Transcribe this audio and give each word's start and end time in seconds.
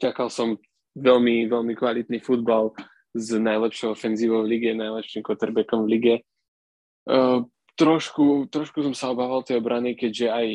čakal 0.00 0.32
som 0.32 0.56
veľmi, 0.96 1.50
veľmi 1.50 1.74
kvalitný 1.74 2.22
futbal 2.22 2.72
s 3.14 3.30
najlepšou 3.34 3.94
ofenzívou 3.94 4.42
v 4.42 4.58
lige, 4.58 4.70
najlepším 4.74 5.22
quarterbackom 5.22 5.86
v 5.86 5.90
lige. 5.90 6.14
Uh, 7.04 7.46
trošku, 7.76 8.48
trošku 8.50 8.82
som 8.82 8.94
sa 8.94 9.12
obával 9.12 9.44
tej 9.44 9.60
obrany, 9.60 9.94
keďže 9.94 10.26
aj 10.30 10.48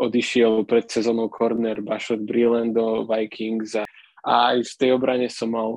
odišiel 0.00 0.64
pred 0.64 0.88
sezónou 0.88 1.28
corner 1.28 1.84
Bashot 1.84 2.24
Breland 2.24 2.72
do 2.72 3.04
Vikings 3.04 3.76
a, 3.76 3.84
a 4.24 4.56
aj 4.56 4.64
v 4.64 4.74
tej 4.80 4.90
obrane 4.96 5.28
som 5.28 5.52
mal 5.52 5.70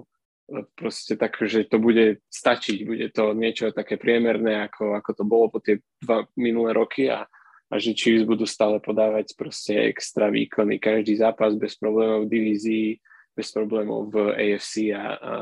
e, 0.48 0.64
proste 0.80 1.20
tak, 1.20 1.36
že 1.44 1.68
to 1.68 1.76
bude 1.84 2.24
stačiť, 2.32 2.78
bude 2.88 3.12
to 3.12 3.36
niečo 3.36 3.76
také 3.76 4.00
priemerné, 4.00 4.64
ako, 4.72 4.96
ako 4.96 5.12
to 5.12 5.24
bolo 5.28 5.46
po 5.52 5.60
tie 5.60 5.84
dva 6.00 6.24
minulé 6.40 6.72
roky 6.72 7.12
a, 7.12 7.28
a 7.74 7.82
že 7.82 7.98
Chiefs 7.98 8.22
budú 8.22 8.46
stále 8.46 8.78
podávať 8.78 9.34
proste 9.34 9.74
extra 9.90 10.30
výkony, 10.30 10.78
každý 10.78 11.18
zápas 11.18 11.58
bez 11.58 11.74
problémov 11.74 12.30
v 12.30 12.32
divízii, 12.38 12.88
bez 13.34 13.50
problémov 13.50 14.14
v 14.14 14.30
AFC 14.38 14.94
a, 14.94 15.18
a 15.18 15.34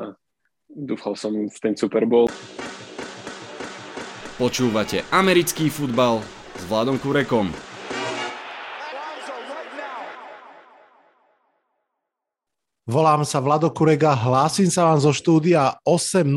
dúfal 0.71 1.19
som 1.19 1.35
v 1.35 1.57
ten 1.59 1.75
Super 1.75 2.07
Bowl. 2.07 2.31
Počúvate 4.39 5.03
americký 5.11 5.67
futbal 5.67 6.23
s 6.55 6.63
Vladom 6.71 6.95
Kurekom. 6.95 7.51
Volám 12.87 13.27
sa 13.27 13.43
Vlado 13.43 13.75
Kurega, 13.75 14.15
hlásim 14.15 14.71
sa 14.71 14.87
vám 14.87 15.03
zo 15.03 15.11
štúdia 15.11 15.75
8.0. 15.83 16.27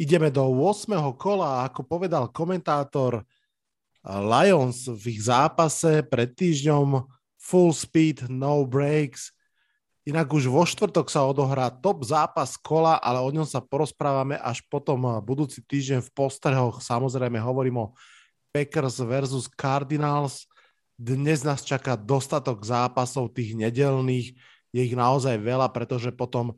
Ideme 0.00 0.32
do 0.32 0.48
8. 0.48 0.96
kola, 1.20 1.68
ako 1.68 1.84
povedal 1.84 2.32
komentátor 2.32 3.28
Lions 4.04 4.88
v 4.88 5.12
ich 5.12 5.28
zápase 5.28 6.00
pred 6.08 6.32
týždňom 6.32 7.04
full 7.36 7.72
speed, 7.76 8.28
no 8.32 8.64
breaks. 8.64 9.32
Inak 10.08 10.32
už 10.32 10.48
vo 10.48 10.64
štvrtok 10.64 11.12
sa 11.12 11.28
odohrá 11.28 11.68
top 11.68 12.08
zápas 12.08 12.56
kola, 12.56 12.96
ale 12.96 13.20
o 13.20 13.28
ňom 13.28 13.44
sa 13.44 13.60
porozprávame 13.60 14.40
až 14.40 14.64
potom 14.72 15.20
budúci 15.20 15.60
týždeň 15.60 16.00
v 16.00 16.10
postrehoch. 16.16 16.80
Samozrejme 16.80 17.36
hovorím 17.36 17.84
o 17.84 17.92
Packers 18.48 18.98
versus 19.04 19.46
Cardinals. 19.52 20.48
Dnes 20.96 21.44
nás 21.44 21.60
čaká 21.60 22.00
dostatok 22.00 22.64
zápasov 22.64 23.36
tých 23.36 23.52
nedelných 23.52 24.36
je 24.70 24.80
ich 24.80 24.96
naozaj 24.96 25.36
veľa, 25.38 25.68
pretože 25.74 26.14
potom 26.14 26.54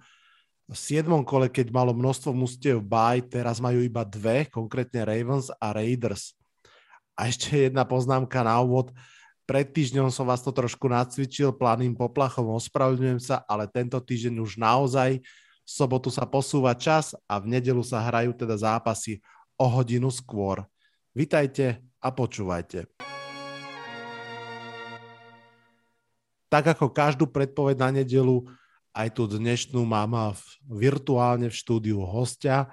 v 0.70 0.76
7. 0.78 1.04
kole, 1.26 1.50
keď 1.50 1.74
malo 1.74 1.92
množstvo 1.92 2.30
mustiev 2.32 2.80
baj, 2.80 3.26
teraz 3.28 3.58
majú 3.58 3.82
iba 3.82 4.06
dve, 4.06 4.46
konkrétne 4.48 5.04
Ravens 5.04 5.50
a 5.58 5.74
Raiders. 5.74 6.38
A 7.18 7.28
ešte 7.28 7.68
jedna 7.68 7.84
poznámka 7.84 8.40
na 8.42 8.58
úvod. 8.60 8.90
Pred 9.44 9.74
týždňom 9.74 10.08
som 10.08 10.24
vás 10.24 10.40
to 10.40 10.54
trošku 10.54 10.86
nacvičil 10.86 11.52
planým 11.52 11.98
poplachom, 11.98 12.54
ospravedlňujem 12.56 13.20
sa, 13.20 13.42
ale 13.44 13.66
tento 13.68 13.98
týždeň 13.98 14.38
už 14.38 14.56
naozaj 14.56 15.18
v 15.62 15.70
sobotu 15.70 16.08
sa 16.08 16.24
posúva 16.26 16.72
čas 16.78 17.12
a 17.26 17.42
v 17.42 17.58
nedelu 17.58 17.82
sa 17.82 18.02
hrajú 18.02 18.34
teda 18.34 18.54
zápasy 18.54 19.18
o 19.58 19.66
hodinu 19.66 20.08
skôr. 20.08 20.62
Vitajte 21.12 21.84
a 22.00 22.08
počúvajte. 22.08 22.88
tak 26.52 26.76
ako 26.76 26.92
každú 26.92 27.24
predpoveď 27.32 27.80
na 27.80 28.04
nedelu, 28.04 28.44
aj 28.92 29.08
tú 29.16 29.24
dnešnú 29.24 29.88
mám 29.88 30.36
virtuálne 30.68 31.48
v 31.48 31.56
štúdiu 31.56 32.04
hostia. 32.04 32.68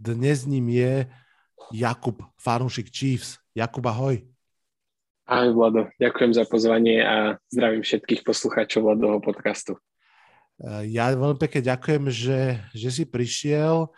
Dnes 0.00 0.48
ním 0.48 0.72
je 0.72 1.04
Jakub, 1.74 2.22
fanúšik 2.40 2.88
Chiefs. 2.90 3.38
Jakub, 3.52 3.84
ahoj. 3.86 4.22
Ahoj, 5.28 5.50
Vlado. 5.52 5.92
Ďakujem 6.00 6.32
za 6.32 6.44
pozvanie 6.48 7.04
a 7.04 7.36
zdravím 7.52 7.84
všetkých 7.84 8.24
poslucháčov 8.24 8.88
Vladoho 8.88 9.20
podcastu. 9.20 9.76
E, 10.56 10.88
ja 10.88 11.12
veľmi 11.12 11.36
pekne 11.36 11.68
ďakujem, 11.68 12.04
že, 12.08 12.40
že 12.72 12.88
si 12.88 13.04
prišiel. 13.04 13.92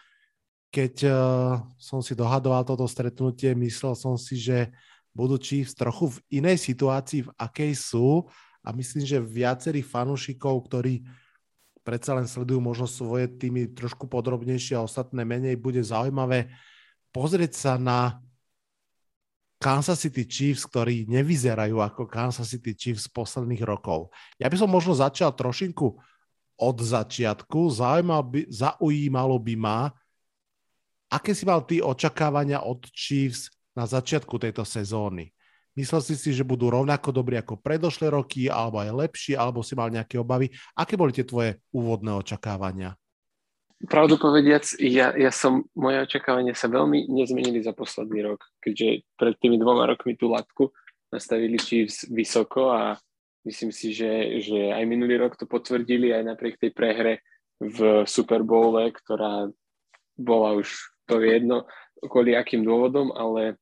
Keď 0.70 0.94
uh, 1.02 1.66
som 1.82 1.98
si 1.98 2.14
dohadoval 2.14 2.62
toto 2.62 2.86
stretnutie, 2.86 3.58
myslel 3.58 3.98
som 3.98 4.14
si, 4.14 4.38
že 4.38 4.70
budú 5.10 5.34
Chiefs 5.34 5.74
trochu 5.74 6.14
v 6.14 6.38
inej 6.38 6.62
situácii, 6.62 7.26
v 7.26 7.34
akej 7.34 7.74
sú, 7.74 8.30
a 8.60 8.70
myslím, 8.76 9.04
že 9.08 9.18
viacerých 9.18 9.88
fanúšikov, 9.88 10.68
ktorí 10.68 11.02
predsa 11.80 12.12
len 12.12 12.28
sledujú 12.28 12.60
možno 12.60 12.84
svoje 12.84 13.24
týmy 13.26 13.72
trošku 13.72 14.04
podrobnejšie 14.04 14.76
a 14.76 14.84
ostatné 14.84 15.24
menej, 15.24 15.56
bude 15.56 15.80
zaujímavé 15.80 16.52
pozrieť 17.10 17.52
sa 17.54 17.72
na 17.76 18.18
Kansas 19.60 20.00
City 20.00 20.24
Chiefs, 20.24 20.64
ktorí 20.64 21.04
nevyzerajú 21.04 21.84
ako 21.84 22.08
Kansas 22.08 22.48
City 22.48 22.72
Chiefs 22.72 23.12
posledných 23.12 23.60
rokov. 23.60 24.08
Ja 24.40 24.48
by 24.48 24.56
som 24.56 24.72
možno 24.72 24.96
začal 24.96 25.36
trošinku 25.36 26.00
od 26.56 26.76
začiatku. 26.80 27.68
Zaujímal 27.68 28.22
by, 28.24 28.40
zaujímalo 28.48 29.36
by 29.36 29.54
ma, 29.60 29.92
aké 31.12 31.36
si 31.36 31.44
mal 31.44 31.60
ty 31.68 31.84
očakávania 31.84 32.64
od 32.64 32.88
Chiefs 32.88 33.52
na 33.76 33.84
začiatku 33.84 34.40
tejto 34.40 34.64
sezóny? 34.64 35.28
Myslel 35.76 36.04
si 36.04 36.18
si, 36.18 36.34
že 36.34 36.44
budú 36.44 36.68
rovnako 36.68 37.14
dobrí 37.14 37.40
ako 37.40 37.56
predošlé 37.56 38.12
roky, 38.12 38.52
alebo 38.52 38.82
aj 38.82 38.90
lepší, 38.90 39.32
alebo 39.38 39.64
si 39.64 39.72
mal 39.72 39.88
nejaké 39.88 40.20
obavy? 40.20 40.50
Aké 40.76 40.98
boli 40.98 41.14
tie 41.14 41.24
tvoje 41.24 41.56
úvodné 41.72 42.10
očakávania? 42.16 42.99
Pravdu 43.80 44.20
povediac, 44.20 44.76
ja, 44.76 45.16
ja 45.16 45.32
som, 45.32 45.64
moje 45.72 46.04
očakávania 46.04 46.52
sa 46.52 46.68
veľmi 46.68 47.08
nezmenili 47.08 47.64
za 47.64 47.72
posledný 47.72 48.28
rok, 48.28 48.44
keďže 48.60 49.08
pred 49.16 49.34
tými 49.40 49.56
dvoma 49.56 49.88
rokmi 49.88 50.20
tú 50.20 50.28
latku 50.28 50.68
nastavili 51.08 51.56
Chiefs 51.56 52.04
vysoko 52.12 52.68
a 52.68 53.00
myslím 53.48 53.72
si, 53.72 53.96
že, 53.96 54.44
že 54.44 54.68
aj 54.68 54.84
minulý 54.84 55.16
rok 55.16 55.40
to 55.40 55.48
potvrdili 55.48 56.12
aj 56.12 56.28
napriek 56.28 56.60
tej 56.60 56.76
prehre 56.76 57.24
v 57.56 58.04
Super 58.04 58.44
Bowle, 58.44 58.92
ktorá 58.92 59.48
bola 60.12 60.60
už 60.60 60.68
to 61.08 61.24
jedno 61.24 61.64
kvôli 62.04 62.36
akým 62.36 62.60
dôvodom, 62.60 63.12
ale 63.16 63.56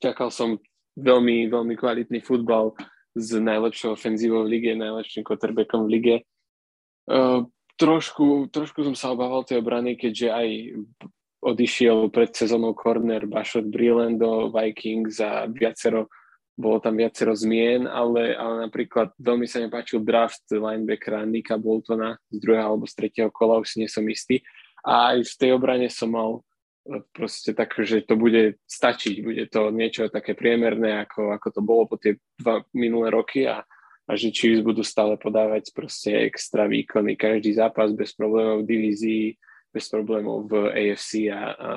čakal 0.00 0.32
som 0.32 0.56
veľmi, 0.96 1.52
veľmi 1.52 1.74
kvalitný 1.76 2.20
futbal 2.24 2.72
s 3.12 3.36
najlepšou 3.36 3.92
ofenzívou 3.92 4.44
v 4.44 4.56
lige, 4.56 4.72
najlepším 4.72 5.24
quarterbackom 5.24 5.84
v 5.84 5.92
lige. 5.92 6.16
Trošku, 7.78 8.50
trošku 8.50 8.82
som 8.82 8.94
sa 8.98 9.14
obával 9.14 9.46
tej 9.46 9.62
obrany, 9.62 9.94
keďže 9.94 10.28
aj 10.34 10.48
odišiel 11.38 12.10
pred 12.10 12.34
sezónou 12.34 12.74
corner 12.74 13.22
Bashot 13.30 13.70
Breland 13.70 14.18
do 14.18 14.50
Vikings 14.50 15.22
a 15.22 15.46
viacero, 15.46 16.10
bolo 16.58 16.82
tam 16.82 16.98
viacero 16.98 17.38
zmien, 17.38 17.86
ale, 17.86 18.34
ale 18.34 18.66
napríklad 18.66 19.14
veľmi 19.14 19.46
sa 19.46 19.62
mi 19.62 19.70
páčil 19.70 20.02
draft 20.02 20.42
linebackera 20.50 21.22
Nika 21.22 21.54
Boltona 21.54 22.18
z 22.34 22.42
druhého 22.42 22.74
alebo 22.74 22.90
z 22.90 22.98
tretieho 22.98 23.30
kola, 23.30 23.62
už 23.62 23.78
si 23.78 23.86
nie 23.86 23.86
som 23.86 24.02
istý. 24.10 24.42
A 24.82 25.14
aj 25.14 25.22
v 25.22 25.34
tej 25.38 25.50
obrane 25.54 25.86
som 25.86 26.10
mal 26.10 26.42
proste 27.14 27.54
tak, 27.54 27.78
že 27.78 28.02
to 28.02 28.18
bude 28.18 28.58
stačiť, 28.66 29.16
bude 29.22 29.44
to 29.46 29.70
niečo 29.70 30.10
také 30.10 30.34
priemerné, 30.34 31.06
ako, 31.06 31.30
ako 31.36 31.48
to 31.54 31.60
bolo 31.62 31.82
po 31.86 31.96
tie 32.00 32.18
dva 32.34 32.64
minulé 32.74 33.14
roky 33.14 33.46
a, 33.46 33.62
a 34.08 34.16
že 34.16 34.32
Chiefs 34.32 34.64
budú 34.64 34.80
stále 34.80 35.20
podávať 35.20 35.68
proste 35.76 36.16
extra 36.16 36.64
výkony, 36.64 37.12
každý 37.12 37.52
zápas 37.52 37.92
bez 37.92 38.16
problémov 38.16 38.64
v 38.64 38.68
divízii, 38.72 39.24
bez 39.68 39.84
problémov 39.92 40.48
v 40.48 40.52
AFC 40.72 41.28
a, 41.28 41.52
a 41.52 41.70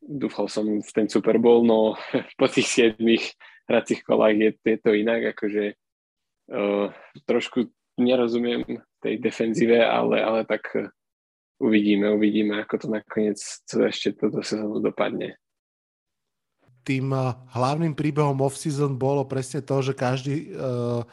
dúfal 0.00 0.48
som 0.48 0.64
v 0.64 0.90
ten 0.96 1.06
Super 1.12 1.36
Bowl, 1.36 1.60
no 1.60 2.00
po 2.40 2.48
tých 2.48 2.66
siedmých 2.66 3.36
hracích 3.68 4.00
kolách 4.00 4.34
je, 4.40 4.50
je 4.64 4.78
to 4.80 4.90
inak, 4.96 5.36
akože 5.36 5.76
uh, 6.56 6.88
trošku 7.28 7.68
nerozumiem 8.00 8.64
tej 9.04 9.20
defenzíve, 9.20 9.76
ale, 9.84 10.24
ale 10.24 10.48
tak 10.48 10.72
uvidíme, 11.60 12.08
uvidíme, 12.16 12.64
ako 12.64 12.74
to 12.80 12.86
nakoniec 12.88 13.38
ešte 13.68 14.16
toto 14.16 14.40
sezónu 14.40 14.80
dopadne. 14.80 15.36
Tým 16.82 17.14
eh, 17.14 17.36
hlavným 17.54 17.94
príbehom 17.94 18.40
off-season 18.42 18.98
bolo 18.98 19.22
presne 19.28 19.62
to, 19.62 19.78
že 19.84 19.94
každý 19.94 20.50
uh, 20.50 21.06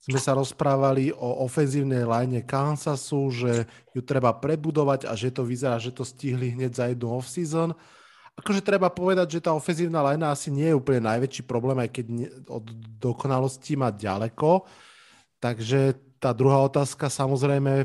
sme 0.00 0.16
sa 0.16 0.32
rozprávali 0.32 1.12
o 1.12 1.44
ofenzívnej 1.44 2.08
line 2.08 2.40
Kansasu, 2.40 3.28
že 3.28 3.68
ju 3.92 4.00
treba 4.00 4.32
prebudovať 4.32 5.04
a 5.04 5.12
že 5.12 5.28
to 5.28 5.44
vyzerá, 5.44 5.76
že 5.76 5.92
to 5.92 6.08
stihli 6.08 6.56
hneď 6.56 6.72
za 6.72 6.84
jednu 6.88 7.12
off-season. 7.12 7.76
Akože 8.40 8.64
treba 8.64 8.88
povedať, 8.88 9.36
že 9.36 9.44
tá 9.44 9.52
ofenzívna 9.52 10.00
line 10.00 10.24
asi 10.24 10.48
nie 10.48 10.72
je 10.72 10.78
úplne 10.80 11.04
najväčší 11.04 11.44
problém, 11.44 11.76
aj 11.84 11.90
keď 11.92 12.06
od 12.48 12.64
dokonalosti 12.96 13.76
má 13.76 13.92
ďaleko. 13.92 14.64
Takže 15.36 16.00
tá 16.16 16.32
druhá 16.32 16.64
otázka 16.64 17.12
samozrejme, 17.12 17.84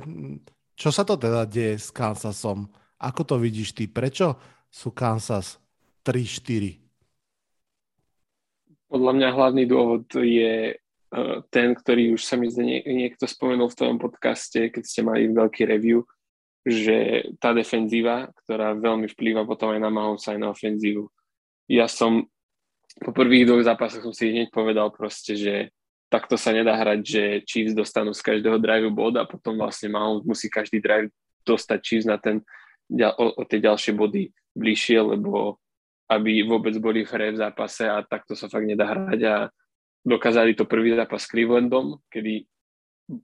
čo 0.79 0.95
sa 0.95 1.03
to 1.03 1.19
teda 1.19 1.43
deje 1.43 1.75
s 1.75 1.91
Kansasom? 1.91 2.71
Ako 2.95 3.27
to 3.27 3.35
vidíš 3.35 3.75
ty? 3.75 3.91
Prečo 3.91 4.39
sú 4.71 4.95
Kansas 4.95 5.59
3-4? 6.07 6.79
Podľa 8.87 9.11
mňa 9.11 9.29
hlavný 9.35 9.63
dôvod 9.67 10.07
je 10.15 10.79
ten, 11.53 11.67
ktorý 11.75 12.17
už 12.17 12.21
sa 12.25 12.35
mi 12.35 12.49
zdá 12.49 12.65
niekto 12.65 13.29
spomenul 13.29 13.71
v 13.71 13.77
tom 13.77 13.95
podcaste, 14.01 14.73
keď 14.73 14.83
ste 14.83 15.01
mali 15.05 15.31
veľký 15.31 15.63
review, 15.69 16.03
že 16.65 17.29
tá 17.37 17.53
defenzíva, 17.53 18.33
ktorá 18.43 18.73
veľmi 18.73 19.05
vplýva 19.13 19.45
potom 19.45 19.71
aj 19.71 19.79
na 19.79 19.93
Mahomes 19.93 20.25
aj 20.25 20.39
na 20.41 20.49
ofenzívu. 20.49 21.05
Ja 21.69 21.85
som 21.85 22.25
po 23.01 23.11
prvých 23.13 23.45
dvoch 23.45 23.61
zápasoch 23.61 24.01
som 24.01 24.15
si 24.15 24.33
hneď 24.33 24.49
povedal 24.49 24.89
proste, 24.89 25.35
že 25.37 25.69
takto 26.09 26.39
sa 26.39 26.55
nedá 26.55 26.73
hrať, 26.79 26.99
že 27.03 27.23
Chiefs 27.45 27.75
dostanú 27.75 28.15
z 28.15 28.23
každého 28.23 28.57
drive 28.57 28.87
bod 28.89 29.19
a 29.19 29.27
potom 29.27 29.59
vlastne 29.59 29.91
Mahomes 29.93 30.25
musí 30.25 30.47
každý 30.49 30.81
drive 30.81 31.11
dostať 31.45 31.79
Chiefs 31.83 32.07
na 32.09 32.17
ten, 32.17 32.41
o, 32.89 33.25
o 33.35 33.41
tie 33.45 33.61
ďalšie 33.61 33.93
body 33.93 34.31
bližšie, 34.55 34.99
lebo 35.01 35.59
aby 36.09 36.45
vôbec 36.45 36.73
boli 36.77 37.01
v 37.01 37.11
hre 37.13 37.27
v 37.33 37.41
zápase 37.41 37.85
a 37.89 38.01
takto 38.05 38.37
sa 38.37 38.45
fakt 38.45 38.65
nedá 38.65 38.89
hrať 38.89 39.21
a 39.25 39.35
dokázali 40.05 40.53
to 40.53 40.69
prvý 40.69 40.93
zápas 40.93 41.25
s 41.25 41.29
Clevelandom, 41.33 41.99
kedy 42.13 42.45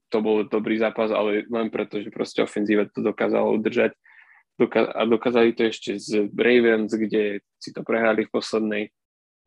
to 0.09 0.17
bol 0.21 0.45
dobrý 0.45 0.77
zápas, 0.77 1.09
ale 1.13 1.45
len 1.45 1.69
preto, 1.69 2.01
že 2.01 2.13
proste 2.13 2.41
ofenzíva 2.41 2.89
to 2.89 3.01
dokázalo 3.01 3.57
udržať 3.57 3.93
a 4.69 5.01
dokázali 5.09 5.57
to 5.57 5.65
ešte 5.65 5.97
z 5.97 6.29
Ravens, 6.37 6.93
kde 6.93 7.41
si 7.57 7.73
to 7.73 7.81
prehrali 7.81 8.29
v 8.29 8.33
poslednej, 8.33 8.83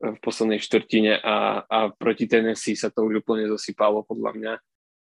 v 0.03 0.17
poslednej 0.19 0.59
štvrtine 0.59 1.23
a, 1.23 1.63
a 1.63 1.79
proti 1.95 2.27
Tennessee 2.27 2.75
sa 2.75 2.91
to 2.91 3.07
už 3.07 3.23
úplne 3.23 3.47
zosypalo 3.47 4.03
podľa 4.03 4.31
mňa, 4.35 4.53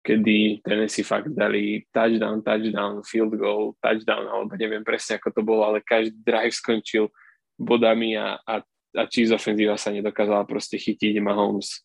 kedy 0.04 0.60
Tennessee 0.60 1.06
fakt 1.06 1.32
dali 1.32 1.88
touchdown, 1.94 2.44
touchdown, 2.44 3.00
field 3.08 3.32
goal, 3.40 3.72
touchdown, 3.80 4.28
alebo 4.28 4.52
neviem 4.60 4.84
presne 4.84 5.16
ako 5.16 5.32
to 5.32 5.40
bolo, 5.40 5.64
ale 5.64 5.80
každý 5.80 6.12
drive 6.20 6.52
skončil 6.52 7.08
bodami 7.56 8.12
a, 8.12 8.36
a, 8.44 8.60
a 8.98 9.02
Chiefs 9.08 9.32
ofenzíva 9.32 9.80
sa 9.80 9.96
nedokázala 9.96 10.44
proste 10.44 10.76
chytiť 10.76 11.24
Mahomes. 11.24 11.80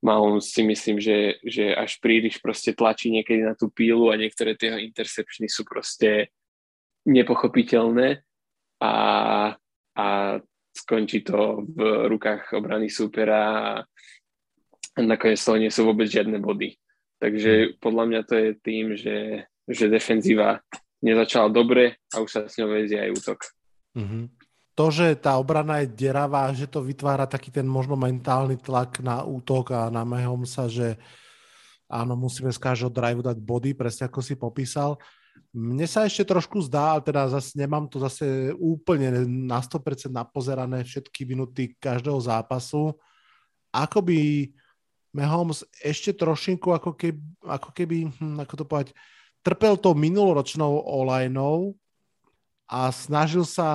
Mahomes 0.00 0.48
si 0.48 0.64
myslím, 0.64 0.96
že, 0.96 1.36
že 1.44 1.76
až 1.76 2.00
príliš 2.00 2.40
proste 2.40 2.72
tlačí 2.72 3.12
niekedy 3.12 3.44
na 3.44 3.52
tú 3.52 3.68
pílu 3.68 4.08
a 4.08 4.16
niektoré 4.16 4.56
tie 4.56 4.80
intercepčny 4.80 5.44
sú 5.44 5.68
proste 5.68 6.32
nepochopiteľné 7.04 8.24
a, 8.80 8.94
a 9.96 10.06
skončí 10.72 11.20
to 11.20 11.68
v 11.68 12.08
rukách 12.08 12.56
obrany 12.56 12.88
súpera 12.88 13.40
a 13.52 13.64
nakoniec 14.96 15.40
toho 15.40 15.60
nie 15.60 15.68
sú 15.68 15.84
vôbec 15.84 16.08
žiadne 16.08 16.40
body. 16.40 16.80
Takže 17.20 17.76
podľa 17.76 18.04
mňa 18.08 18.20
to 18.24 18.34
je 18.40 18.50
tým, 18.64 18.86
že, 18.96 19.44
že 19.68 19.92
defenzíva 19.92 20.64
nezačala 21.04 21.52
dobre 21.52 22.00
a 22.12 22.24
už 22.24 22.30
sa 22.32 22.40
s 22.48 22.56
ňou 22.56 22.72
vezie 22.72 22.96
aj 22.96 23.10
útok. 23.12 23.38
Mm-hmm. 23.96 24.39
To, 24.78 24.88
že 24.88 25.18
tá 25.18 25.36
obrana 25.36 25.82
je 25.82 25.92
deravá, 25.92 26.48
že 26.54 26.70
to 26.70 26.80
vytvára 26.80 27.26
taký 27.26 27.50
ten 27.50 27.66
možno 27.66 27.98
mentálny 27.98 28.56
tlak 28.56 29.02
na 29.02 29.26
útok 29.26 29.74
a 29.74 29.90
na 29.90 30.06
sa, 30.46 30.70
že 30.70 30.96
áno, 31.90 32.14
musíme 32.14 32.54
z 32.54 32.60
každého 32.62 32.92
drive 32.94 33.20
dať 33.20 33.38
body, 33.42 33.74
presne 33.74 34.06
ako 34.06 34.22
si 34.22 34.38
popísal. 34.38 34.96
Mne 35.50 35.86
sa 35.90 36.06
ešte 36.06 36.22
trošku 36.22 36.62
zdá, 36.62 36.94
ale 36.94 37.02
teda 37.02 37.26
zase 37.26 37.58
nemám 37.58 37.90
to 37.90 37.98
zase 37.98 38.54
úplne 38.54 39.26
na 39.26 39.58
100% 39.58 40.06
napozerané 40.06 40.86
všetky 40.86 41.26
minuty 41.26 41.74
každého 41.82 42.18
zápasu, 42.22 42.94
ako 43.74 43.98
by 44.06 44.46
Mahomes 45.10 45.66
ešte 45.82 46.14
trošinku 46.14 46.70
ako 46.70 46.94
keby, 46.94 47.18
ako 47.42 47.68
keby 47.74 47.96
hm, 48.14 48.46
ako 48.46 48.54
to 48.54 48.64
povedať, 48.64 48.88
trpel 49.42 49.74
tou 49.74 49.90
minuloročnou 49.98 50.86
olajnou 50.86 51.74
a 52.70 52.94
snažil 52.94 53.42
sa 53.42 53.70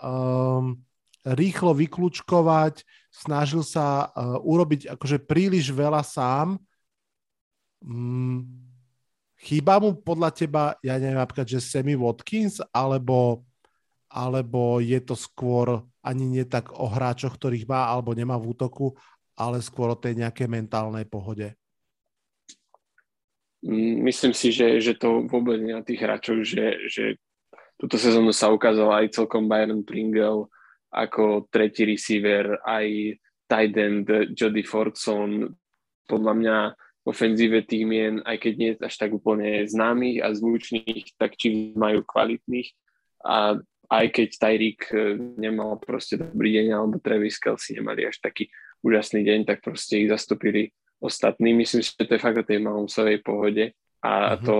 um, 0.00 0.80
rýchlo 1.20 1.76
vyklúčkovať, 1.76 2.80
snažil 3.12 3.60
sa 3.60 4.08
uh, 4.08 4.40
urobiť 4.40 4.88
akože 4.96 5.20
príliš 5.28 5.68
veľa 5.68 6.00
sám. 6.00 6.56
Um, 7.84 8.68
Chýba 9.38 9.78
mu 9.78 9.94
podľa 9.94 10.34
teba, 10.34 10.74
ja 10.82 10.98
neviem, 10.98 11.14
napríklad, 11.14 11.46
že 11.46 11.62
Sammy 11.62 11.94
Watkins, 11.94 12.58
alebo, 12.74 13.46
alebo 14.10 14.82
je 14.82 14.98
to 14.98 15.14
skôr 15.14 15.86
ani 16.02 16.26
nie 16.26 16.42
tak 16.42 16.74
o 16.74 16.90
hráčoch, 16.90 17.38
ktorých 17.38 17.70
má 17.70 17.86
alebo 17.86 18.18
nemá 18.18 18.34
v 18.34 18.50
útoku, 18.50 18.98
ale 19.38 19.62
skôr 19.62 19.94
o 19.94 20.00
tej 20.00 20.18
nejakej 20.18 20.50
mentálnej 20.50 21.06
pohode? 21.06 21.54
Mm, 23.62 24.02
myslím 24.10 24.34
si, 24.34 24.50
že, 24.50 24.82
že 24.82 24.98
to 24.98 25.22
vôbec 25.30 25.62
nie 25.62 25.70
na 25.70 25.86
tých 25.86 26.02
hráčov, 26.02 26.42
že, 26.42 26.90
že 26.90 27.22
túto 27.78 27.96
sezónu 27.96 28.34
sa 28.34 28.50
ukázal 28.50 28.90
aj 28.90 29.14
celkom 29.14 29.46
Byron 29.46 29.86
Pringle 29.86 30.50
ako 30.90 31.46
tretí 31.52 31.86
receiver, 31.86 32.58
aj 32.66 33.16
tight 33.48 33.76
end 33.76 34.08
Jody 34.34 34.66
Fortson. 34.66 35.46
Podľa 36.08 36.32
mňa 36.34 36.56
ofenzíve 37.08 37.64
tých 37.64 37.88
mien, 37.88 38.20
aj 38.24 38.36
keď 38.40 38.52
nie 38.56 38.70
až 38.76 38.94
tak 39.00 39.16
úplne 39.16 39.64
známych 39.64 40.20
a 40.20 40.32
zvučných, 40.32 41.16
tak 41.16 41.36
či 41.40 41.72
majú 41.72 42.04
kvalitných. 42.04 42.68
A 43.24 43.56
aj 43.88 44.06
keď 44.12 44.28
Tyreek 44.36 44.80
e, 44.92 45.16
nemal 45.40 45.80
proste 45.80 46.20
dobrý 46.20 46.60
deň, 46.60 46.66
alebo 46.76 47.00
Travis 47.00 47.40
Kelsey 47.40 47.80
nemali 47.80 48.04
až 48.04 48.20
taký 48.20 48.52
úžasný 48.84 49.24
deň, 49.24 49.48
tak 49.48 49.64
proste 49.64 50.04
ich 50.04 50.12
zastúpili 50.12 50.76
ostatní. 51.00 51.56
Myslím 51.56 51.80
si, 51.80 51.96
že 51.96 52.04
to 52.04 52.16
je 52.16 52.24
fakt 52.24 52.36
o 52.36 52.44
tej 52.44 52.60
Mahomesovej 52.60 53.24
pohode. 53.24 53.72
A 54.04 54.36
mm-hmm. 54.36 54.44
to 54.44 54.54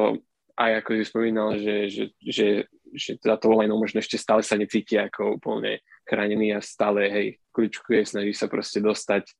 aj 0.58 0.82
ako 0.82 0.90
si 0.98 1.04
spomínal, 1.06 1.54
že, 1.54 1.86
že, 1.86 2.04
že, 2.18 2.48
že 2.90 3.10
za 3.22 3.38
to 3.38 3.54
volajnou 3.54 3.78
možno 3.78 4.02
ešte 4.02 4.18
stále 4.18 4.42
sa 4.42 4.58
necíti 4.58 4.98
ako 4.98 5.38
úplne 5.38 5.78
chránený 6.02 6.58
a 6.58 6.60
stále, 6.60 7.06
hej, 7.06 7.28
kľúčkuje, 7.54 8.02
snaží 8.02 8.34
sa 8.34 8.50
proste 8.50 8.82
dostať 8.82 9.30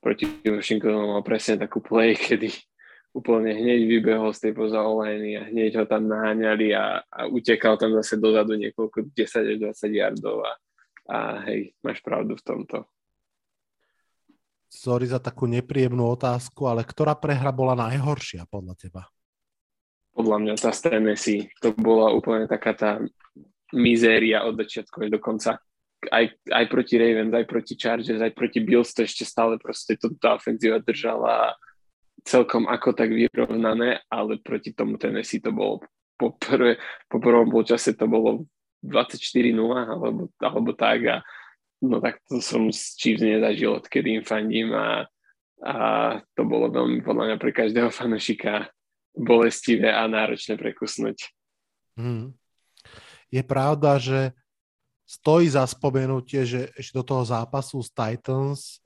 proti 0.00 0.24
Washingtonu 0.46 1.12
mal 1.12 1.22
presne 1.26 1.60
takú 1.60 1.84
play, 1.84 2.16
kedy 2.28 2.54
úplne 3.10 3.50
hneď 3.50 3.90
vybehol 3.90 4.30
z 4.30 4.48
tej 4.48 4.52
poza 4.54 4.80
a 4.80 5.42
hneď 5.50 5.82
ho 5.82 5.84
tam 5.84 6.06
naháňali 6.06 6.72
a, 6.72 7.02
a 7.02 7.20
utekal 7.26 7.74
tam 7.74 7.90
zase 7.98 8.16
dozadu 8.22 8.54
niekoľko 8.54 9.10
10 9.10 9.50
až 9.50 9.56
20 9.58 9.98
yardov 9.98 10.46
a, 10.46 10.52
a 11.10 11.16
hej, 11.50 11.74
máš 11.82 11.98
pravdu 12.00 12.38
v 12.38 12.46
tomto. 12.46 12.86
Sorry 14.70 15.10
za 15.10 15.18
takú 15.18 15.50
nepríjemnú 15.50 16.14
otázku, 16.14 16.70
ale 16.70 16.86
ktorá 16.86 17.18
prehra 17.18 17.50
bola 17.50 17.74
najhoršia 17.74 18.46
podľa 18.46 18.78
teba? 18.78 19.02
Podľa 20.20 20.36
mňa 20.36 20.54
tá 20.60 20.68
z 20.68 20.80
Tennessee. 20.92 21.48
To 21.64 21.72
bola 21.72 22.12
úplne 22.12 22.44
taká 22.44 22.76
tá 22.76 22.90
mizéria 23.72 24.44
od 24.44 24.60
začiatku 24.60 25.08
až 25.08 25.16
do 25.16 25.20
konca 25.22 25.56
aj, 26.08 26.32
aj 26.48 26.64
proti 26.72 26.96
Ravens, 26.96 27.34
aj 27.36 27.44
proti 27.44 27.76
Chargers, 27.76 28.24
aj 28.24 28.32
proti 28.32 28.64
Bills 28.64 28.96
to 28.96 29.04
ešte 29.04 29.28
stále 29.28 29.60
proste 29.60 30.00
to, 30.00 30.08
tá 30.16 30.40
ofenzíva 30.40 30.80
držala 30.80 31.52
celkom 32.24 32.64
ako 32.64 32.96
tak 32.96 33.12
vyrovnané, 33.12 34.00
ale 34.08 34.40
proti 34.40 34.72
tomu 34.72 34.96
Tennessee 34.96 35.44
to 35.44 35.52
bolo 35.52 35.84
po, 36.16 36.32
prvé, 36.36 36.80
po 37.08 37.20
prvom 37.20 37.52
polčase 37.52 37.92
to 37.92 38.08
bolo 38.08 38.48
24-0 38.80 39.52
alebo, 39.76 40.32
alebo 40.40 40.70
tak 40.72 41.00
a 41.04 41.16
no 41.84 42.00
tak 42.00 42.24
to 42.24 42.40
som 42.40 42.72
s 42.72 42.96
Chiefs 42.96 43.20
nezažil, 43.20 43.76
odkedy 43.76 44.20
im 44.20 44.24
fandím 44.24 44.72
a, 44.72 45.04
a 45.64 45.76
to 46.32 46.48
bolo 46.48 46.72
veľmi 46.72 47.04
podľa 47.04 47.24
mňa 47.28 47.36
pre 47.36 47.52
každého 47.52 47.92
fanošika 47.92 48.72
bolestivé 49.14 49.90
a 49.90 50.06
náročné 50.06 50.56
prekusnúť. 50.56 51.30
Hmm. 51.98 52.32
Je 53.30 53.42
pravda, 53.46 53.98
že 53.98 54.34
stojí 55.06 55.50
za 55.50 55.66
spomenutie, 55.66 56.46
že 56.46 56.70
ešte 56.78 56.94
do 56.98 57.04
toho 57.06 57.22
zápasu 57.26 57.82
s 57.82 57.90
Titans 57.90 58.78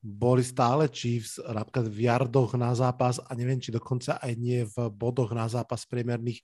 boli 0.00 0.40
stále 0.40 0.88
Chiefs 0.88 1.36
napríklad 1.36 1.92
v 1.92 2.08
jardoch 2.08 2.56
na 2.56 2.72
zápas 2.72 3.20
a 3.20 3.30
neviem, 3.36 3.60
či 3.60 3.68
dokonca 3.68 4.16
aj 4.16 4.32
nie 4.40 4.64
v 4.64 4.88
bodoch 4.88 5.28
na 5.36 5.44
zápas 5.44 5.84
priemerných 5.84 6.40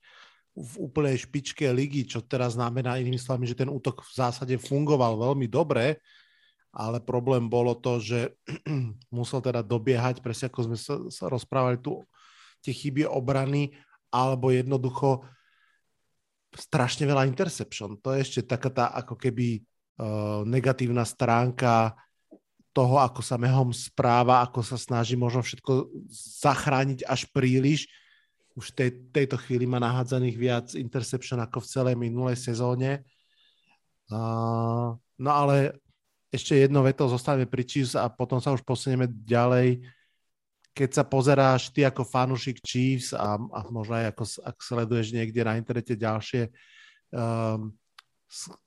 v 0.56 0.73
úplnej 0.80 1.16
špičke 1.20 1.68
ligy, 1.68 2.08
čo 2.08 2.25
teraz 2.25 2.56
znamená 2.56 2.96
inými 2.96 3.20
slovami, 3.20 3.49
že 3.49 3.56
ten 3.56 3.68
útok 3.68 4.04
v 4.04 4.12
zásade 4.12 4.56
fungoval 4.56 5.16
veľmi 5.20 5.49
dobre, 5.49 6.00
ale 6.73 7.00
problém 7.00 7.49
bolo 7.49 7.76
to, 7.76 8.00
že 8.00 8.37
musel 9.16 9.40
teda 9.40 9.64
dobiehať, 9.64 10.20
presne 10.20 10.49
ako 10.52 10.61
sme 10.68 10.76
sa, 10.76 10.94
sa 11.08 11.25
rozprávali 11.28 11.80
tu, 11.80 12.04
tie 12.66 12.75
chyby 12.75 13.06
obrany, 13.06 13.70
alebo 14.11 14.50
jednoducho 14.50 15.23
strašne 16.56 17.04
veľa 17.06 17.28
interception. 17.28 18.00
To 18.00 18.16
je 18.16 18.25
ešte 18.25 18.40
taká 18.49 18.70
tá 18.73 18.85
ako 18.96 19.14
keby 19.14 19.61
uh, 19.61 20.42
negatívna 20.49 21.04
stránka 21.04 21.92
toho, 22.73 23.00
ako 23.00 23.20
sa 23.25 23.40
Mehom 23.40 23.73
správa, 23.73 24.44
ako 24.44 24.61
sa 24.61 24.76
snaží 24.76 25.16
možno 25.16 25.40
všetko 25.40 25.88
zachrániť 26.42 27.08
až 27.08 27.28
príliš. 27.32 27.88
Už 28.56 28.73
v 28.73 28.76
tej, 28.76 28.90
tejto 29.12 29.37
chvíli 29.40 29.68
má 29.68 29.76
nahádzaných 29.80 30.37
viac 30.37 30.66
interception 30.76 31.40
ako 31.40 31.61
v 31.61 31.70
celej 31.73 31.94
minulej 31.96 32.37
sezóne. 32.40 33.04
Uh, 34.08 34.96
no 35.20 35.30
ale 35.32 35.76
ešte 36.32 36.56
jedno 36.56 36.85
veto 36.85 37.08
zostaneme 37.08 37.49
pri 37.49 37.64
Chiefs 37.64 37.96
a 37.96 38.08
potom 38.12 38.40
sa 38.40 38.52
už 38.52 38.61
posunieme 38.61 39.08
ďalej 39.08 39.80
keď 40.76 40.90
sa 40.92 41.04
pozeráš 41.09 41.73
ty 41.73 41.88
ako 41.88 42.04
fanúšik 42.04 42.61
Chiefs 42.61 43.16
a, 43.16 43.40
a 43.40 43.59
možno 43.73 43.97
aj 43.97 44.12
ako 44.12 44.25
ak 44.45 44.56
sleduješ 44.61 45.16
niekde 45.16 45.40
na 45.40 45.56
internete 45.56 45.97
ďalšie 45.97 46.52
um, 47.16 47.73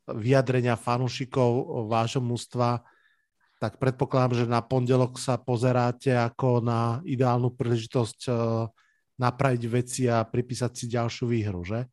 vyjadrenia 0.09 0.73
fanúšikov 0.73 1.85
vášho 1.85 2.17
mústva, 2.17 2.81
tak 3.61 3.77
predpokladám, 3.77 4.41
že 4.41 4.45
na 4.49 4.65
pondelok 4.65 5.21
sa 5.21 5.37
pozeráte 5.37 6.09
ako 6.17 6.65
na 6.65 7.03
ideálnu 7.05 7.53
príležitosť 7.53 8.19
uh, 8.25 8.65
napraviť 9.21 9.63
veci 9.69 10.09
a 10.09 10.25
pripísať 10.25 10.71
si 10.73 10.85
ďalšiu 10.89 11.29
výhru, 11.29 11.61
že? 11.61 11.85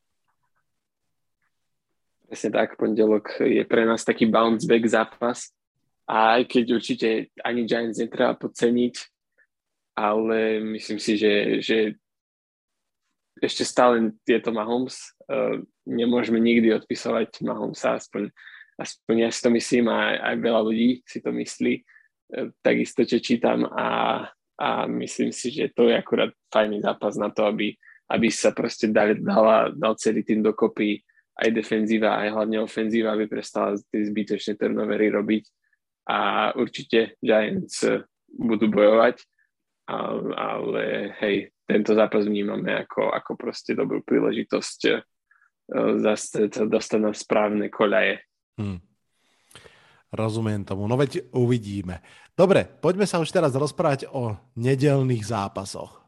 Presne 2.25 2.51
tak, 2.57 2.81
pondelok 2.81 3.39
je 3.45 3.63
pre 3.69 3.85
nás 3.85 4.01
taký 4.01 4.31
bounce 4.31 4.65
back 4.65 4.83
zápas 4.89 5.53
a 6.09 6.41
aj 6.41 6.43
keď 6.49 6.65
určite 6.73 7.09
ani 7.43 7.67
Giants 7.67 7.99
netreba 7.99 8.39
podceniť, 8.39 9.16
ale 9.97 10.61
myslím 10.61 11.01
si, 11.01 11.17
že, 11.17 11.65
že 11.65 11.79
ešte 13.41 13.65
stále 13.65 14.13
je 14.29 14.41
to 14.41 14.53
Mahomes. 14.53 15.17
Uh, 15.25 15.65
nemôžeme 15.89 16.37
nikdy 16.37 16.73
odpisovať 16.77 17.41
Mahomesa, 17.41 17.97
aspoň, 17.97 18.29
aspoň 18.77 19.15
ja 19.25 19.31
si 19.33 19.41
to 19.41 19.51
myslím 19.53 19.89
a 19.89 20.21
aj 20.33 20.37
veľa 20.37 20.61
ľudí 20.61 21.01
si 21.09 21.25
to 21.25 21.33
myslí. 21.33 21.81
Uh, 22.33 22.53
takisto, 22.61 23.09
čo 23.09 23.19
čítam 23.25 23.65
a, 23.65 23.89
a 24.61 24.69
myslím 24.85 25.33
si, 25.33 25.49
že 25.49 25.73
to 25.73 25.89
je 25.89 25.97
akurát 25.97 26.33
fajný 26.53 26.85
zápas 26.85 27.17
na 27.17 27.33
to, 27.33 27.49
aby, 27.49 27.73
aby 28.13 28.29
sa 28.29 28.53
proste 28.53 28.93
dal, 28.93 29.17
dala, 29.17 29.73
dal 29.73 29.97
celý 29.97 30.21
tým 30.21 30.45
dokopy 30.45 31.01
aj 31.37 31.53
defenzíva, 31.53 32.21
aj 32.21 32.33
hlavne 32.33 32.65
ofenzíva, 32.65 33.13
aby 33.13 33.29
prestala 33.29 33.77
tie 33.93 34.09
zbytočné 34.09 34.57
turnovery 34.57 35.13
robiť 35.13 35.45
a 36.09 36.49
určite 36.57 37.19
Giants 37.21 37.85
budú 38.31 38.73
bojovať, 38.73 39.21
ale, 39.87 40.35
ale 40.35 40.83
hej, 41.23 41.37
tento 41.67 41.95
zápas 41.95 42.27
vnímame 42.27 42.75
ako, 42.87 43.11
ako 43.15 43.33
proste 43.39 43.75
dobrú 43.75 44.03
príležitosť 44.03 44.81
uh, 44.91 44.99
zase 46.03 46.51
sa 46.51 46.67
dostať 46.67 47.01
na 47.03 47.11
správne 47.15 47.67
koľaje. 47.71 48.23
Hmm. 48.59 48.83
Rozumiem 50.15 50.63
tomu. 50.63 50.87
No 50.87 50.95
veď 50.95 51.29
uvidíme. 51.35 52.01
Dobre, 52.39 52.65
poďme 52.67 53.05
sa 53.11 53.19
už 53.19 53.31
teraz 53.31 53.53
rozprávať 53.59 54.07
o 54.11 54.39
nedelných 54.55 55.27
zápasoch. 55.27 56.07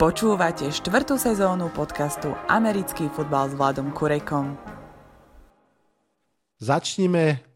Počúvate 0.00 0.72
štvrtú 0.72 1.20
sezónu 1.20 1.68
podcastu 1.76 2.32
Americký 2.48 3.12
futbal 3.12 3.52
s 3.52 3.54
Vladom 3.54 3.92
Kurekom. 3.92 4.56
Začnime 6.56 7.49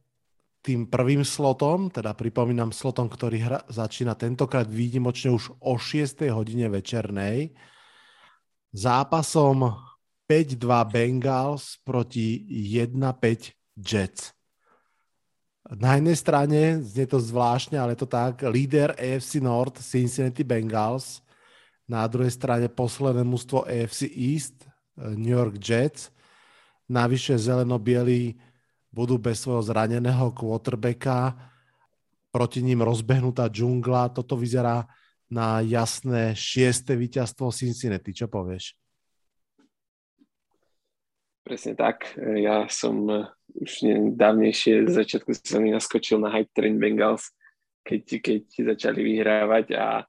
tým 0.65 0.89
prvým 0.89 1.21
slotom, 1.21 1.93
teda 1.93 2.17
pripomínam 2.17 2.73
slotom, 2.73 3.13
ktorý 3.13 3.37
hra, 3.45 3.61
začína 3.69 4.17
tentokrát 4.17 4.65
výnimočne 4.65 5.37
už 5.37 5.53
o 5.61 5.77
6. 5.77 6.25
hodine 6.33 6.73
večernej. 6.73 7.53
Zápasom 8.73 9.77
5-2 10.25 10.65
Bengals 10.89 11.77
proti 11.85 12.41
1-5 12.49 13.53
Jets. 13.77 14.33
Na 15.69 16.01
jednej 16.01 16.17
strane, 16.17 16.61
znie 16.81 17.05
to 17.05 17.21
zvláštne, 17.21 17.77
ale 17.77 17.93
to 17.93 18.09
tak, 18.09 18.41
líder 18.49 18.97
AFC 18.97 19.45
North 19.45 19.85
Cincinnati 19.85 20.41
Bengals– 20.41 21.21
na 21.85 22.09
druhej 22.09 22.33
strane 22.33 22.67
posledné 22.73 23.25
mústvo 23.25 23.65
AFC 23.69 24.09
East, 24.09 24.65
New 24.97 25.37
York 25.37 25.61
Jets. 25.61 26.09
Navyše 26.89 27.37
zeleno-bielí 27.37 28.37
budú 28.95 29.19
bez 29.19 29.43
svojho 29.43 29.67
zraneného 29.67 30.31
quarterbacka. 30.31 31.35
Proti 32.31 32.63
ním 32.63 32.87
rozbehnutá 32.87 33.51
džungla. 33.51 34.15
Toto 34.15 34.39
vyzerá 34.39 34.87
na 35.27 35.59
jasné 35.59 36.39
šieste 36.39 36.95
víťazstvo 36.95 37.51
Cincinnati. 37.51 38.15
Čo 38.15 38.31
povieš? 38.31 38.79
Presne 41.45 41.77
tak. 41.77 42.17
Ja 42.17 42.71
som 42.73 43.05
eh, 43.11 43.29
už 43.61 43.85
dávnejšie 44.17 44.89
z 44.89 44.93
začiatku 44.97 45.35
sezóny 45.37 45.77
naskočil 45.77 46.17
na 46.17 46.33
hype 46.33 46.49
train 46.57 46.81
Bengals, 46.81 47.35
keď, 47.85 48.03
keď 48.25 48.43
začali 48.73 49.05
vyhrávať 49.05 49.77
a 49.77 50.09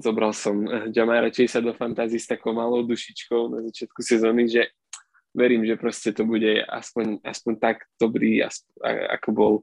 zobral 0.00 0.32
som 0.32 0.64
eh, 0.64 0.88
Jamara 0.88 1.28
Chase 1.28 1.60
do 1.60 1.76
fantázii 1.76 2.16
s 2.16 2.32
takou 2.32 2.56
malou 2.56 2.80
dušičkou 2.80 3.52
na 3.52 3.60
začiatku 3.68 4.00
sezóny, 4.00 4.48
že 4.48 4.72
verím, 5.34 5.66
že 5.66 5.76
proste 5.76 6.14
to 6.14 6.22
bude 6.24 6.62
aspoň, 6.64 7.20
aspoň 7.26 7.52
tak 7.58 7.76
dobrý, 7.98 8.40
ako 9.10 9.28
bol 9.34 9.54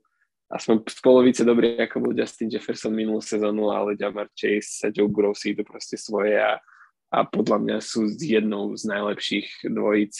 aspoň 0.51 0.83
z 0.83 0.99
polovice 0.99 1.41
dobrý, 1.47 1.79
ako 1.79 2.11
bol 2.11 2.13
Justin 2.13 2.51
Jefferson 2.51 2.91
minulú 2.91 3.23
sezónu, 3.23 3.71
ale 3.71 3.95
Jamar 3.95 4.27
Chase 4.35 4.83
a 4.83 4.91
Joe 4.91 5.07
Burrow 5.07 5.31
si 5.31 5.55
to 5.55 5.63
proste 5.63 5.95
svoje 5.95 6.35
a, 6.35 6.59
a 7.07 7.23
podľa 7.23 7.57
mňa 7.63 7.77
sú 7.79 8.11
jednou 8.19 8.75
z 8.75 8.83
najlepších 8.91 9.71
dvojic 9.71 10.13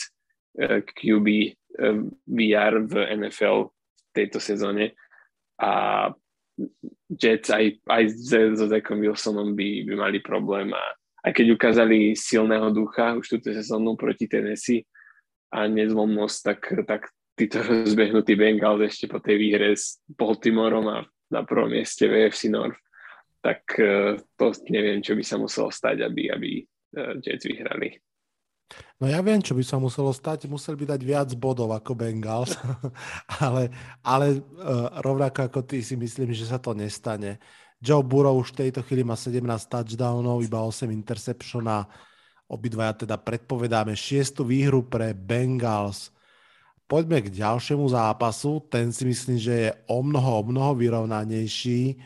eh, 0.56 0.80
QB 0.80 1.28
VR 2.28 2.74
v 2.84 2.94
NFL 3.16 3.68
v 3.68 4.10
tejto 4.12 4.40
sezóne. 4.40 4.92
A 5.60 6.08
Jets 7.08 7.48
aj, 7.48 7.80
aj 7.88 8.02
so 8.12 8.68
Zackom 8.68 9.00
Wilsonom 9.00 9.56
by, 9.56 9.88
by 9.88 9.94
mali 9.96 10.18
problém 10.20 10.72
a 10.72 10.84
aj 11.22 11.32
keď 11.38 11.46
ukázali 11.54 12.18
silného 12.18 12.74
ducha 12.74 13.14
už 13.14 13.38
túto 13.38 13.54
sezónu 13.54 13.94
proti 13.94 14.26
Tennessee 14.26 14.84
a 15.52 15.68
nezlomnosť, 15.68 16.38
tak, 16.40 16.60
tak 16.88 17.02
títo 17.36 17.60
rozbehnutí 17.60 18.32
Bengals 18.34 18.80
ešte 18.88 19.06
po 19.06 19.20
tej 19.20 19.36
výhre 19.36 19.76
s 19.76 20.00
Baltimoreom 20.08 20.86
a 20.88 20.98
na 21.32 21.40
prvom 21.44 21.68
mieste 21.68 22.08
v 22.08 22.28
AFC 22.28 22.48
North, 22.48 22.76
tak 23.44 23.64
uh, 23.76 24.16
to 24.36 24.52
neviem, 24.72 25.04
čo 25.04 25.12
by 25.12 25.24
sa 25.24 25.36
muselo 25.36 25.68
stať, 25.68 26.04
aby, 26.04 26.32
aby 26.32 26.50
uh, 26.96 27.16
Jets 27.20 27.44
vyhrali. 27.44 28.00
No 28.96 29.10
ja 29.10 29.20
viem, 29.20 29.42
čo 29.44 29.52
by 29.52 29.64
sa 29.66 29.76
muselo 29.76 30.14
stať. 30.14 30.48
Museli 30.48 30.80
by 30.80 30.96
dať 30.96 31.00
viac 31.04 31.28
bodov 31.36 31.76
ako 31.76 31.92
Bengals, 31.92 32.56
ale, 33.44 33.68
ale 34.00 34.40
uh, 34.40 35.02
rovnako 35.04 35.50
ako 35.50 35.60
ty 35.68 35.84
si 35.84 35.98
myslím, 35.98 36.32
že 36.32 36.48
sa 36.48 36.56
to 36.56 36.72
nestane. 36.72 37.36
Joe 37.82 38.06
Burrow 38.06 38.38
už 38.38 38.54
v 38.54 38.68
tejto 38.68 38.86
chvíli 38.86 39.02
má 39.02 39.18
17 39.18 39.42
touchdownov, 39.66 40.46
iba 40.46 40.62
8 40.62 40.86
interception 40.94 41.66
a 41.66 41.82
obidvaja 42.52 43.08
teda 43.08 43.16
predpovedáme 43.16 43.96
šiestu 43.96 44.44
výhru 44.44 44.84
pre 44.84 45.16
Bengals. 45.16 46.12
Poďme 46.84 47.24
k 47.24 47.32
ďalšiemu 47.32 47.88
zápasu. 47.88 48.60
Ten 48.68 48.92
si 48.92 49.08
myslím, 49.08 49.40
že 49.40 49.54
je 49.56 49.70
o 49.88 50.04
mnoho, 50.04 50.30
o 50.38 50.42
mnoho 50.44 50.76
vyrovnanejší. 50.76 51.96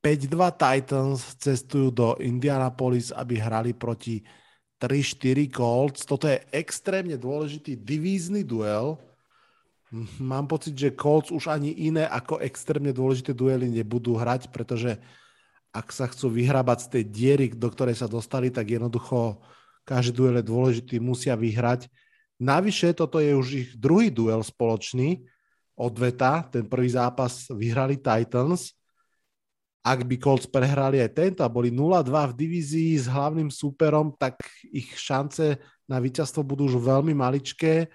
5-2 0.00 0.32
Titans 0.56 1.20
cestujú 1.36 1.92
do 1.92 2.16
Indianapolis, 2.24 3.12
aby 3.12 3.36
hrali 3.36 3.76
proti 3.76 4.24
3-4 4.80 5.52
Colts. 5.52 6.08
Toto 6.08 6.24
je 6.24 6.40
extrémne 6.52 7.20
dôležitý 7.20 7.76
divízny 7.76 8.44
duel. 8.44 8.96
Mám 10.20 10.48
pocit, 10.48 10.72
že 10.72 10.96
Colts 10.96 11.28
už 11.28 11.52
ani 11.52 11.72
iné 11.88 12.08
ako 12.08 12.40
extrémne 12.40 12.96
dôležité 12.96 13.36
duely 13.36 13.68
nebudú 13.68 14.16
hrať, 14.16 14.48
pretože 14.48 14.96
ak 15.74 15.90
sa 15.90 16.08
chcú 16.08 16.30
vyhrabať 16.32 16.78
z 16.80 16.88
tej 16.88 17.04
diery, 17.08 17.46
do 17.52 17.66
ktorej 17.66 17.98
sa 17.98 18.08
dostali, 18.08 18.48
tak 18.48 18.72
jednoducho 18.72 19.40
každý 19.84 20.16
duel 20.16 20.40
je 20.40 20.44
dôležitý, 20.48 20.96
musia 20.98 21.36
vyhrať. 21.38 21.86
Navyše, 22.40 22.96
toto 22.96 23.22
je 23.22 23.36
už 23.36 23.48
ich 23.54 23.70
druhý 23.78 24.10
duel 24.10 24.42
spoločný 24.42 25.22
odveta. 25.78 26.42
Ten 26.50 26.66
prvý 26.66 26.90
zápas 26.90 27.46
vyhrali 27.52 28.00
Titans 28.00 28.74
ak 29.84 30.08
by 30.08 30.16
Colts 30.16 30.48
prehrali 30.48 30.96
aj 31.04 31.12
tento 31.12 31.44
a 31.44 31.52
boli 31.52 31.68
0-2 31.68 32.08
v 32.08 32.36
divízii 32.40 32.96
s 32.96 33.04
hlavným 33.04 33.52
súperom, 33.52 34.16
tak 34.16 34.40
ich 34.72 34.96
šance 34.96 35.60
na 35.84 36.00
víťazstvo 36.00 36.40
budú 36.40 36.72
už 36.72 36.80
veľmi 36.80 37.12
maličké. 37.12 37.92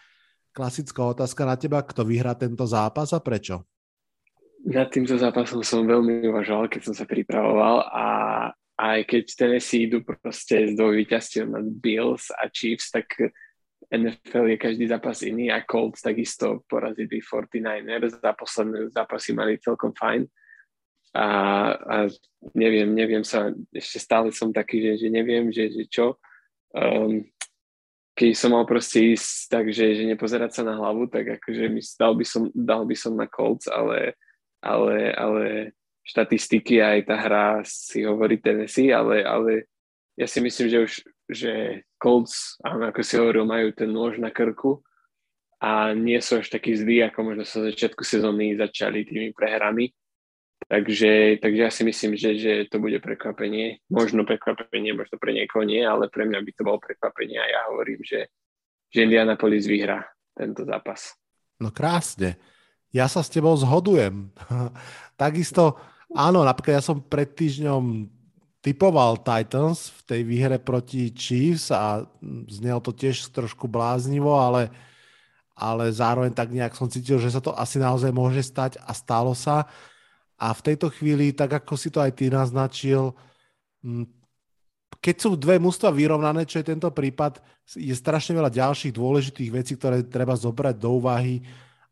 Klasická 0.53 1.01
otázka 1.01 1.49
na 1.49 1.57
teba, 1.57 1.81
kto 1.81 2.05
vyhrá 2.05 2.37
tento 2.37 2.61
zápas 2.69 3.09
a 3.09 3.17
prečo? 3.17 3.65
Nad 4.69 4.93
týmto 4.93 5.17
zápasom 5.17 5.65
som 5.65 5.81
veľmi 5.89 6.29
uvažoval, 6.29 6.69
keď 6.69 6.81
som 6.85 6.93
sa 6.93 7.09
pripravoval 7.09 7.81
a 7.89 8.05
aj 8.79 8.99
keď 9.03 9.23
Tennessee 9.35 9.91
idú 9.91 9.99
proste 10.07 10.71
z 10.71 10.73
dvoch 10.79 10.95
víťazstiev 10.95 11.51
nad 11.51 11.67
Bills 11.67 12.31
a 12.31 12.47
Chiefs, 12.47 12.95
tak 12.95 13.11
NFL 13.91 14.55
je 14.55 14.57
každý 14.57 14.85
zápas 14.87 15.19
iný 15.25 15.51
a 15.51 15.65
Colts 15.67 15.99
takisto 15.99 16.63
porazili 16.69 17.19
49ers 17.19 18.23
a 18.23 18.31
posledné 18.31 18.87
zápasy 18.95 19.35
mali 19.35 19.59
celkom 19.59 19.91
fajn 19.91 20.23
a, 21.13 21.27
a 21.73 21.95
neviem, 22.53 22.93
neviem 22.93 23.25
sa, 23.25 23.49
ešte 23.73 23.97
stále 23.97 24.29
som 24.29 24.53
taký, 24.53 24.81
že, 24.81 25.05
že 25.05 25.07
neviem, 25.09 25.49
že, 25.49 25.73
že 25.73 25.89
čo. 25.89 26.21
Um, 26.69 27.25
keď 28.13 28.29
som 28.37 28.53
mal 28.53 28.67
proste 28.69 29.17
ísť 29.17 29.49
tak, 29.49 29.65
že, 29.73 29.95
že 29.95 30.03
nepozerať 30.05 30.61
sa 30.61 30.63
na 30.67 30.77
hlavu, 30.77 31.09
tak 31.09 31.41
akože 31.41 31.71
dal 31.97 32.13
by 32.13 32.25
som, 32.27 32.43
dal 32.53 32.83
by 32.85 32.93
som 32.93 33.17
na 33.17 33.25
Colts, 33.25 33.65
ale, 33.65 34.13
ale, 34.61 35.15
ale 35.17 35.73
štatistiky 36.05 36.81
aj 36.81 36.99
tá 37.07 37.15
hra 37.17 37.45
si 37.67 38.03
hovorí 38.03 38.39
Tennessee, 38.41 38.93
ale, 38.93 39.23
ale 39.23 39.69
ja 40.19 40.25
si 40.25 40.39
myslím, 40.43 40.67
že 40.69 40.79
už 40.79 40.93
že 41.29 41.85
Colts, 42.01 42.57
ako 42.65 43.05
si 43.05 43.13
hovoril, 43.13 43.45
majú 43.45 43.69
ten 43.69 43.85
nôž 43.85 44.17
na 44.17 44.33
krku 44.33 44.81
a 45.61 45.93
nie 45.93 46.17
sú 46.25 46.41
až 46.41 46.49
takí 46.49 46.73
zlí, 46.73 47.05
ako 47.05 47.21
možno 47.21 47.45
sa 47.45 47.61
začiatku 47.69 48.01
sezóny 48.01 48.57
začali 48.57 49.05
tými 49.05 49.29
prehrami 49.37 49.93
Takže, 50.69 51.41
takže 51.41 51.61
ja 51.65 51.71
si 51.71 51.87
myslím, 51.87 52.13
že, 52.13 52.35
že 52.35 52.53
to 52.67 52.83
bude 52.83 52.99
prekvapenie. 52.99 53.81
Možno 53.87 54.21
prekvapenie, 54.21 54.93
možno 54.93 55.15
pre 55.15 55.31
niekoho 55.31 55.63
nie, 55.63 55.79
ale 55.81 56.11
pre 56.11 56.27
mňa 56.27 56.45
by 56.45 56.51
to 56.51 56.61
bolo 56.61 56.77
prekvapenie 56.77 57.39
a 57.39 57.47
ja 57.47 57.59
hovorím, 57.71 58.03
že, 58.05 58.27
že 58.91 59.07
Indianapolis 59.07 59.65
vyhrá 59.65 60.03
tento 60.35 60.67
zápas. 60.67 61.15
No 61.57 61.71
krásne. 61.71 62.35
Ja 62.89 63.05
sa 63.05 63.21
s 63.21 63.29
tebou 63.29 63.53
zhodujem. 63.53 64.33
Takisto, 65.21 65.77
áno, 66.13 66.41
napríklad 66.41 66.81
ja 66.81 66.83
som 66.83 67.01
pred 67.01 67.29
týždňom 67.37 68.09
typoval 68.59 69.23
Titans 69.23 69.93
v 69.93 70.01
tej 70.03 70.21
výhre 70.27 70.57
proti 70.59 71.15
Chiefs 71.15 71.71
a 71.71 72.03
znelo 72.51 72.83
to 72.83 72.91
tiež 72.91 73.31
trošku 73.31 73.71
bláznivo, 73.71 74.35
ale, 74.35 74.67
ale 75.55 75.93
zároveň 75.95 76.35
tak 76.35 76.51
nejak 76.51 76.75
som 76.75 76.91
cítil, 76.91 77.21
že 77.21 77.31
sa 77.31 77.39
to 77.39 77.55
asi 77.55 77.79
naozaj 77.79 78.11
môže 78.11 78.43
stať 78.43 78.81
a 78.83 78.91
stalo 78.91 79.31
sa. 79.31 79.69
A 80.39 80.51
v 80.51 80.63
tejto 80.71 80.91
chvíli, 80.91 81.31
tak 81.31 81.63
ako 81.63 81.73
si 81.75 81.91
to 81.91 82.03
aj 82.03 82.15
ty 82.15 82.27
naznačil, 82.31 83.15
keď 84.99 85.15
sú 85.15 85.29
dve 85.39 85.55
mústva 85.61 85.93
vyrovnané, 85.93 86.43
čo 86.43 86.59
je 86.59 86.71
tento 86.75 86.91
prípad, 86.91 87.39
je 87.77 87.95
strašne 87.95 88.35
veľa 88.35 88.51
ďalších 88.51 88.91
dôležitých 88.91 89.51
vecí, 89.53 89.79
ktoré 89.79 90.03
treba 90.03 90.35
zobrať 90.35 90.75
do 90.75 90.99
úvahy 90.99 91.39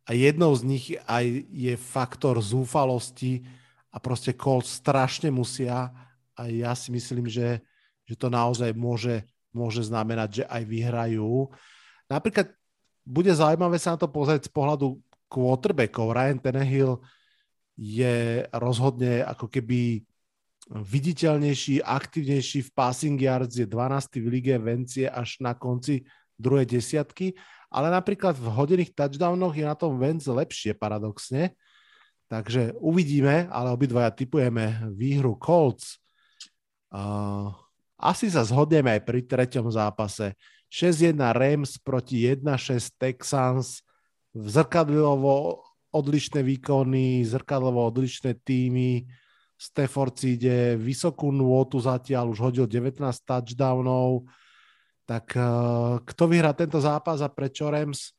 a 0.08 0.16
jednou 0.16 0.56
z 0.56 0.64
nich 0.64 0.86
aj 1.04 1.26
je 1.52 1.76
faktor 1.76 2.40
zúfalosti 2.40 3.44
a 3.92 4.00
proste 4.00 4.32
Colts 4.32 4.80
strašne 4.80 5.28
musia 5.28 5.92
a 6.32 6.48
ja 6.48 6.72
si 6.80 6.96
myslím, 6.96 7.28
že, 7.28 7.60
že 8.08 8.16
to 8.16 8.32
naozaj 8.32 8.72
môže, 8.72 9.28
môže 9.52 9.84
znamenať, 9.84 10.30
že 10.32 10.44
aj 10.48 10.64
vyhrajú. 10.64 11.52
Napríklad 12.08 12.56
bude 13.04 13.36
zaujímavé 13.36 13.76
sa 13.76 13.96
na 13.96 14.00
to 14.00 14.08
pozrieť 14.08 14.48
z 14.48 14.52
pohľadu 14.56 14.96
quarterbackov. 15.28 16.16
Ryan 16.16 16.40
Tannehill 16.40 17.04
je 17.76 18.48
rozhodne 18.56 19.28
ako 19.28 19.52
keby 19.52 20.08
viditeľnejší, 20.68 21.84
aktívnejší 21.84 22.60
v 22.68 22.74
passing 22.76 23.20
yards, 23.20 23.60
je 23.60 23.68
12. 23.68 24.24
v 24.24 24.28
lige 24.28 24.56
vencie 24.60 25.08
až 25.08 25.40
na 25.44 25.56
konci 25.56 26.04
druhej 26.36 26.68
desiatky, 26.68 27.34
ale 27.68 27.88
napríklad 27.92 28.36
v 28.40 28.48
hodených 28.48 28.96
touchdownoch 28.96 29.56
je 29.56 29.66
na 29.68 29.76
tom 29.76 30.00
Vence 30.00 30.28
lepšie 30.28 30.76
paradoxne. 30.78 31.56
Takže 32.28 32.76
uvidíme, 32.84 33.48
ale 33.48 33.72
obidvaja 33.72 34.12
typujeme 34.12 34.92
výhru 34.92 35.40
Colts. 35.40 36.00
Uh, 36.92 37.52
asi 37.96 38.28
sa 38.28 38.44
zhodneme 38.44 38.92
aj 39.00 39.02
pri 39.08 39.24
treťom 39.24 39.72
zápase. 39.72 40.36
6-1 40.68 41.16
Rams 41.16 41.80
proti 41.80 42.28
1-6 42.28 43.00
Texans. 43.00 43.80
Zrkadlivo 44.36 45.16
odlišné 45.96 46.44
výkony, 46.44 47.24
zrkadlovo 47.24 47.88
odlišné 47.88 48.36
týmy 48.44 49.08
Stafford 49.58 50.14
si 50.14 50.38
ide 50.38 50.78
vysokú 50.78 51.34
nôtu 51.34 51.82
zatiaľ, 51.82 52.30
už 52.30 52.40
hodil 52.46 52.70
19 52.70 53.02
touchdownov. 53.26 54.30
Tak 55.08 55.26
uh, 55.40 56.04
kto 56.04 56.24
vyhrá 56.28 56.52
tento 56.52 56.84
zápas 56.84 57.24
a 57.24 57.32
prečo 57.32 57.72
Rams? 57.72 58.12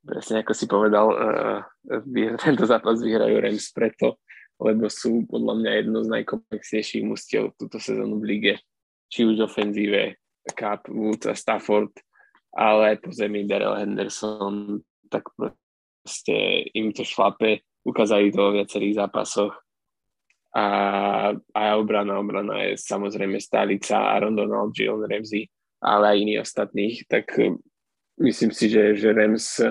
Presne 0.00 0.40
ako 0.40 0.52
si 0.56 0.64
povedal, 0.64 1.06
uh, 1.12 1.60
tento 2.48 2.64
zápas 2.64 3.04
vyhrajú 3.04 3.36
Rams 3.36 3.68
preto, 3.76 4.24
lebo 4.56 4.88
sú 4.88 5.28
podľa 5.28 5.54
mňa 5.60 5.70
jedno 5.76 5.98
z 6.00 6.08
najkomplexnejších 6.08 7.04
mustiev 7.04 7.52
túto 7.60 7.76
sezónu 7.76 8.16
v 8.16 8.24
lige. 8.24 8.54
Či 9.12 9.28
už 9.28 9.44
ofenzíve, 9.44 10.16
Cup, 10.56 10.88
Woods 10.88 11.28
a 11.28 11.36
Stafford, 11.36 11.92
ale 12.56 12.96
po 12.96 13.12
zemi 13.12 13.44
Daryl 13.44 13.76
Henderson, 13.76 14.80
tak 15.12 15.28
proste 15.36 16.64
im 16.72 16.96
to 16.96 17.04
šlape 17.04 17.60
ukázali 17.84 18.32
to 18.32 18.40
vo 18.40 18.50
viacerých 18.56 19.04
zápasoch. 19.04 19.52
A, 20.50 20.66
a 21.54 21.62
obrana, 21.78 22.18
obrana 22.18 22.66
je 22.66 22.74
samozrejme 22.74 23.38
stálica 23.38 24.02
Aaron 24.02 24.34
Donald, 24.34 24.74
Jalen 24.74 25.06
Ramsey, 25.06 25.46
ale 25.78 26.04
aj 26.10 26.16
iní 26.18 26.34
ostatných, 26.42 27.06
tak 27.06 27.30
eh, 27.38 27.54
myslím 28.18 28.50
si, 28.50 28.66
že, 28.66 28.98
že 28.98 29.14
Rams 29.14 29.62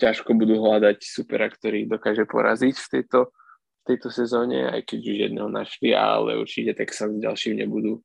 ťažko 0.00 0.36
budú 0.36 0.60
hľadať 0.60 0.98
supera, 1.04 1.48
ktorý 1.48 1.88
dokáže 1.88 2.24
poraziť 2.28 2.76
v 2.76 2.88
tejto, 2.92 3.20
v 3.32 3.82
tejto 3.84 4.08
sezóne, 4.12 4.68
aj 4.68 4.84
keď 4.84 4.98
už 5.04 5.16
jedného 5.28 5.48
našli, 5.48 5.96
ale 5.96 6.36
určite 6.36 6.76
tak 6.76 6.92
sa 6.92 7.08
ďalším 7.08 7.64
nebudú. 7.64 8.00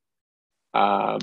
A 0.72 1.16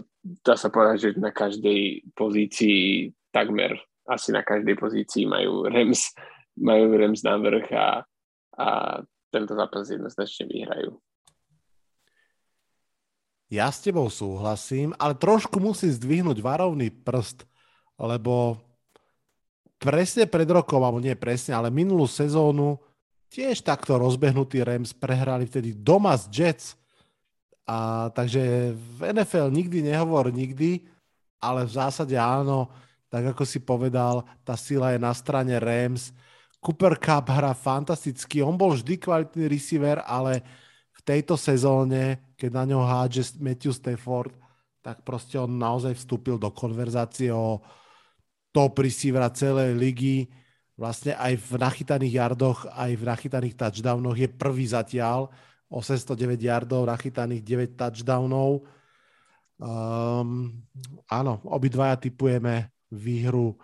dá 0.45 0.53
sa 0.53 0.69
povedať, 0.69 1.09
že 1.09 1.21
na 1.21 1.33
každej 1.33 2.13
pozícii, 2.13 3.09
takmer 3.33 3.81
asi 4.05 4.29
na 4.29 4.45
každej 4.45 4.77
pozícii 4.77 5.25
majú 5.25 5.65
Rams, 5.65 6.13
majú 6.57 6.97
Rams 6.97 7.21
na 7.25 7.35
vrch 7.37 7.69
a, 7.73 7.89
a 8.57 8.67
tento 9.29 9.53
zápas 9.53 9.89
jednoznačne 9.89 10.45
vyhrajú. 10.49 10.97
Ja 13.49 13.73
s 13.73 13.81
tebou 13.81 14.05
súhlasím, 14.13 14.93
ale 15.01 15.17
trošku 15.17 15.57
musím 15.57 15.89
zdvihnúť 15.89 16.37
varovný 16.37 16.93
prst, 16.93 17.49
lebo 17.97 18.61
presne 19.81 20.29
pred 20.29 20.45
rokom, 20.45 20.85
alebo 20.85 21.01
nie 21.01 21.17
presne, 21.17 21.57
ale 21.57 21.73
minulú 21.73 22.05
sezónu 22.05 22.77
tiež 23.33 23.65
takto 23.65 23.97
rozbehnutý 23.97 24.61
Rams 24.61 24.93
prehrali 24.93 25.49
vtedy 25.49 25.73
doma 25.73 26.13
z 26.13 26.25
Jets. 26.29 26.77
A, 27.65 28.09
takže 28.13 28.73
v 28.73 28.99
NFL 29.13 29.49
nikdy 29.49 29.81
nehovor 29.85 30.29
nikdy, 30.29 30.85
ale 31.41 31.65
v 31.65 31.71
zásade 31.73 32.17
áno, 32.17 32.69
tak 33.09 33.33
ako 33.33 33.45
si 33.45 33.61
povedal, 33.61 34.25
tá 34.45 34.53
sila 34.53 34.93
je 34.93 34.99
na 35.01 35.13
strane 35.13 35.57
Rams 35.57 36.13
Cooper 36.59 36.99
Cup 36.99 37.31
hrá 37.31 37.55
fantasticky, 37.55 38.43
on 38.43 38.59
bol 38.59 38.75
vždy 38.75 38.99
kvalitný 38.99 39.47
receiver, 39.47 40.03
ale 40.03 40.43
v 40.91 41.01
tejto 41.07 41.39
sezóne, 41.39 42.35
keď 42.35 42.51
na 42.51 42.63
ňo 42.67 42.83
hádže 42.83 43.39
Matthew 43.39 43.71
Stafford, 43.71 44.35
tak 44.83 45.07
proste 45.07 45.39
on 45.39 45.55
naozaj 45.55 45.95
vstúpil 45.95 46.35
do 46.35 46.51
konverzácie 46.51 47.31
o 47.31 47.63
top 48.51 48.83
receivera 48.83 49.31
celej 49.31 49.75
ligy. 49.79 50.27
Vlastne 50.75 51.15
aj 51.15 51.39
v 51.39 51.51
nachytaných 51.59 52.13
yardoch, 52.15 52.67
aj 52.71 52.91
v 52.95 53.03
nachytaných 53.03 53.55
touchdownoch 53.55 54.15
je 54.19 54.27
prvý 54.27 54.67
zatiaľ. 54.67 55.31
809 55.71 56.39
yardov, 56.39 56.87
nachytaných 56.87 57.43
9 57.45 57.79
touchdownov. 57.79 58.65
Um, 59.59 60.63
áno, 61.05 61.43
obidvaja 61.45 61.99
typujeme 61.99 62.71
výhru 62.89 63.59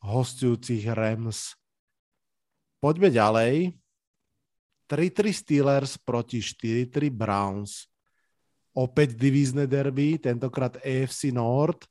hostujúcich 0.00 0.88
Rams 0.94 1.58
Poďme 2.84 3.08
ďalej. 3.08 3.72
3-3 4.92 5.32
Steelers 5.32 5.96
proti 5.96 6.44
4-3 6.44 7.08
Browns. 7.08 7.88
Opäť 8.76 9.16
divízne 9.16 9.64
derby, 9.64 10.20
tentokrát 10.20 10.76
AFC 10.84 11.32
North. 11.32 11.88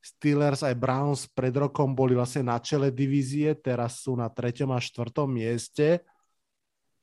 Steelers 0.00 0.64
aj 0.64 0.72
Browns 0.72 1.28
pred 1.28 1.52
rokom 1.52 1.92
boli 1.92 2.16
vlastne 2.16 2.48
na 2.48 2.56
čele 2.64 2.88
divízie, 2.96 3.52
teraz 3.60 4.00
sú 4.00 4.16
na 4.16 4.32
3. 4.32 4.64
a 4.72 4.80
4. 4.80 5.28
mieste. 5.28 6.00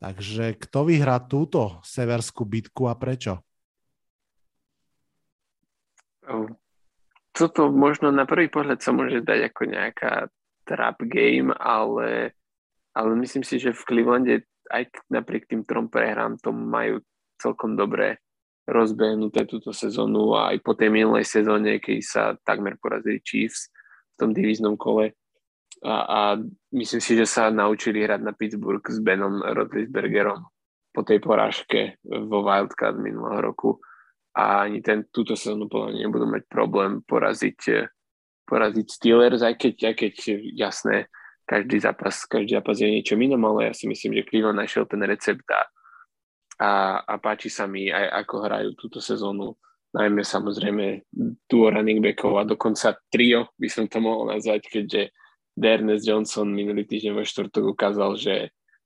Takže 0.01 0.57
kto 0.57 0.89
vyhrá 0.89 1.21
túto 1.21 1.77
severskú 1.85 2.49
bitku 2.49 2.89
a 2.89 2.97
prečo? 2.97 3.45
Toto 7.29 7.69
možno 7.69 8.09
na 8.09 8.25
prvý 8.25 8.49
pohľad 8.49 8.81
sa 8.81 8.89
môže 8.89 9.21
dať 9.21 9.53
ako 9.53 9.61
nejaká 9.69 10.13
trap 10.65 10.97
game, 11.05 11.53
ale 11.61 12.33
ale 12.93 13.17
myslím 13.17 13.41
si, 13.41 13.57
že 13.57 13.73
v 13.73 13.85
Clevelande 13.85 14.35
aj 14.69 14.89
napriek 15.11 15.49
tým 15.49 15.65
trom 15.65 15.89
prehrám 15.89 16.39
to 16.39 16.53
majú 16.53 17.01
celkom 17.41 17.75
dobre 17.75 18.21
rozbehnuté 18.63 19.43
túto 19.43 19.75
sezónu 19.75 20.39
a 20.39 20.55
aj 20.55 20.63
po 20.63 20.71
tej 20.71 20.87
minulej 20.87 21.27
sezóne, 21.27 21.83
keď 21.83 21.99
sa 21.99 22.23
takmer 22.47 22.79
porazili 22.79 23.19
Chiefs 23.19 23.67
v 24.15 24.15
tom 24.15 24.29
divíznom 24.31 24.79
kole. 24.79 25.11
A, 25.83 25.95
a 26.07 26.19
myslím 26.71 27.01
si, 27.03 27.19
že 27.19 27.27
sa 27.27 27.51
naučili 27.51 27.99
hrať 28.07 28.23
na 28.23 28.31
Pittsburgh 28.31 28.85
s 28.87 29.03
Benom 29.03 29.43
Rotlisbergerom 29.43 30.47
po 30.95 31.01
tej 31.03 31.19
porážke 31.19 31.99
vo 32.07 32.45
Wildcard 32.45 32.95
minulého 32.95 33.43
roku. 33.43 33.83
A 34.31 34.63
ani 34.63 34.79
ten, 34.79 35.11
túto 35.11 35.35
sezónu 35.35 35.67
podľa 35.67 35.99
nebudú 35.99 36.23
mať 36.23 36.47
problém 36.47 37.03
poraziť, 37.03 37.91
poraziť 38.47 38.87
Steelers, 38.87 39.43
aj 39.43 39.59
keď, 39.59 39.75
aj 39.91 39.95
keď 39.99 40.13
jasné, 40.55 41.11
každý 41.43 41.79
zápas, 41.79 42.23
každý 42.25 42.55
zápas 42.55 42.79
je 42.79 42.87
niečo 42.87 43.19
inom, 43.19 43.41
ale 43.51 43.71
ja 43.71 43.73
si 43.75 43.85
myslím, 43.87 44.19
že 44.19 44.27
Cleveland 44.27 44.59
našiel 44.59 44.87
ten 44.87 45.03
recept 45.03 45.43
a, 45.51 45.61
a, 46.59 46.71
a 47.03 47.13
páči 47.19 47.51
sa 47.51 47.67
mi 47.67 47.91
aj 47.91 48.23
ako 48.23 48.35
hrajú 48.47 48.69
túto 48.79 49.03
sezónu, 49.03 49.55
najmä 49.93 50.25
samozrejme 50.25 51.05
duo 51.45 51.67
running 51.69 52.01
backov 52.01 52.41
a 52.41 52.43
dokonca 52.47 52.97
trio 53.11 53.53
by 53.59 53.67
som 53.69 53.85
to 53.85 54.01
mohol 54.01 54.31
nazvať, 54.31 54.65
keďže 54.65 55.01
Dernes 55.53 56.01
Johnson 56.01 56.49
minulý 56.49 56.89
týždeň 56.89 57.13
vo 57.13 57.21
štvrtok 57.21 57.77
ukázal, 57.77 58.17
že, 58.17 58.35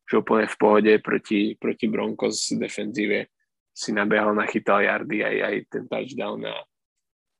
že 0.03 0.13
úplne 0.19 0.51
v 0.51 0.57
pohode 0.59 0.93
proti, 0.99 1.55
proti 1.55 1.87
Broncos 1.87 2.51
defenzíve 2.51 3.31
si 3.71 3.95
nabehal, 3.95 4.35
nachytal 4.35 4.83
yardy 4.83 5.23
aj, 5.23 5.37
aj 5.47 5.55
ten 5.71 5.83
touchdown 5.87 6.43
a, 6.43 6.57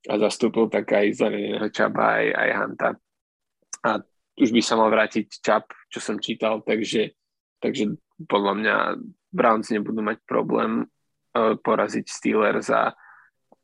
a 0.07 0.13
zastúpil 0.15 0.71
tak 0.71 0.87
aj 0.95 1.17
zraneného 1.17 1.67
Čaba, 1.73 2.23
aj, 2.23 2.27
aj 2.29 2.49
Hanta. 2.55 2.89
A 3.83 3.89
už 4.37 4.53
by 4.53 4.61
sa 4.61 4.77
mal 4.77 4.93
vrátiť 4.93 5.41
Čap, 5.41 5.73
čo 5.89 5.97
som 5.97 6.21
čítal, 6.21 6.61
takže, 6.61 7.17
takže 7.57 7.97
podľa 8.29 8.53
mňa 8.53 8.75
Browns 9.33 9.73
nebudú 9.73 10.05
mať 10.05 10.21
problém 10.29 10.85
uh, 10.85 11.57
poraziť 11.57 12.05
Steelers 12.05 12.69
a, 12.69 12.93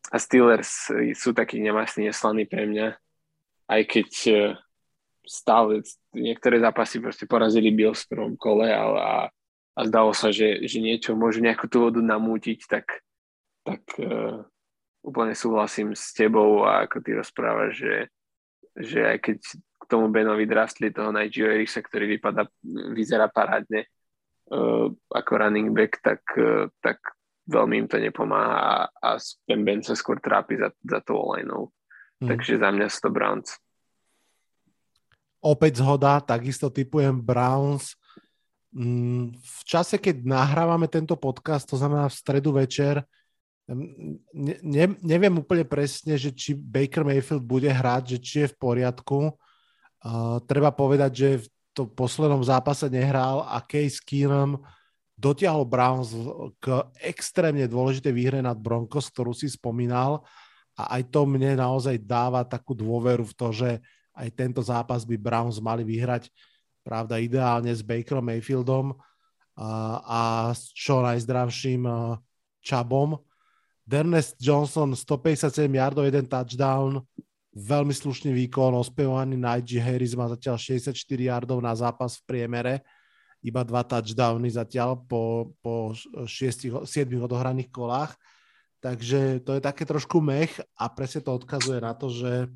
a 0.09 0.15
Steelers 0.17 0.89
sú 1.13 1.31
takí 1.31 1.61
nemastní, 1.61 2.09
neslaní 2.09 2.49
pre 2.49 2.65
mňa, 2.65 2.87
aj 3.69 3.81
keď 3.85 4.09
uh, 4.33 4.37
stále 5.23 5.85
niektoré 6.11 6.59
zápasy 6.59 6.99
proste 6.99 7.29
porazili 7.29 7.71
Bills 7.71 8.03
v 8.03 8.11
prvom 8.17 8.33
kole 8.35 8.67
ale 8.67 8.99
a, 8.99 9.15
a 9.77 9.79
zdalo 9.87 10.11
sa, 10.11 10.33
že, 10.33 10.65
že 10.67 10.83
niečo 10.83 11.15
môže 11.15 11.39
nejakú 11.39 11.69
tú 11.71 11.87
vodu 11.87 12.01
namútiť, 12.01 12.59
tak, 12.67 13.01
tak 13.63 13.81
uh, 14.01 14.43
úplne 15.03 15.35
súhlasím 15.35 15.93
s 15.93 16.15
tebou 16.15 16.63
a 16.65 16.87
ako 16.87 16.97
ty 17.03 17.11
rozprávaš, 17.13 17.71
že, 17.77 17.95
že 18.79 18.99
aj 19.03 19.17
keď 19.21 19.37
tomu 19.93 20.09
Benovi 20.09 20.49
drastli 20.49 20.89
toho 20.89 21.13
Nigel 21.13 21.53
Eriksa, 21.53 21.85
ktorý 21.85 22.17
vypadá, 22.17 22.49
vyzerá 22.97 23.29
parádne 23.29 23.85
uh, 24.49 24.89
ako 25.13 25.31
running 25.37 25.69
back, 25.69 26.01
tak, 26.01 26.25
uh, 26.41 26.65
tak 26.81 26.97
veľmi 27.45 27.85
im 27.85 27.87
to 27.87 28.01
nepomáha 28.01 28.89
a, 28.89 29.13
a 29.13 29.53
Ben 29.61 29.85
sa 29.85 29.93
skôr 29.93 30.17
trápi 30.17 30.57
za, 30.57 30.73
za 30.81 30.99
tou 31.05 31.21
lineou. 31.37 31.69
Hmm. 32.17 32.33
Takže 32.33 32.57
za 32.57 32.73
mňa 32.73 32.87
sú 32.89 32.99
to 33.05 33.09
Browns. 33.13 33.49
Opäť 35.43 35.83
zhoda, 35.83 36.23
takisto 36.23 36.71
typujem 36.71 37.19
Browns. 37.19 37.99
Mm, 38.71 39.35
v 39.35 39.61
čase, 39.67 39.99
keď 39.99 40.23
nahrávame 40.23 40.87
tento 40.87 41.19
podcast, 41.19 41.67
to 41.67 41.75
znamená 41.75 42.07
v 42.07 42.15
stredu 42.15 42.55
večer, 42.55 43.03
ne, 43.67 44.55
ne, 44.63 44.85
neviem 45.03 45.35
úplne 45.35 45.67
presne, 45.67 46.15
že 46.15 46.31
či 46.31 46.55
Baker 46.55 47.03
Mayfield 47.03 47.43
bude 47.43 47.67
hrať, 47.67 48.15
že 48.15 48.19
či 48.23 48.35
je 48.43 48.51
v 48.51 48.59
poriadku. 48.59 49.35
Treba 50.47 50.69
povedať, 50.75 51.11
že 51.15 51.29
v 51.43 51.47
tom 51.71 51.87
poslednom 51.87 52.43
zápase 52.43 52.91
nehral 52.91 53.47
a 53.47 53.63
Case 53.63 54.03
Keenum 54.03 54.59
dotiahol 55.15 55.63
Browns 55.63 56.11
k 56.59 56.83
extrémne 56.99 57.63
dôležitej 57.65 58.13
výhre 58.13 58.39
nad 58.43 58.59
Broncos, 58.59 59.07
ktorú 59.07 59.31
si 59.31 59.47
spomínal 59.47 60.21
a 60.75 60.99
aj 60.99 61.13
to 61.13 61.23
mne 61.29 61.55
naozaj 61.57 62.01
dáva 62.01 62.41
takú 62.43 62.73
dôveru 62.73 63.23
v 63.29 63.33
to, 63.37 63.47
že 63.53 63.69
aj 64.13 64.29
tento 64.33 64.61
zápas 64.61 65.05
by 65.05 65.17
Browns 65.17 65.57
mali 65.61 65.85
vyhrať, 65.85 66.29
pravda, 66.85 67.21
ideálne 67.21 67.69
s 67.69 67.81
Bakerom 67.81 68.25
Mayfieldom 68.25 68.93
a, 69.57 69.69
a 70.01 70.19
s 70.53 70.69
čo 70.73 71.01
najzdravším 71.01 71.85
Čabom. 72.61 73.17
Dernest 73.83 74.39
Johnson 74.39 74.95
157 74.95 75.67
yardov, 75.67 76.07
jeden 76.07 76.25
touchdown, 76.25 77.03
veľmi 77.53 77.93
slušný 77.93 78.33
výkon, 78.33 78.73
ospievaný 78.73 79.37
Najee 79.37 79.77
Harris 79.77 80.17
má 80.17 80.25
zatiaľ 80.25 80.57
64 80.57 80.93
yardov 80.97 81.61
na 81.61 81.73
zápas 81.77 82.17
v 82.17 82.25
priemere 82.25 82.81
iba 83.43 83.61
dva 83.67 83.83
touchdowny 83.83 84.47
zatiaľ 84.47 85.03
po, 85.03 85.51
po 85.59 85.91
šiestich, 86.23 86.71
siedmých 86.87 87.27
odohraných 87.27 87.69
kolách. 87.69 88.15
Takže 88.79 89.43
to 89.43 89.59
je 89.59 89.61
také 89.63 89.83
trošku 89.83 90.23
mech 90.23 90.55
a 90.79 90.87
presne 90.87 91.23
to 91.23 91.35
odkazuje 91.35 91.79
na 91.83 91.91
to, 91.91 92.07
že 92.07 92.47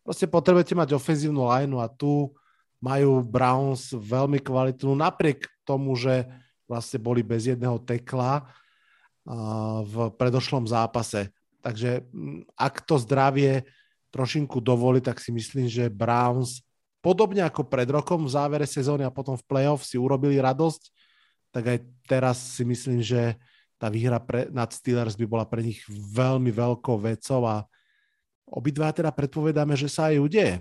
proste 0.00 0.24
potrebujete 0.28 0.72
mať 0.72 0.96
ofenzívnu 0.96 1.44
lineu 1.44 1.84
a 1.84 1.88
tu 1.88 2.32
majú 2.80 3.24
Browns 3.24 3.92
veľmi 3.92 4.40
kvalitnú, 4.40 4.96
napriek 4.96 5.48
tomu, 5.64 5.96
že 5.96 6.28
vlastne 6.68 7.00
boli 7.00 7.24
bez 7.24 7.48
jedného 7.48 7.80
tekla 7.80 8.44
v 9.84 10.12
predošlom 10.16 10.68
zápase. 10.68 11.32
Takže 11.64 12.04
ak 12.56 12.84
to 12.84 13.00
zdravie 13.00 13.64
trošinku 14.10 14.62
dovolí, 14.62 15.02
tak 15.02 15.18
si 15.18 15.30
myslím, 15.34 15.66
že 15.66 15.92
Browns 15.92 16.66
podobne 17.06 17.46
ako 17.46 17.70
pred 17.70 17.86
rokom 17.86 18.26
v 18.26 18.34
závere 18.34 18.66
sezóny 18.66 19.06
a 19.06 19.14
potom 19.14 19.38
v 19.38 19.46
playoff 19.46 19.86
si 19.86 19.94
urobili 19.94 20.42
radosť, 20.42 20.82
tak 21.54 21.64
aj 21.70 21.78
teraz 22.10 22.36
si 22.58 22.66
myslím, 22.66 22.98
že 22.98 23.38
tá 23.76 23.86
výhra 23.92 24.18
pre, 24.18 24.48
nad 24.50 24.72
Steelers 24.72 25.14
by 25.14 25.26
bola 25.28 25.46
pre 25.46 25.62
nich 25.62 25.84
veľmi 25.88 26.50
veľkou 26.50 26.96
vecou 26.98 27.44
a 27.46 27.62
obidva 28.48 28.90
teda 28.90 29.12
predpovedáme, 29.12 29.76
že 29.78 29.86
sa 29.86 30.10
aj 30.10 30.18
udeje. 30.18 30.54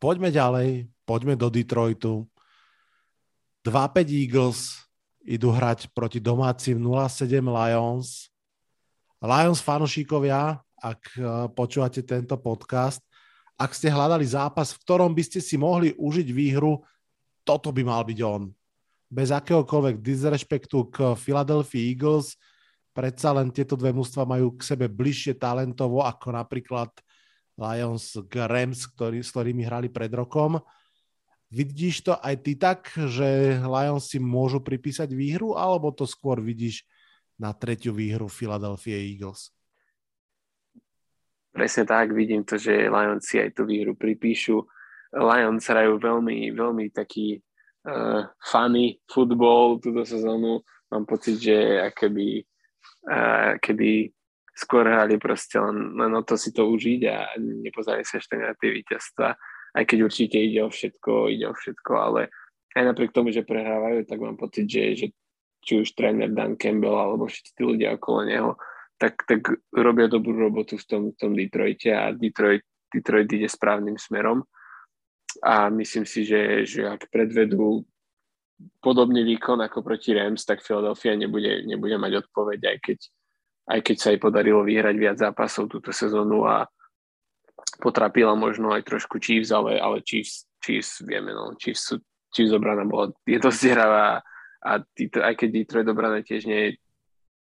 Poďme 0.00 0.28
ďalej, 0.32 0.88
poďme 1.04 1.36
do 1.36 1.48
Detroitu. 1.48 2.24
2-5 3.64 4.08
Eagles 4.08 4.60
idú 5.24 5.52
hrať 5.52 5.92
proti 5.92 6.16
domácim 6.16 6.80
0-7 6.80 7.44
Lions. 7.44 8.32
Lions 9.20 9.60
fanúšikovia, 9.60 10.64
ak 10.80 11.02
eh, 11.14 11.24
počúvate 11.52 12.02
tento 12.02 12.34
podcast, 12.40 13.04
ak 13.60 13.76
ste 13.76 13.92
hľadali 13.92 14.24
zápas, 14.24 14.72
v 14.72 14.80
ktorom 14.88 15.12
by 15.12 15.20
ste 15.20 15.44
si 15.44 15.60
mohli 15.60 15.92
užiť 15.92 16.28
výhru, 16.32 16.80
toto 17.44 17.68
by 17.68 17.84
mal 17.84 18.02
byť 18.08 18.18
on. 18.24 18.48
Bez 19.12 19.28
akéhokoľvek 19.36 20.00
disrespektu 20.00 20.88
k 20.88 21.12
Philadelphia 21.12 21.92
Eagles, 21.92 22.40
predsa 22.96 23.36
len 23.36 23.52
tieto 23.52 23.76
dve 23.76 23.92
mústva 23.92 24.24
majú 24.24 24.56
k 24.56 24.64
sebe 24.64 24.88
bližšie 24.88 25.36
talentovo 25.36 26.00
ako 26.00 26.32
napríklad 26.32 26.88
Lions 27.60 28.16
k 28.32 28.48
Rams, 28.48 28.88
ktorý, 28.96 29.20
s 29.20 29.28
ktorými 29.28 29.68
hrali 29.68 29.92
pred 29.92 30.08
rokom. 30.16 30.56
Vidíš 31.52 32.06
to 32.06 32.12
aj 32.16 32.34
ty 32.40 32.56
tak, 32.56 32.88
že 32.96 33.60
Lions 33.60 34.08
si 34.08 34.16
môžu 34.22 34.62
pripísať 34.64 35.12
výhru, 35.12 35.58
alebo 35.58 35.92
to 35.92 36.08
skôr 36.08 36.40
vidíš 36.40 36.86
na 37.36 37.52
tretiu 37.52 37.92
výhru 37.92 38.30
Philadelphia 38.30 38.96
Eagles? 38.96 39.52
Presne 41.50 41.82
tak, 41.82 42.14
vidím 42.14 42.46
to, 42.46 42.54
že 42.54 42.86
Lions 42.86 43.26
si 43.26 43.42
aj 43.42 43.58
tú 43.58 43.66
výhru 43.66 43.98
pripíšu. 43.98 44.62
Lions 45.10 45.66
hrajú 45.66 45.98
veľmi, 45.98 46.54
veľmi 46.54 46.94
taký 46.94 47.42
uh, 47.90 48.30
funny 48.38 49.02
futbol 49.10 49.82
túto 49.82 50.06
sezónu. 50.06 50.62
Mám 50.94 51.04
pocit, 51.10 51.42
že 51.42 51.82
akéby, 51.90 52.46
uh, 53.10 53.58
keby 53.58 54.14
skôr 54.54 54.86
hrali 54.86 55.18
proste 55.18 55.58
len, 55.58 55.98
len 55.98 56.12
o 56.14 56.22
to 56.22 56.38
si 56.38 56.54
to 56.54 56.70
užiť 56.70 57.00
a 57.10 57.34
nepozerali 57.38 58.06
sa 58.06 58.22
ešte 58.22 58.38
na 58.38 58.54
tie 58.54 58.70
víťazstva. 58.70 59.28
Aj 59.70 59.84
keď 59.86 59.98
určite 60.06 60.38
ide 60.38 60.62
o 60.62 60.70
všetko, 60.70 61.30
ide 61.34 61.50
o 61.50 61.54
všetko, 61.54 61.92
ale 61.98 62.30
aj 62.78 62.94
napriek 62.94 63.10
tomu, 63.10 63.34
že 63.34 63.46
prehrávajú, 63.46 64.06
tak 64.06 64.18
mám 64.22 64.38
pocit, 64.38 64.70
že, 64.70 64.82
že 64.94 65.06
či 65.66 65.82
už 65.82 65.98
tréner 65.98 66.30
Dan 66.30 66.54
Campbell 66.54 66.94
alebo 66.94 67.26
všetci 67.26 67.50
tí 67.58 67.62
ľudia 67.66 67.98
okolo 67.98 68.20
neho 68.26 68.50
tak, 69.00 69.24
tak 69.24 69.40
robia 69.72 70.12
dobrú 70.12 70.36
robotu 70.36 70.76
v 70.76 70.84
tom, 70.84 71.02
v 71.10 71.16
tom 71.16 71.32
Detroite 71.32 71.88
a 71.88 72.12
Detroit, 72.12 72.60
Detroit 72.92 73.32
ide 73.32 73.48
správnym 73.48 73.96
smerom. 73.96 74.44
A 75.40 75.72
myslím 75.72 76.04
si, 76.04 76.28
že, 76.28 76.68
že 76.68 76.84
ak 76.84 77.08
predvedú 77.08 77.88
podobný 78.84 79.24
výkon 79.24 79.56
ako 79.64 79.80
proti 79.80 80.12
Rams, 80.12 80.44
tak 80.44 80.60
Philadelphia 80.60 81.16
nebude, 81.16 81.64
nebude 81.64 81.96
mať 81.96 82.28
odpoveď, 82.28 82.60
aj 82.76 82.78
keď, 82.84 82.98
aj 83.72 83.80
keď 83.80 83.96
sa 83.96 84.08
jej 84.12 84.20
podarilo 84.20 84.60
vyhrať 84.60 84.96
viac 85.00 85.16
zápasov 85.16 85.72
túto 85.72 85.96
sezónu 85.96 86.44
a 86.44 86.68
potrapila 87.80 88.36
možno 88.36 88.68
aj 88.76 88.84
trošku 88.84 89.16
Chiefs, 89.16 89.48
ale, 89.48 89.80
ale 89.80 90.04
Chiefs, 90.04 90.44
Chiefs 90.60 91.00
vieme, 91.00 91.32
no, 91.32 91.56
Chiefs, 91.56 91.88
sú, 91.88 91.96
Chiefs 92.36 92.52
obrana 92.52 92.84
bola, 92.84 93.08
je 93.24 93.38
dosť 93.40 93.60
hravá 93.72 94.20
a 94.60 94.70
aj 95.24 95.34
keď 95.40 95.48
Detroit 95.48 95.88
obrana 95.88 96.20
tiež 96.20 96.44
nie 96.44 96.60
je 96.60 96.70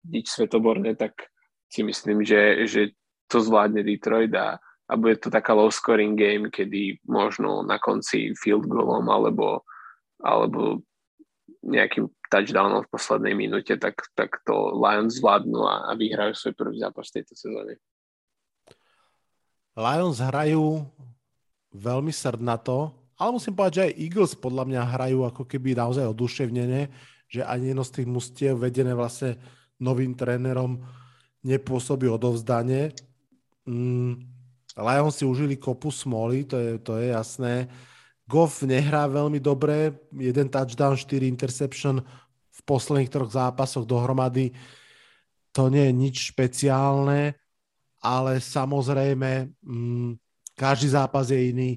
nič 0.09 0.33
svetoborné, 0.33 0.97
tak 0.97 1.34
si 1.75 1.83
myslím, 1.83 2.23
že, 2.23 2.71
že 2.71 2.95
to 3.27 3.43
zvládne 3.43 3.83
Detroit 3.83 4.31
a, 4.39 4.63
a 4.87 4.93
bude 4.95 5.19
to 5.19 5.27
taká 5.27 5.51
low 5.59 5.75
scoring 5.75 6.15
game, 6.15 6.47
kedy 6.55 7.03
možno 7.11 7.67
na 7.67 7.83
konci 7.83 8.31
field 8.39 8.71
goalom 8.71 9.11
alebo, 9.11 9.67
alebo 10.23 10.87
nejakým 11.67 12.07
touchdownom 12.31 12.87
v 12.87 12.93
poslednej 12.95 13.35
minúte, 13.35 13.75
tak, 13.75 14.07
tak 14.15 14.39
to 14.47 14.71
Lions 14.79 15.19
zvládnu 15.19 15.67
a, 15.67 15.91
a 15.91 15.99
vyhrajú 15.99 16.39
svoj 16.39 16.55
prvý 16.55 16.79
zápas 16.79 17.11
v 17.11 17.15
tejto 17.21 17.35
sezóne. 17.35 17.75
Lions 19.75 20.23
hrajú 20.23 20.87
veľmi 21.75 22.15
srdnato, 22.15 22.95
ale 23.19 23.35
musím 23.35 23.59
povedať, 23.59 23.75
že 23.75 23.85
aj 23.91 23.99
Eagles 23.99 24.33
podľa 24.39 24.65
mňa 24.71 24.83
hrajú 24.95 25.19
ako 25.27 25.43
keby 25.51 25.75
naozaj 25.75 26.07
oduševnene, 26.07 26.87
že 27.27 27.43
ani 27.43 27.75
jedno 27.75 27.83
z 27.83 27.95
tých 27.99 28.09
mustiev 28.11 28.55
vedené 28.63 28.95
vlastne 28.95 29.35
novým 29.83 30.15
trénerom 30.15 30.79
nepôsobí 31.45 32.09
odovzdanie. 32.09 32.97
Mm, 33.69 34.25
Lions 34.75 35.15
si 35.15 35.25
užili 35.29 35.61
kopu 35.61 35.93
smoly, 35.93 36.43
to 36.49 36.57
je, 36.59 36.71
to 36.81 36.99
je 36.99 37.15
jasné. 37.15 37.69
Goff 38.25 38.65
nehrá 38.65 39.05
veľmi 39.05 39.39
dobre, 39.39 39.93
jeden 40.17 40.49
touchdown, 40.49 40.97
4 40.97 41.29
interception 41.29 42.01
v 42.51 42.61
posledných 42.65 43.13
troch 43.13 43.31
zápasoch 43.31 43.85
dohromady. 43.85 44.57
To 45.53 45.69
nie 45.69 45.87
je 45.87 45.93
nič 45.93 46.17
špeciálne, 46.35 47.37
ale 48.01 48.33
samozrejme 48.41 49.53
mm, 49.61 50.11
každý 50.57 50.97
zápas 50.97 51.29
je 51.29 51.53
iný. 51.53 51.71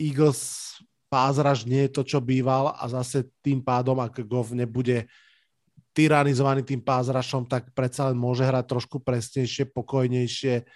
Eagles 0.00 0.74
pázraž 1.06 1.62
nie 1.68 1.86
je 1.86 1.94
to, 1.94 2.02
čo 2.02 2.18
býval 2.18 2.74
a 2.74 2.82
zase 2.90 3.30
tým 3.38 3.62
pádom, 3.62 4.02
ak 4.02 4.26
Goff 4.26 4.50
nebude 4.50 5.06
tyranizovaný 5.94 6.66
tým 6.66 6.82
pázrašom, 6.82 7.46
tak 7.46 7.70
predsa 7.70 8.10
len 8.10 8.18
môže 8.18 8.42
hrať 8.42 8.66
trošku 8.66 8.98
presnejšie, 9.00 9.70
pokojnejšie. 9.70 10.66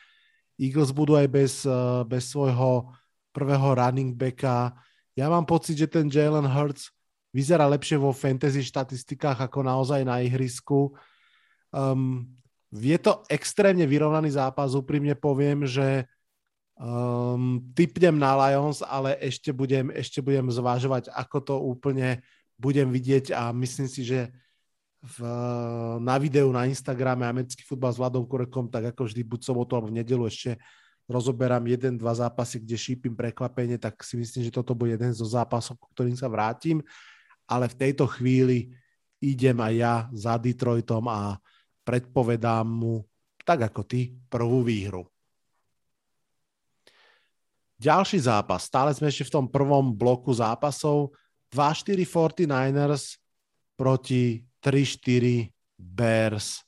Eagles 0.59 0.95
budú 0.95 1.19
aj 1.19 1.29
bez, 1.29 1.67
eh, 1.67 1.75
bez 2.07 2.31
svojho 2.31 2.95
prvého 3.35 3.75
running 3.75 4.15
backa. 4.15 4.79
Ja 5.19 5.27
mám 5.27 5.45
pocit, 5.45 5.75
že 5.75 5.91
ten 5.91 6.07
Jalen 6.07 6.47
Hurts 6.47 6.95
vyzerá 7.35 7.67
lepšie 7.67 7.99
vo 7.99 8.15
fantasy 8.15 8.63
štatistikách 8.63 9.51
ako 9.51 9.67
naozaj 9.67 10.07
na 10.07 10.23
ihrisku. 10.23 10.95
Um, 11.75 12.31
je 12.73 12.97
to 12.97 13.23
extrémne 13.29 13.85
vyrovnaný 13.85 14.35
zápas, 14.39 14.73
úprimne 14.73 15.13
poviem, 15.19 15.69
že 15.69 16.09
um, 16.81 17.61
typnem 17.77 18.17
na 18.17 18.33
Lions, 18.37 18.81
ale 18.81 19.19
ešte 19.21 19.53
budem, 19.53 19.93
ešte 19.93 20.25
budem 20.25 20.49
zvážovať, 20.49 21.13
ako 21.13 21.39
to 21.45 21.55
úplne 21.61 22.25
budem 22.59 22.91
vidieť 22.91 23.33
a 23.33 23.55
myslím 23.55 23.87
si, 23.87 24.03
že 24.03 24.35
v, 24.99 25.19
na 26.03 26.19
videu 26.19 26.51
na 26.51 26.67
Instagrame 26.67 27.23
americký 27.23 27.63
futbal 27.63 27.95
s 27.95 28.01
Vladom 28.03 28.27
Kurekom, 28.27 28.67
tak 28.67 28.91
ako 28.95 29.07
vždy 29.07 29.23
buď 29.23 29.41
sobotu 29.47 29.79
alebo 29.79 29.95
v 29.95 30.03
nedelu 30.03 30.27
ešte 30.27 30.59
rozoberám 31.09 31.65
jeden, 31.65 31.97
dva 31.97 32.13
zápasy, 32.13 32.61
kde 32.61 32.77
šípim 32.77 33.15
prekvapenie, 33.17 33.81
tak 33.81 33.97
si 34.05 34.21
myslím, 34.21 34.45
že 34.45 34.53
toto 34.53 34.77
bude 34.77 34.99
jeden 34.99 35.15
zo 35.17 35.25
zápasov, 35.25 35.81
ktorým 35.97 36.19
sa 36.19 36.29
vrátim. 36.29 36.85
Ale 37.49 37.65
v 37.71 37.79
tejto 37.81 38.05
chvíli 38.05 38.77
idem 39.23 39.57
aj 39.57 39.75
ja 39.75 39.95
za 40.13 40.37
Detroitom 40.37 41.09
a 41.09 41.41
predpovedám 41.87 42.69
mu, 42.69 43.09
tak 43.41 43.73
ako 43.73 43.81
ty, 43.89 44.13
prvú 44.29 44.61
výhru. 44.61 45.09
Ďalší 47.79 48.27
zápas, 48.27 48.67
stále 48.67 48.93
sme 48.93 49.09
ešte 49.09 49.31
v 49.31 49.35
tom 49.41 49.47
prvom 49.47 49.95
bloku 49.95 50.35
zápasov, 50.35 51.15
2-4 51.55 52.05
49ers 52.05 53.17
proti 53.79 54.48
3-4 54.69 55.49
Bears. 55.81 56.61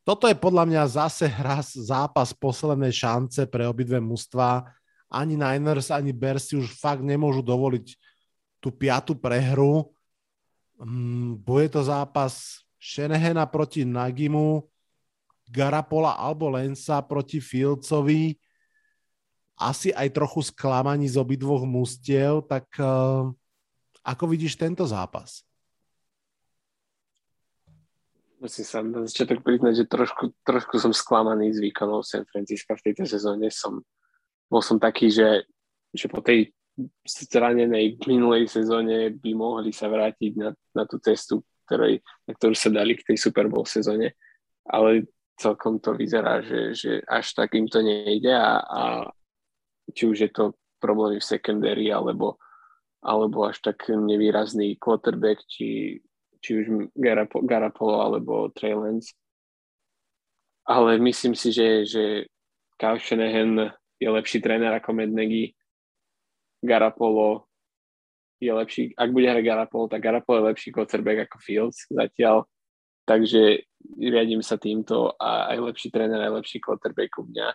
Toto 0.00 0.24
je 0.24 0.32
podľa 0.32 0.64
mňa 0.64 0.82
zase 0.88 1.28
raz 1.28 1.76
zápas 1.76 2.32
poslednej 2.32 2.88
šance 2.88 3.44
pre 3.44 3.68
obidve 3.68 4.00
mužstva. 4.00 4.64
Ani 5.12 5.36
Niners, 5.36 5.92
ani 5.92 6.16
Bears 6.16 6.48
si 6.48 6.56
už 6.56 6.72
fakt 6.72 7.04
nemôžu 7.04 7.44
dovoliť 7.44 8.00
tú 8.64 8.72
piatu 8.72 9.12
prehru. 9.12 9.92
Mm, 10.80 11.44
bude 11.44 11.68
to 11.68 11.84
zápas 11.84 12.64
Shanahana 12.80 13.44
proti 13.44 13.84
Nagimu, 13.84 14.64
Garapola 15.44 16.16
alebo 16.16 16.48
Lensa 16.48 17.04
proti 17.04 17.36
Fieldsovi. 17.36 18.40
Asi 19.60 19.92
aj 19.92 20.16
trochu 20.16 20.40
sklamaní 20.48 21.04
z 21.04 21.20
obidvoch 21.20 21.68
mustiev, 21.68 22.48
tak 22.48 22.64
uh, 22.80 23.28
ako 24.00 24.24
vidíš 24.32 24.56
tento 24.56 24.88
zápas? 24.88 25.44
Musím 28.40 28.64
sa 28.64 28.80
na 28.80 29.04
začiatok 29.04 29.44
priznať, 29.44 29.84
že 29.84 29.84
trošku, 29.84 30.32
trošku 30.48 30.80
som 30.80 30.96
sklamaný 30.96 31.52
z 31.52 31.60
výkonov 31.60 32.08
San 32.08 32.24
Francisca 32.24 32.72
v 32.72 32.84
tejto 32.88 33.04
sezóne. 33.04 33.52
Som, 33.52 33.84
bol 34.48 34.64
som 34.64 34.80
taký, 34.80 35.12
že, 35.12 35.44
že 35.92 36.08
po 36.08 36.24
tej 36.24 36.48
zranenej 37.04 38.00
minulej 38.08 38.48
sezóne 38.48 39.12
by 39.12 39.30
mohli 39.36 39.76
sa 39.76 39.92
vrátiť 39.92 40.32
na, 40.40 40.56
na 40.72 40.88
tú 40.88 40.96
cestu, 41.04 41.44
ktorej, 41.68 42.00
na 42.24 42.32
ktorú 42.32 42.56
sa 42.56 42.72
dali 42.72 42.96
k 42.96 43.12
tej 43.12 43.20
Super 43.20 43.44
Bowl 43.52 43.68
sezóne. 43.68 44.16
Ale 44.64 45.04
celkom 45.36 45.76
to 45.76 45.92
vyzerá, 45.92 46.40
že, 46.40 46.72
že 46.72 46.92
až 47.04 47.36
tak 47.36 47.52
im 47.60 47.68
to 47.68 47.84
nejde 47.84 48.32
a, 48.32 48.64
a 48.64 48.82
či 49.92 50.08
už 50.08 50.16
je 50.16 50.30
to 50.32 50.56
problémy 50.80 51.20
v 51.20 51.28
secondary 51.28 51.92
alebo, 51.92 52.40
alebo 53.04 53.52
až 53.52 53.60
tak 53.60 53.92
nevýrazný 53.92 54.80
quarterback, 54.80 55.44
či 55.44 56.00
či 56.40 56.64
už 56.64 56.66
Garapolo, 57.44 58.00
alebo 58.00 58.48
Trey 58.50 58.74
Lance. 58.74 59.12
Ale 60.64 60.98
myslím 60.98 61.36
si, 61.36 61.52
že, 61.52 61.84
že 61.86 62.04
Kyle 62.80 63.00
Shanahan 63.00 63.72
je 64.00 64.08
lepší 64.08 64.40
tréner 64.40 64.72
ako 64.72 64.96
Nagy. 64.96 65.52
Garapolo 66.60 67.48
je 68.40 68.52
lepší, 68.52 68.82
ak 68.96 69.12
bude 69.12 69.28
hrať 69.28 69.44
Garapolo, 69.44 69.88
tak 69.88 70.00
Garapolo 70.00 70.40
je 70.40 70.48
lepší 70.56 70.72
quarterback 70.72 71.28
ako 71.28 71.36
Fields 71.44 71.84
zatiaľ. 71.92 72.48
Takže 73.04 73.68
riadím 74.00 74.40
sa 74.40 74.56
týmto 74.56 75.12
a 75.20 75.52
aj 75.52 75.72
lepší 75.72 75.88
tréner, 75.92 76.20
aj 76.20 76.40
lepší 76.40 76.60
quarterback 76.60 77.12
u 77.20 77.28
mňa. 77.28 77.48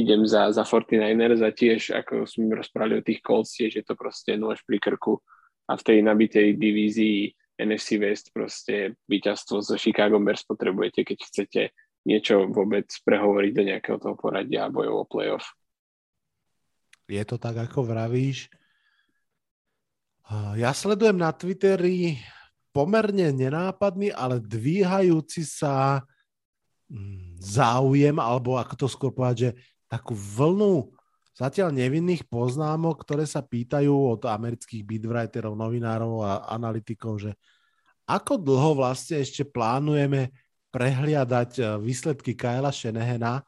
Idem 0.00 0.24
za, 0.24 0.52
za 0.52 0.64
49ers 0.64 1.40
a 1.44 1.52
tiež, 1.52 1.92
ako 1.92 2.24
sme 2.24 2.56
rozprávali 2.56 3.00
o 3.00 3.04
tých 3.04 3.20
Colts, 3.20 3.56
tiež 3.56 3.80
je 3.80 3.84
to 3.84 3.96
proste 3.96 4.36
nôž 4.36 4.64
pri 4.64 4.80
krku 4.80 5.20
a 5.68 5.76
v 5.76 5.82
tej 5.84 5.98
nabitej 6.04 6.56
divízii 6.56 7.32
NFC 7.60 8.00
West 8.00 8.32
proste 8.32 8.96
víťazstvo 9.04 9.60
zo 9.60 9.76
Chicago 9.76 10.16
Bears 10.16 10.42
potrebujete, 10.48 11.04
keď 11.04 11.18
chcete 11.28 11.62
niečo 12.08 12.48
vôbec 12.48 12.88
prehovoriť 13.04 13.52
do 13.52 13.62
nejakého 13.68 13.98
toho 14.00 14.16
poradia 14.16 14.64
a 14.64 14.72
bojov 14.72 15.04
o 15.04 15.08
playoff. 15.08 15.52
Je 17.10 17.20
to 17.26 17.36
tak, 17.36 17.58
ako 17.58 17.84
vravíš. 17.84 18.48
Ja 20.54 20.70
sledujem 20.70 21.18
na 21.18 21.34
Twitteri 21.34 22.22
pomerne 22.70 23.34
nenápadný, 23.34 24.14
ale 24.14 24.38
dvíhajúci 24.38 25.42
sa 25.42 26.06
mm, 26.86 27.42
záujem, 27.42 28.14
alebo 28.14 28.54
ako 28.54 28.74
to 28.78 28.86
skôr 28.86 29.10
povedať, 29.10 29.50
že 29.50 29.50
takú 29.90 30.14
vlnu 30.14 30.94
zatiaľ 31.40 31.72
nevinných 31.72 32.28
poznámok, 32.28 33.00
ktoré 33.00 33.24
sa 33.24 33.40
pýtajú 33.40 34.20
od 34.20 34.28
amerických 34.28 34.84
beatwriterov, 34.84 35.56
novinárov 35.56 36.20
a 36.20 36.32
analytikov, 36.52 37.16
že 37.16 37.32
ako 38.04 38.36
dlho 38.36 38.76
vlastne 38.76 39.24
ešte 39.24 39.48
plánujeme 39.48 40.28
prehliadať 40.68 41.50
eh, 41.56 41.66
výsledky 41.80 42.36
Kyla 42.36 42.68
Shanahana 42.68 43.40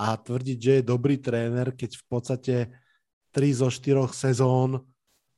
a 0.00 0.06
tvrdiť, 0.16 0.58
že 0.58 0.72
je 0.80 0.88
dobrý 0.90 1.20
tréner, 1.20 1.76
keď 1.76 2.00
v 2.00 2.04
podstate 2.08 2.56
3 3.30 3.60
zo 3.62 3.68
4 3.70 4.10
sezón 4.10 4.82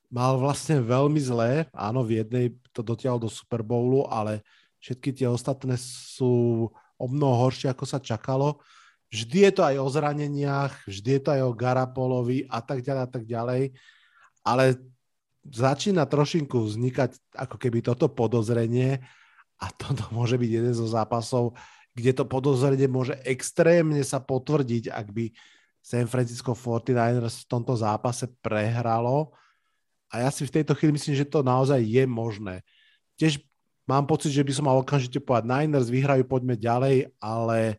mal 0.08 0.38
vlastne 0.38 0.78
veľmi 0.78 1.18
zlé. 1.18 1.66
Áno, 1.74 2.06
v 2.06 2.22
jednej 2.22 2.54
to 2.70 2.80
dotiaľ 2.80 3.18
do 3.18 3.28
Super 3.28 3.66
Bowlu, 3.66 4.06
ale 4.06 4.46
všetky 4.78 5.12
tie 5.12 5.26
ostatné 5.26 5.74
sú 5.80 6.68
o 6.94 7.06
mnoho 7.10 7.48
horšie, 7.48 7.74
ako 7.74 7.84
sa 7.84 7.98
čakalo. 7.98 8.62
Vždy 9.12 9.38
je 9.44 9.52
to 9.52 9.62
aj 9.62 9.76
o 9.76 9.88
zraneniach, 9.92 10.72
vždy 10.88 11.20
je 11.20 11.22
to 11.22 11.30
aj 11.36 11.42
o 11.44 11.52
Garapolovi 11.52 12.48
a 12.48 12.64
tak 12.64 12.80
ďalej 12.80 13.02
a 13.04 13.10
tak 13.12 13.24
ďalej. 13.28 13.62
Ale 14.40 14.64
začína 15.44 16.08
trošinku 16.08 16.56
vznikať 16.56 17.20
ako 17.36 17.56
keby 17.60 17.84
toto 17.84 18.08
podozrenie 18.08 19.04
a 19.60 19.68
toto 19.68 20.08
môže 20.16 20.40
byť 20.40 20.50
jeden 20.50 20.72
zo 20.72 20.88
zápasov, 20.88 21.52
kde 21.92 22.16
to 22.16 22.24
podozrenie 22.24 22.88
môže 22.88 23.12
extrémne 23.28 24.00
sa 24.00 24.16
potvrdiť, 24.16 24.88
ak 24.88 25.06
by 25.12 25.28
San 25.84 26.08
Francisco 26.08 26.56
49ers 26.56 27.44
v 27.44 27.48
tomto 27.52 27.76
zápase 27.76 28.30
prehralo. 28.40 29.36
A 30.08 30.24
ja 30.24 30.30
si 30.32 30.48
v 30.48 30.54
tejto 30.56 30.72
chvíli 30.72 30.96
myslím, 30.96 31.20
že 31.20 31.28
to 31.28 31.44
naozaj 31.44 31.84
je 31.84 32.04
možné. 32.08 32.64
Tiež 33.20 33.44
mám 33.84 34.08
pocit, 34.08 34.32
že 34.32 34.40
by 34.40 34.52
som 34.56 34.64
mal 34.72 34.80
okamžite 34.80 35.20
povedať, 35.20 35.52
Niners 35.52 35.92
vyhrajú, 35.92 36.24
poďme 36.24 36.56
ďalej, 36.56 37.12
ale 37.20 37.76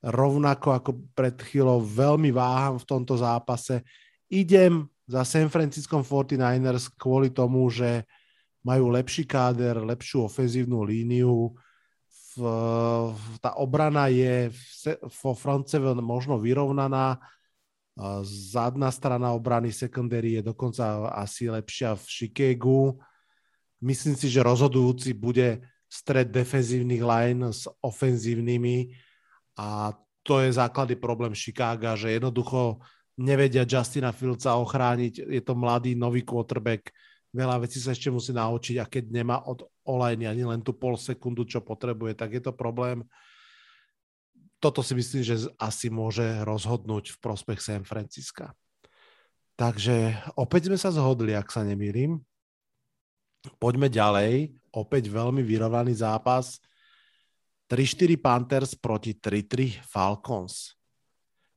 rovnako 0.00 0.68
ako 0.72 0.90
pred 1.12 1.36
chvíľou 1.36 1.84
veľmi 1.84 2.32
váham 2.32 2.80
v 2.80 2.88
tomto 2.88 3.20
zápase. 3.20 3.84
Idem 4.32 4.88
za 5.04 5.26
San 5.28 5.52
Francisco 5.52 6.00
49ers 6.00 6.88
kvôli 6.96 7.28
tomu, 7.34 7.68
že 7.68 8.08
majú 8.64 8.92
lepší 8.92 9.24
káder, 9.24 9.80
lepšiu 9.80 10.28
ofenzívnu 10.28 10.84
líniu. 10.84 11.52
V, 12.36 12.36
tá 13.42 13.58
obrana 13.58 14.06
je 14.06 14.52
vo 15.20 15.34
front 15.34 15.66
seven 15.66 15.98
možno 15.98 16.38
vyrovnaná. 16.38 17.18
Zadná 18.24 18.88
strana 18.94 19.34
obrany 19.34 19.74
secondary 19.74 20.40
je 20.40 20.42
dokonca 20.46 21.10
asi 21.12 21.50
lepšia 21.50 21.98
v 21.98 22.04
Chicagu. 22.06 22.96
Myslím 23.82 24.14
si, 24.14 24.30
že 24.30 24.46
rozhodujúci 24.46 25.12
bude 25.16 25.64
stred 25.90 26.30
defenzívnych 26.30 27.02
line 27.02 27.50
s 27.50 27.66
ofenzívnymi 27.82 29.09
a 29.60 29.92
to 30.24 30.40
je 30.40 30.56
základný 30.56 30.96
problém 30.96 31.36
Chicaga, 31.36 31.92
že 31.92 32.16
jednoducho 32.16 32.80
nevedia 33.20 33.68
Justina 33.68 34.08
Fieldsa 34.08 34.56
ochrániť. 34.56 35.28
Je 35.28 35.42
to 35.44 35.52
mladý, 35.52 35.92
nový 35.92 36.24
quarterback. 36.24 36.88
Veľa 37.30 37.60
vecí 37.60 37.76
sa 37.76 37.92
ešte 37.92 38.08
musí 38.08 38.32
naučiť 38.32 38.80
a 38.80 38.88
keď 38.88 39.04
nemá 39.12 39.44
od 39.44 39.68
olajny 39.84 40.24
ani 40.24 40.48
len 40.48 40.64
tú 40.64 40.72
pol 40.72 40.96
sekundu, 40.96 41.44
čo 41.44 41.60
potrebuje, 41.60 42.16
tak 42.16 42.32
je 42.32 42.42
to 42.42 42.56
problém. 42.56 43.04
Toto 44.60 44.80
si 44.80 44.96
myslím, 44.96 45.24
že 45.24 45.48
asi 45.56 45.92
môže 45.92 46.24
rozhodnúť 46.44 47.16
v 47.16 47.20
prospech 47.20 47.60
San 47.60 47.84
Francisca. 47.84 48.56
Takže 49.60 50.16
opäť 50.40 50.72
sme 50.72 50.78
sa 50.80 50.88
zhodli, 50.88 51.36
ak 51.36 51.52
sa 51.52 51.64
nemýlim. 51.64 52.16
Poďme 53.60 53.92
ďalej. 53.92 54.56
Opäť 54.72 55.08
veľmi 55.08 55.44
vyrovnaný 55.44 56.00
zápas. 56.00 56.60
3-4 57.70 58.18
Panthers 58.18 58.74
proti 58.74 59.14
3-3 59.14 59.78
Falcons. 59.86 60.74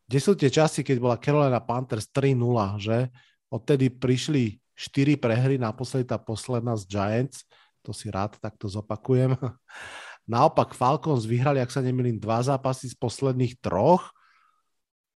Kde 0.06 0.20
sú 0.22 0.38
tie 0.38 0.54
časy, 0.54 0.86
keď 0.86 0.98
bola 1.02 1.18
Carolina 1.18 1.58
Panthers 1.58 2.06
3-0, 2.14 2.38
že? 2.78 3.10
Odtedy 3.50 3.90
prišli 3.90 4.62
4 4.78 5.18
prehry, 5.18 5.58
naposledy 5.58 6.06
tá 6.06 6.22
posledná 6.22 6.78
z 6.78 6.86
Giants, 6.86 7.50
to 7.82 7.92
si 7.92 8.14
rád 8.14 8.38
takto 8.38 8.70
zopakujem. 8.70 9.34
Naopak 10.30 10.78
Falcons 10.78 11.26
vyhrali, 11.26 11.60
ak 11.60 11.74
sa 11.74 11.82
nemýlim, 11.82 12.22
dva 12.22 12.40
zápasy 12.46 12.94
z 12.94 12.96
posledných 12.96 13.60
troch. 13.60 14.14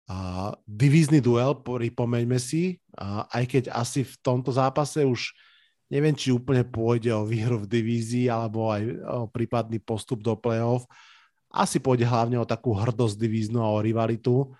A 0.06 0.54
divízny 0.70 1.18
duel, 1.18 1.58
pripomeňme 1.60 2.38
si, 2.38 2.78
a 2.94 3.26
aj 3.34 3.44
keď 3.50 3.64
asi 3.74 4.06
v 4.06 4.16
tomto 4.22 4.54
zápase 4.54 5.02
už 5.02 5.34
neviem, 5.90 6.16
či 6.18 6.34
úplne 6.34 6.66
pôjde 6.66 7.14
o 7.14 7.28
výhru 7.28 7.62
v 7.62 7.70
divízii 7.70 8.28
alebo 8.30 8.74
aj 8.74 8.84
o 9.06 9.22
prípadný 9.30 9.78
postup 9.78 10.26
do 10.26 10.34
play-off. 10.34 10.90
Asi 11.54 11.80
pôjde 11.80 12.04
hlavne 12.04 12.42
o 12.42 12.50
takú 12.50 12.76
hrdosť 12.76 13.16
divíznu 13.16 13.62
a 13.64 13.72
o 13.72 13.80
rivalitu. 13.80 14.52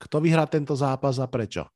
Kto 0.00 0.16
vyhrá 0.18 0.48
tento 0.48 0.72
zápas 0.72 1.20
a 1.20 1.28
prečo? 1.28 1.68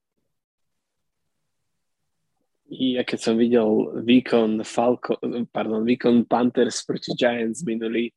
Ja 2.72 3.04
keď 3.04 3.18
som 3.20 3.34
videl 3.36 3.68
výkon, 4.02 4.64
Falco, 4.64 5.20
pardon, 5.52 5.84
výkon 5.84 6.24
Panthers 6.24 6.82
proti 6.82 7.12
Giants 7.12 7.62
minulý 7.62 8.10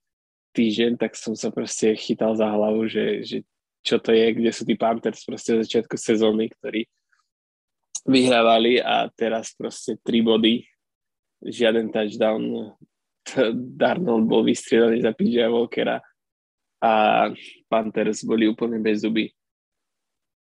týždeň, 0.56 0.98
tak 0.98 1.14
som 1.14 1.38
sa 1.38 1.54
proste 1.54 1.94
chytal 1.94 2.34
za 2.34 2.48
hlavu, 2.50 2.90
že, 2.90 3.22
že 3.22 3.38
čo 3.86 4.02
to 4.02 4.16
je, 4.16 4.34
kde 4.34 4.50
sú 4.50 4.66
tí 4.66 4.74
Panthers 4.74 5.28
proste 5.28 5.62
začiatku 5.62 5.94
sezóny, 6.00 6.50
ktorí 6.58 6.90
vyhrávali 8.08 8.80
a 8.80 9.12
teraz 9.14 9.52
proste 9.54 10.00
tri 10.00 10.24
body, 10.24 10.64
žiaden 11.44 11.94
touchdown, 11.94 12.74
Darnold 13.76 14.26
bol 14.26 14.48
vystriedaný 14.48 15.04
za 15.04 15.12
PJ 15.12 15.52
Walkera 15.52 16.00
a 16.80 16.94
Panthers 17.68 18.24
boli 18.24 18.48
úplne 18.48 18.80
bez 18.80 19.04
zuby. 19.04 19.28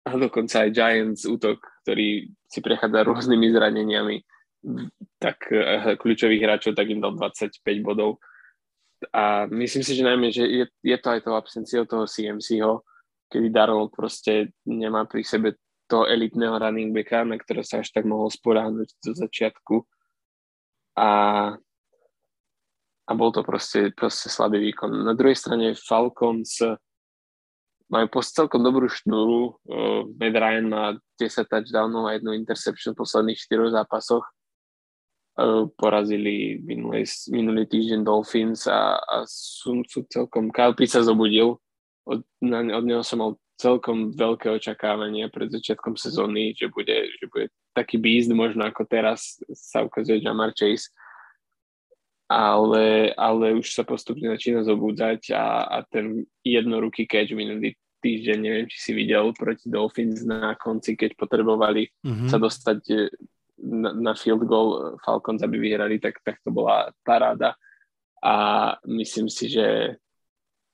A 0.06 0.14
dokonca 0.14 0.62
aj 0.62 0.70
Giants 0.70 1.26
útok, 1.26 1.58
ktorý 1.82 2.30
si 2.46 2.58
prechádza 2.62 3.02
rôznymi 3.02 3.46
zraneniami, 3.50 4.16
tak 5.18 5.50
eh, 5.50 5.98
kľúčových 5.98 6.42
hráčov, 6.42 6.78
tak 6.78 6.86
im 6.90 7.02
dal 7.02 7.18
25 7.18 7.58
bodov. 7.82 8.22
A 9.12 9.44
myslím 9.50 9.82
si, 9.84 9.92
že 9.92 10.06
najmä, 10.06 10.32
že 10.32 10.44
je, 10.46 10.64
je 10.80 10.96
to 10.96 11.08
aj 11.10 11.20
to 11.26 11.36
absenciou 11.36 11.84
toho 11.84 12.08
CMC-ho, 12.08 12.86
kedy 13.28 13.50
Darnold 13.50 13.92
proste 13.92 14.54
nemá 14.64 15.04
pri 15.04 15.26
sebe 15.26 15.58
toho 15.86 16.06
elitného 16.06 16.58
running 16.58 16.90
backa, 16.90 17.22
na 17.22 17.38
ktorého 17.38 17.66
sa 17.66 17.82
až 17.82 17.94
tak 17.94 18.06
mohol 18.06 18.30
sporáhnuť 18.30 18.88
do 19.02 19.12
začiatku. 19.14 19.74
A, 20.96 21.08
a 23.06 23.12
bol 23.12 23.30
to 23.30 23.44
proste, 23.44 23.92
proste 23.92 24.32
slabý 24.32 24.58
výkon. 24.72 24.88
Na 25.04 25.12
druhej 25.12 25.36
strane 25.36 25.76
Falcons 25.76 26.64
majú 27.86 28.06
post 28.10 28.34
celkom 28.34 28.66
dobrú 28.66 28.90
šnúru. 28.90 29.62
Uh, 29.66 30.10
Matt 30.18 30.34
Ryan 30.34 30.66
má 30.66 30.84
10 31.22 31.46
touchdownov 31.46 32.10
a 32.10 32.18
jednu 32.18 32.34
interception 32.34 32.92
v 32.94 33.02
posledných 33.06 33.38
4 33.38 33.78
zápasoch. 33.78 34.26
Uh, 35.36 35.68
porazili 35.76 36.58
minulý, 36.64 37.04
minulý 37.28 37.68
týždeň 37.68 38.00
Dolphins 38.02 38.66
a, 38.66 38.98
a 38.98 39.16
sú, 39.28 39.84
sú 39.86 40.02
celkom... 40.10 40.50
Kyle 40.50 40.74
sa 40.88 41.04
zobudil. 41.04 41.60
Od, 42.06 42.20
na, 42.42 42.64
od 42.74 42.84
neho 42.86 43.02
som 43.06 43.22
mal 43.22 43.30
celkom 43.60 44.12
veľké 44.12 44.52
očakávanie 44.52 45.28
pred 45.32 45.48
začiatkom 45.48 45.96
sezóny, 45.96 46.56
že 46.56 46.68
bude, 46.68 47.08
že 47.08 47.24
bude 47.30 47.46
taký 47.76 48.00
beast 48.00 48.32
možno 48.32 48.64
ako 48.64 48.88
teraz 48.88 49.36
sa 49.52 49.84
ukazuje 49.84 50.24
Jamar 50.24 50.56
Chase. 50.56 50.88
Ale, 52.26 53.14
ale 53.14 53.54
už 53.54 53.70
sa 53.70 53.86
postupne 53.86 54.26
začína 54.34 54.66
zobúdzať 54.66 55.30
a, 55.30 55.62
a 55.62 55.76
ten 55.86 56.26
jednoruký 56.42 57.06
catch 57.06 57.30
minulý 57.36 57.78
týždeň, 58.02 58.38
neviem, 58.42 58.66
či 58.66 58.78
si 58.82 58.92
videl 58.98 59.30
proti 59.30 59.70
Dolphins 59.70 60.26
na 60.26 60.58
konci, 60.58 60.98
keď 60.98 61.14
potrebovali 61.14 61.86
mm-hmm. 61.86 62.26
sa 62.26 62.42
dostať 62.42 62.80
e, 62.90 62.94
na, 63.62 63.94
na 63.94 64.12
field 64.18 64.42
goal 64.42 64.98
Falcons, 65.06 65.38
aby 65.46 65.54
vyhrali, 65.70 66.02
tak, 66.02 66.18
tak 66.26 66.42
to 66.42 66.50
bola 66.50 66.90
paráda. 67.06 67.54
A 68.18 68.74
myslím 68.90 69.30
si, 69.30 69.46
že 69.46 69.94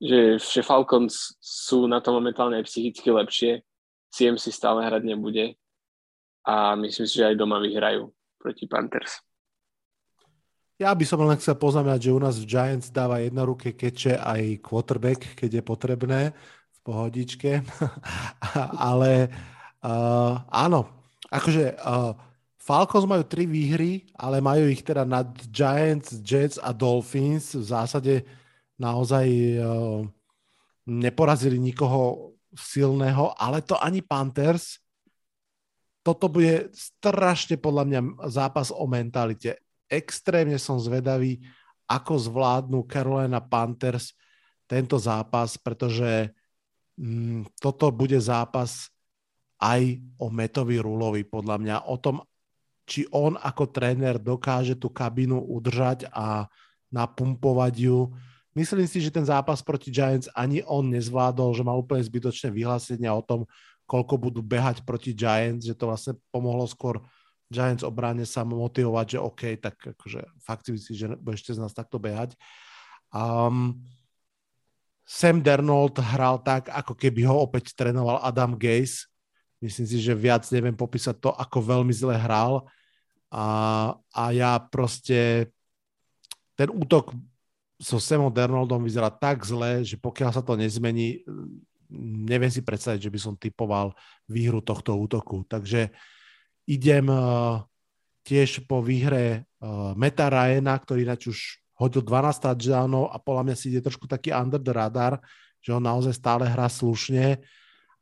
že, 0.03 0.35
že 0.35 0.67
Falcons 0.67 1.39
sú 1.39 1.87
na 1.87 2.03
to 2.03 2.11
momentálne 2.11 2.59
aj 2.59 2.67
psychicky 2.67 3.07
lepšie. 3.15 3.63
CMC 4.11 4.51
stále 4.51 4.83
hrať 4.83 5.07
nebude 5.07 5.55
a 6.43 6.75
myslím 6.79 7.07
si, 7.07 7.15
že 7.23 7.29
aj 7.31 7.39
doma 7.39 7.63
vyhrajú 7.63 8.11
proti 8.39 8.67
Panthers. 8.67 9.23
Ja 10.83 10.91
by 10.99 11.05
som 11.07 11.23
len 11.23 11.39
chcel 11.39 11.55
poznamenať, 11.55 12.11
že 12.11 12.17
u 12.17 12.19
nás 12.19 12.43
v 12.43 12.49
Giants 12.51 12.91
dáva 12.91 13.23
jedna 13.23 13.47
ruke 13.47 13.71
keče 13.71 14.19
aj 14.19 14.59
quarterback, 14.67 15.39
keď 15.39 15.61
je 15.61 15.63
potrebné, 15.63 16.21
v 16.75 16.79
pohodičke. 16.83 17.63
ale 18.91 19.31
uh, 19.87 20.43
áno, 20.51 20.91
akože 21.31 21.79
uh, 21.79 22.19
Falcons 22.59 23.07
majú 23.07 23.23
tri 23.23 23.47
výhry, 23.47 24.11
ale 24.19 24.43
majú 24.43 24.67
ich 24.67 24.83
teda 24.83 25.07
nad 25.07 25.31
Giants, 25.55 26.19
Jets 26.19 26.59
a 26.59 26.75
Dolphins. 26.75 27.55
V 27.55 27.63
zásade 27.63 28.27
naozaj 28.75 29.27
uh, 29.63 30.03
neporazili 30.91 31.63
nikoho 31.63 32.35
silného, 32.59 33.39
ale 33.39 33.63
to 33.63 33.79
ani 33.79 34.03
Panthers. 34.03 34.82
Toto 36.03 36.27
bude 36.27 36.75
strašne 36.75 37.59
podľa 37.59 37.85
mňa 37.87 38.01
zápas 38.27 38.75
o 38.75 38.85
mentalite. 38.91 39.63
Extrémne 39.87 40.59
som 40.59 40.83
zvedavý, 40.83 41.39
ako 41.87 42.19
zvládnu 42.19 42.83
Carolina 42.91 43.39
Panthers 43.39 44.15
tento 44.67 44.99
zápas, 44.99 45.55
pretože 45.61 46.35
mm, 46.99 47.55
toto 47.63 47.95
bude 47.95 48.19
zápas 48.19 48.91
aj 49.63 50.03
o 50.19 50.27
Metovi 50.27 50.83
Rulovi, 50.83 51.23
podľa 51.23 51.57
mňa, 51.63 51.77
o 51.87 51.97
tom, 52.03 52.19
či 52.83 53.07
on 53.15 53.39
ako 53.39 53.71
tréner 53.71 54.19
dokáže 54.19 54.75
tú 54.75 54.91
kabinu 54.91 55.39
udržať 55.39 56.11
a 56.11 56.51
napumpovať 56.91 57.75
ju 57.79 58.11
Myslím 58.53 58.85
si, 58.85 59.01
že 59.01 59.09
ten 59.09 59.25
zápas 59.25 59.65
proti 59.65 59.89
Giants 59.89 60.29
ani 60.37 60.61
on 60.69 60.93
nezvládol, 60.93 61.57
že 61.57 61.65
mal 61.65 61.81
úplne 61.81 62.05
zbytočné 62.05 62.53
vyhlásenia 62.53 63.09
o 63.17 63.25
tom, 63.25 63.49
koľko 63.93 64.17
budú 64.17 64.41
behať 64.41 64.81
proti 64.89 65.13
Giants, 65.13 65.69
že 65.69 65.77
to 65.77 65.93
vlastne 65.93 66.17
pomohlo 66.33 66.65
skôr 66.65 67.05
Giants 67.53 67.85
obráne 67.85 68.25
sa 68.25 68.41
motivovať, 68.49 69.07
že 69.13 69.19
OK, 69.21 69.43
tak 69.61 69.77
akože 69.77 70.25
fakt 70.41 70.65
si 70.65 70.97
že 70.97 71.13
budeš 71.21 71.53
z 71.53 71.61
nás 71.61 71.77
takto 71.77 72.01
behať. 72.01 72.33
Um, 73.13 73.85
Sam 75.05 75.45
Dernold 75.45 76.01
hral 76.01 76.41
tak, 76.41 76.73
ako 76.73 76.97
keby 76.97 77.29
ho 77.29 77.45
opäť 77.45 77.77
trénoval 77.77 78.25
Adam 78.25 78.57
Gaze. 78.57 79.05
Myslím 79.61 79.85
si, 79.85 80.01
že 80.01 80.17
viac 80.17 80.49
neviem 80.49 80.73
popísať 80.73 81.21
to, 81.21 81.31
ako 81.37 81.61
veľmi 81.61 81.93
zle 81.93 82.17
hral. 82.17 82.65
A, 83.29 83.45
a 84.09 84.23
ja 84.33 84.57
proste 84.57 85.53
ten 86.57 86.73
útok 86.73 87.13
so 87.77 88.01
Samom 88.01 88.33
Dernoldom 88.33 88.81
vyzerá 88.81 89.13
tak 89.13 89.45
zle, 89.45 89.85
že 89.85 90.01
pokiaľ 90.01 90.31
sa 90.33 90.41
to 90.41 90.57
nezmení, 90.57 91.21
neviem 92.01 92.49
si 92.49 92.65
predstaviť, 92.65 93.09
že 93.09 93.13
by 93.13 93.19
som 93.21 93.35
typoval 93.37 93.93
výhru 94.27 94.65
tohto 94.65 94.97
útoku. 94.97 95.45
Takže 95.45 95.93
idem 96.67 97.07
uh, 97.13 97.61
tiež 98.25 98.65
po 98.65 98.81
výhre 98.81 99.45
uh, 99.61 99.93
Meta 99.95 100.33
Ryana, 100.33 100.79
ktorý 100.81 101.05
nač 101.05 101.29
už 101.29 101.39
hodil 101.77 102.01
12 102.01 102.43
touchdownov 102.43 103.11
a 103.11 103.17
podľa 103.19 103.43
mňa 103.51 103.57
si 103.59 103.75
ide 103.75 103.83
trošku 103.83 104.07
taký 104.07 104.31
under 104.31 104.63
the 104.63 104.71
radar, 104.71 105.19
že 105.59 105.75
on 105.75 105.83
naozaj 105.83 106.15
stále 106.15 106.47
hrá 106.47 106.71
slušne. 106.71 107.43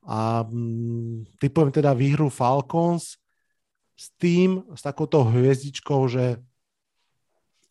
A 0.05 0.44
um, 0.48 1.24
typujem 1.42 1.72
teda 1.74 1.92
výhru 1.92 2.33
Falcons 2.33 3.20
s 3.96 4.07
tým, 4.16 4.64
s 4.72 4.81
takouto 4.81 5.20
hviezdičkou, 5.29 6.09
že 6.09 6.40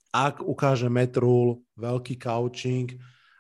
ak 0.10 0.42
ukáže 0.42 0.90
Metrul 0.90 1.62
veľký 1.78 2.18
coaching 2.18 2.98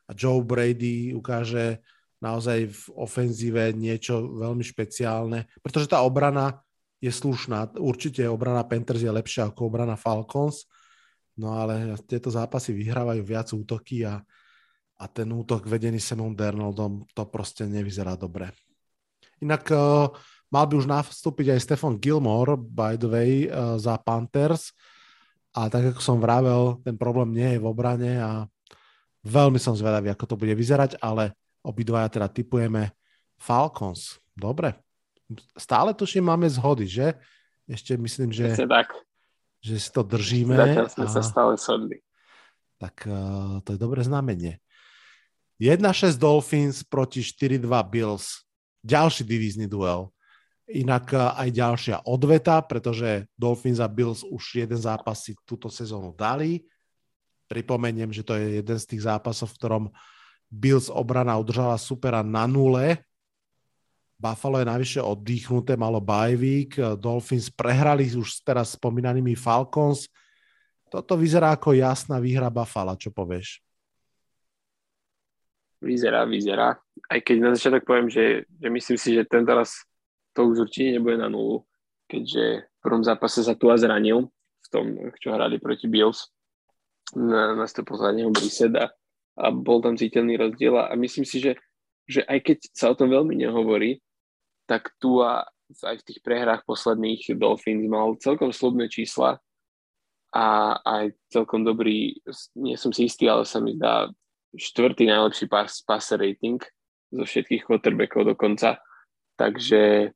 a 0.09 0.13
Joe 0.13 0.41
Brady 0.41 1.13
ukáže 1.17 1.81
naozaj 2.19 2.67
v 2.67 2.81
ofenzíve 2.99 3.71
niečo 3.71 4.19
veľmi 4.39 4.63
špeciálne, 4.63 5.47
pretože 5.63 5.87
tá 5.87 6.03
obrana 6.03 6.59
je 6.99 7.11
slušná. 7.11 7.79
Určite 7.79 8.27
obrana 8.27 8.67
Panthers 8.67 9.03
je 9.03 9.11
lepšia 9.11 9.51
ako 9.51 9.71
obrana 9.71 9.95
Falcons, 9.95 10.67
no 11.39 11.55
ale 11.55 11.95
tieto 12.03 12.27
zápasy 12.27 12.75
vyhrávajú 12.75 13.23
viac 13.23 13.47
útoky 13.55 14.03
a, 14.03 14.19
a 14.99 15.05
ten 15.07 15.31
útok 15.31 15.63
vedený 15.63 16.03
Samom 16.03 16.35
Dernoldom 16.35 17.07
to 17.15 17.23
proste 17.31 17.63
nevyzerá 17.63 18.19
dobre. 18.19 18.51
Inak 19.39 19.71
uh, 19.71 20.11
mal 20.51 20.67
by 20.67 20.75
už 20.75 20.91
nastúpiť 20.91 21.55
aj 21.55 21.63
Stefan 21.63 21.95
Gilmore, 21.95 22.59
by 22.59 22.99
the 22.99 23.07
way, 23.07 23.31
uh, 23.47 23.79
za 23.79 23.95
Panthers, 23.95 24.75
a 25.55 25.71
tak 25.71 25.95
ako 25.95 26.01
som 26.03 26.21
vravel, 26.21 26.83
ten 26.85 26.93
problém 26.99 27.33
nie 27.33 27.57
je 27.57 27.61
v 27.63 27.69
obrane 27.71 28.21
a 28.21 28.45
veľmi 29.25 29.57
som 29.57 29.73
zvedavý, 29.73 30.13
ako 30.13 30.35
to 30.35 30.35
bude 30.37 30.53
vyzerať, 30.53 31.01
ale 31.01 31.33
obidvaja 31.63 32.07
teda 32.09 32.27
typujeme 32.31 32.91
Falcons. 33.39 34.19
Dobre. 34.35 34.75
Stále 35.53 35.93
tuším, 35.93 36.25
máme 36.31 36.49
zhody, 36.49 36.89
že? 36.89 37.15
Ešte 37.69 37.93
myslím, 38.01 38.33
že, 38.33 38.57
tak. 38.65 38.97
že 39.61 39.77
si 39.77 39.89
to 39.93 40.01
držíme. 40.01 40.57
Zatiaľ 40.57 40.87
sme 40.89 41.05
a... 41.05 41.11
sa 41.13 41.21
stále 41.21 41.53
shodli. 41.59 41.97
Tak 42.81 42.95
uh, 43.05 43.59
to 43.61 43.75
je 43.75 43.79
dobré 43.79 44.01
znamenie. 44.01 44.57
1-6 45.59 46.15
Dolphins 46.15 46.87
proti 46.87 47.19
4-2 47.19 47.67
Bills. 47.91 48.47
Ďalší 48.79 49.27
divízny 49.27 49.67
duel. 49.67 50.07
Inak 50.69 51.11
eh, 51.11 51.19
aj 51.19 51.49
ďalšia 51.51 51.97
odveta, 52.05 52.61
pretože 52.63 53.27
Dolphins 53.35 53.81
a 53.83 53.89
Bills 53.91 54.23
už 54.23 54.63
jeden 54.63 54.79
zápas 54.79 55.25
si 55.25 55.35
túto 55.43 55.67
sezónu 55.67 56.15
dali. 56.15 56.63
Pripomeniem, 57.51 58.13
že 58.13 58.23
to 58.23 58.37
je 58.37 58.63
jeden 58.63 58.77
z 58.77 58.85
tých 58.85 59.03
zápasov, 59.09 59.51
v 59.51 59.57
ktorom 59.57 59.83
Bills 60.49 60.89
obrana 60.89 61.37
udržala 61.37 61.77
supera 61.77 62.25
na 62.25 62.49
nule. 62.49 63.05
Buffalo 64.19 64.59
je 64.59 64.67
najvyššie 64.67 65.01
oddychnuté, 65.05 65.79
malo 65.79 66.03
bye 66.03 66.35
week. 66.35 66.75
Dolphins 66.99 67.47
prehrali 67.47 68.09
už 68.11 68.43
teraz 68.43 68.75
spomínanými 68.75 69.37
Falcons. 69.37 70.11
Toto 70.91 71.15
vyzerá 71.15 71.55
ako 71.55 71.77
jasná 71.77 72.19
výhra 72.19 72.51
Buffalo, 72.51 72.97
čo 72.99 73.13
povieš? 73.13 73.63
Vyzerá, 75.79 76.27
vyzerá. 76.27 76.75
Aj 77.07 77.19
keď 77.23 77.35
na 77.39 77.49
začiatok 77.55 77.87
poviem, 77.87 78.11
že, 78.11 78.43
že 78.59 78.67
myslím 78.67 78.97
si, 78.99 79.09
že 79.15 79.23
ten 79.23 79.47
teraz 79.47 79.87
to 80.35 80.51
už 80.51 80.67
určite 80.67 80.99
nebude 80.99 81.15
na 81.15 81.31
nulu, 81.31 81.63
keďže 82.11 82.67
v 82.67 82.79
prvom 82.83 83.05
zápase 83.05 83.39
sa 83.39 83.55
tu 83.55 83.71
a 83.71 83.79
zranil 83.79 84.27
v 84.65 84.67
tom, 84.67 84.85
čo 85.15 85.31
hrali 85.31 85.55
proti 85.61 85.87
Bills 85.87 86.27
na 87.15 87.55
nastupu 87.55 87.95
zadného 87.95 88.27
Briseda 88.35 88.91
a 89.39 89.49
bol 89.55 89.79
tam 89.79 89.95
citeľný 89.95 90.35
rozdiel 90.35 90.75
a 90.75 90.91
myslím 90.99 91.23
si, 91.23 91.39
že, 91.39 91.55
že 92.03 92.27
aj 92.27 92.39
keď 92.43 92.57
sa 92.75 92.91
o 92.91 92.97
tom 92.99 93.07
veľmi 93.07 93.39
nehovorí, 93.39 94.03
tak 94.67 94.91
tu 94.99 95.23
a 95.23 95.47
aj 95.69 95.95
v 96.01 96.05
tých 96.05 96.19
prehrách 96.25 96.65
posledných 96.65 97.39
Dolphins 97.39 97.87
mal 97.87 98.19
celkom 98.19 98.51
slobné 98.51 98.91
čísla 98.91 99.39
a 100.29 100.77
aj 100.81 101.13
celkom 101.33 101.65
dobrý, 101.65 102.21
nie 102.57 102.77
som 102.77 102.93
si 102.93 103.09
istý, 103.09 103.29
ale 103.29 103.45
sa 103.45 103.61
mi 103.61 103.77
zdá 103.77 104.09
štvrtý 104.53 105.09
najlepší 105.09 105.45
pass, 105.49 105.81
passer 105.85 106.21
rating 106.21 106.61
zo 107.09 107.25
všetkých 107.25 107.65
quarterbackov 107.65 108.33
dokonca. 108.33 108.81
Takže, 109.37 110.13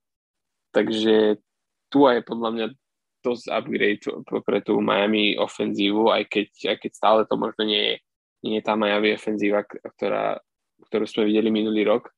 takže 0.73 1.41
tu 1.89 1.97
je 2.05 2.21
podľa 2.25 2.49
mňa 2.53 2.67
dosť 3.23 3.45
upgrade 3.49 4.03
pre 4.43 4.59
tú 4.61 4.83
Miami 4.83 5.39
ofenzívu, 5.39 6.11
aj 6.11 6.27
keď, 6.27 6.49
aj 6.75 6.77
keď 6.81 6.91
stále 6.91 7.21
to 7.23 7.39
možno 7.39 7.63
nie 7.63 7.81
je, 7.81 7.95
nie 8.43 8.59
je 8.59 8.65
tá 8.67 8.75
Miami 8.75 9.15
ofenzíva, 9.15 9.63
ktorá, 9.63 10.37
ktorú 10.91 11.05
sme 11.07 11.31
videli 11.31 11.49
minulý 11.49 11.87
rok. 11.87 12.11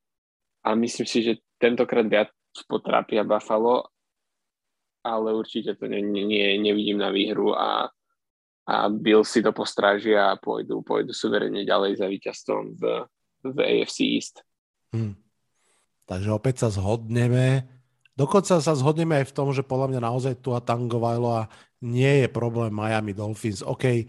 A 0.66 0.74
myslím 0.74 1.06
si, 1.06 1.22
že 1.22 1.46
tentokrát 1.62 2.10
viac 2.10 2.34
potrápia 2.66 3.22
Buffalo, 3.22 3.94
ale 5.06 5.38
určite 5.38 5.78
to 5.78 5.86
nie, 5.86 6.02
nie, 6.02 6.58
nevidím 6.58 6.98
na 6.98 7.14
výhru 7.14 7.54
a, 7.54 7.94
a 8.66 8.76
Bill 8.90 9.22
si 9.22 9.46
to 9.46 9.54
postrážia 9.54 10.34
a 10.34 10.40
pôjdu, 10.42 10.82
pôjdu 10.82 11.14
suverene 11.14 11.62
ďalej 11.62 12.02
za 12.02 12.10
víťazstvom 12.10 12.64
v, 12.74 12.84
v 13.46 13.58
AFC 13.62 13.98
East. 14.18 14.42
Hmm. 14.90 15.14
Takže 16.10 16.34
opäť 16.34 16.66
sa 16.66 16.70
zhodneme. 16.74 17.70
Dokonca 18.18 18.58
sa 18.58 18.74
zhodneme 18.74 19.22
aj 19.22 19.30
v 19.30 19.36
tom, 19.36 19.54
že 19.54 19.66
podľa 19.66 19.94
mňa 19.94 20.02
naozaj 20.02 20.34
tu 20.42 20.58
a 20.58 20.64
Tangovajlo 20.64 21.30
a 21.46 21.50
nie 21.86 22.26
je 22.26 22.28
problém 22.32 22.74
Miami 22.74 23.14
Dolphins. 23.14 23.62
OK, 23.62 24.08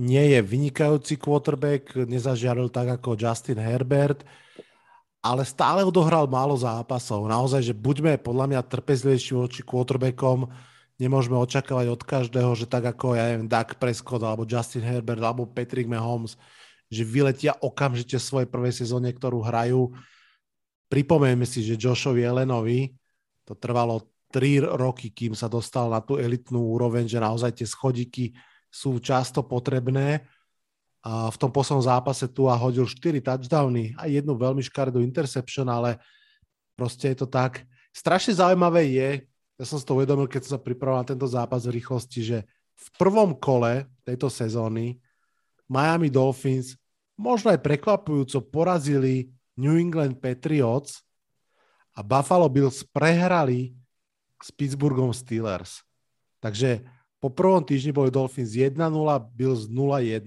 nie 0.00 0.36
je 0.36 0.40
vynikajúci 0.40 1.20
quarterback, 1.20 1.92
nezažiaril 1.94 2.72
tak 2.72 3.00
ako 3.00 3.18
Justin 3.18 3.60
Herbert, 3.60 4.24
ale 5.22 5.46
stále 5.46 5.86
odohral 5.86 6.26
málo 6.26 6.56
zápasov. 6.58 7.28
Naozaj, 7.28 7.70
že 7.70 7.74
buďme 7.76 8.18
podľa 8.18 8.46
mňa 8.50 8.60
trpezlivejší 8.66 9.38
voči 9.38 9.62
quarterbackom, 9.62 10.50
nemôžeme 10.98 11.38
očakávať 11.38 11.86
od 11.92 12.02
každého, 12.02 12.50
že 12.58 12.66
tak 12.66 12.90
ako, 12.90 13.14
ja 13.14 13.30
neviem, 13.30 13.46
Doug 13.46 13.70
Prescott, 13.78 14.22
alebo 14.24 14.48
Justin 14.48 14.82
Herbert, 14.82 15.22
alebo 15.22 15.46
Patrick 15.46 15.86
Mahomes, 15.86 16.34
že 16.92 17.06
vyletia 17.06 17.54
okamžite 17.56 18.18
v 18.18 18.26
svojej 18.26 18.48
prvej 18.50 18.74
sezóne, 18.74 19.14
ktorú 19.14 19.44
hrajú. 19.44 19.94
Pripomeňme 20.92 21.46
si, 21.48 21.64
že 21.64 21.80
Joshovi 21.80 22.20
Elenovi 22.20 22.92
to 23.48 23.56
trvalo 23.56 24.12
3 24.32 24.64
roky, 24.76 25.12
kým 25.12 25.36
sa 25.36 25.48
dostal 25.48 25.92
na 25.92 26.00
tú 26.00 26.16
elitnú 26.16 26.72
úroveň, 26.72 27.04
že 27.08 27.20
naozaj 27.20 27.62
tie 27.62 27.68
schodíky 27.68 28.32
sú 28.72 28.96
často 28.98 29.44
potrebné. 29.44 30.24
A 31.04 31.28
v 31.28 31.36
tom 31.36 31.52
poslednom 31.52 31.84
zápase 31.84 32.24
tu 32.30 32.48
a 32.48 32.56
hodil 32.56 32.88
4 32.88 33.20
touchdowny 33.20 33.92
a 34.00 34.08
jednu 34.08 34.32
veľmi 34.38 34.64
škaredú 34.64 35.04
interception, 35.04 35.68
ale 35.68 36.00
proste 36.78 37.12
je 37.12 37.22
to 37.22 37.28
tak. 37.28 37.68
Strašne 37.92 38.32
zaujímavé 38.32 38.88
je, 38.88 39.08
ja 39.60 39.64
som 39.68 39.76
si 39.76 39.84
to 39.84 39.98
uvedomil, 39.98 40.30
keď 40.30 40.48
som 40.48 40.52
sa 40.56 40.64
pripravoval 40.64 41.04
na 41.04 41.10
tento 41.12 41.28
zápas 41.28 41.68
v 41.68 41.76
rýchlosti, 41.76 42.20
že 42.24 42.38
v 42.72 42.86
prvom 42.96 43.36
kole 43.36 43.84
tejto 44.08 44.32
sezóny 44.32 44.96
Miami 45.68 46.08
Dolphins 46.08 46.78
možno 47.18 47.52
aj 47.52 47.60
prekvapujúco 47.60 48.38
porazili 48.48 49.28
New 49.58 49.76
England 49.76 50.22
Patriots 50.22 51.04
a 51.92 52.00
Buffalo 52.00 52.48
Bills 52.48 52.86
prehrali 52.88 53.76
s 54.40 54.48
Pittsburghom 54.50 55.12
Steelers. 55.12 55.84
Takže 56.40 56.82
po 57.22 57.30
prvom 57.30 57.62
týždni 57.62 57.94
boli 57.94 58.10
Dolphins 58.10 58.58
1-0, 58.58 58.74
Bills 59.30 59.70
0-1. 59.70 60.26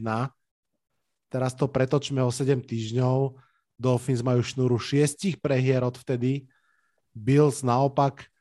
Teraz 1.28 1.52
to 1.52 1.68
pretočme 1.68 2.24
o 2.24 2.32
7 2.32 2.64
týždňov. 2.64 3.36
Dolphins 3.76 4.24
majú 4.24 4.40
šnúru 4.40 4.80
6 4.80 5.36
prehier 5.44 5.84
od 5.84 6.00
vtedy. 6.00 6.48
Bills 7.12 7.68
naopak 7.68 8.32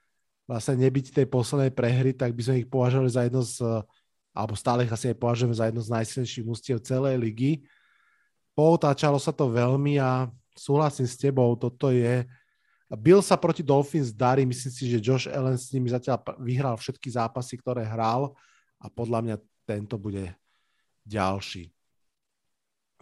vlastne 0.47 0.79
nebyť 0.87 1.11
tej 1.11 1.27
poslednej 1.27 1.75
prehry, 1.75 2.15
tak 2.15 2.31
by 2.31 2.43
sme 2.47 2.55
ich 2.63 2.69
považovali 2.71 3.11
za 3.11 3.27
jedno 3.27 3.43
z, 3.43 3.59
alebo 4.31 4.55
stále 4.55 4.87
ich 4.87 4.95
asi 4.95 5.11
aj 5.11 5.19
považujeme 5.19 5.55
za 5.59 5.67
jedno 5.67 5.83
z 5.83 5.91
najsilnejších 5.91 6.47
mústiev 6.47 6.79
celej 6.79 7.19
ligy. 7.19 7.67
Poutáčalo 8.55 9.19
sa 9.19 9.35
to 9.35 9.51
veľmi 9.51 9.99
a 9.99 10.31
súhlasím 10.55 11.11
s 11.11 11.19
tebou, 11.19 11.59
toto 11.59 11.91
je 11.91 12.23
Bill 12.93 13.25
sa 13.25 13.41
proti 13.41 13.65
Dolphins 13.65 14.13
darí, 14.13 14.45
myslím 14.45 14.73
si, 14.73 14.85
že 14.93 15.01
Josh 15.01 15.27
Allen 15.27 15.57
s 15.57 15.73
nimi 15.73 15.89
zatiaľ 15.89 16.21
vyhral 16.37 16.77
všetky 16.77 17.09
zápasy, 17.09 17.57
ktoré 17.57 17.81
hral 17.81 18.37
a 18.77 18.93
podľa 18.93 19.21
mňa 19.25 19.37
tento 19.65 19.97
bude 19.97 20.37
ďalší. 21.09 21.73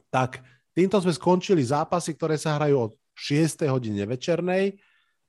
Tak, 0.06 0.38
týmto 0.70 1.02
sme 1.02 1.10
skončili 1.10 1.66
zápasy, 1.66 2.14
ktoré 2.14 2.38
sa 2.38 2.54
hrajú 2.54 2.90
od 2.90 2.92
6. 3.18 3.66
hodine 3.66 4.06
večernej. 4.06 4.78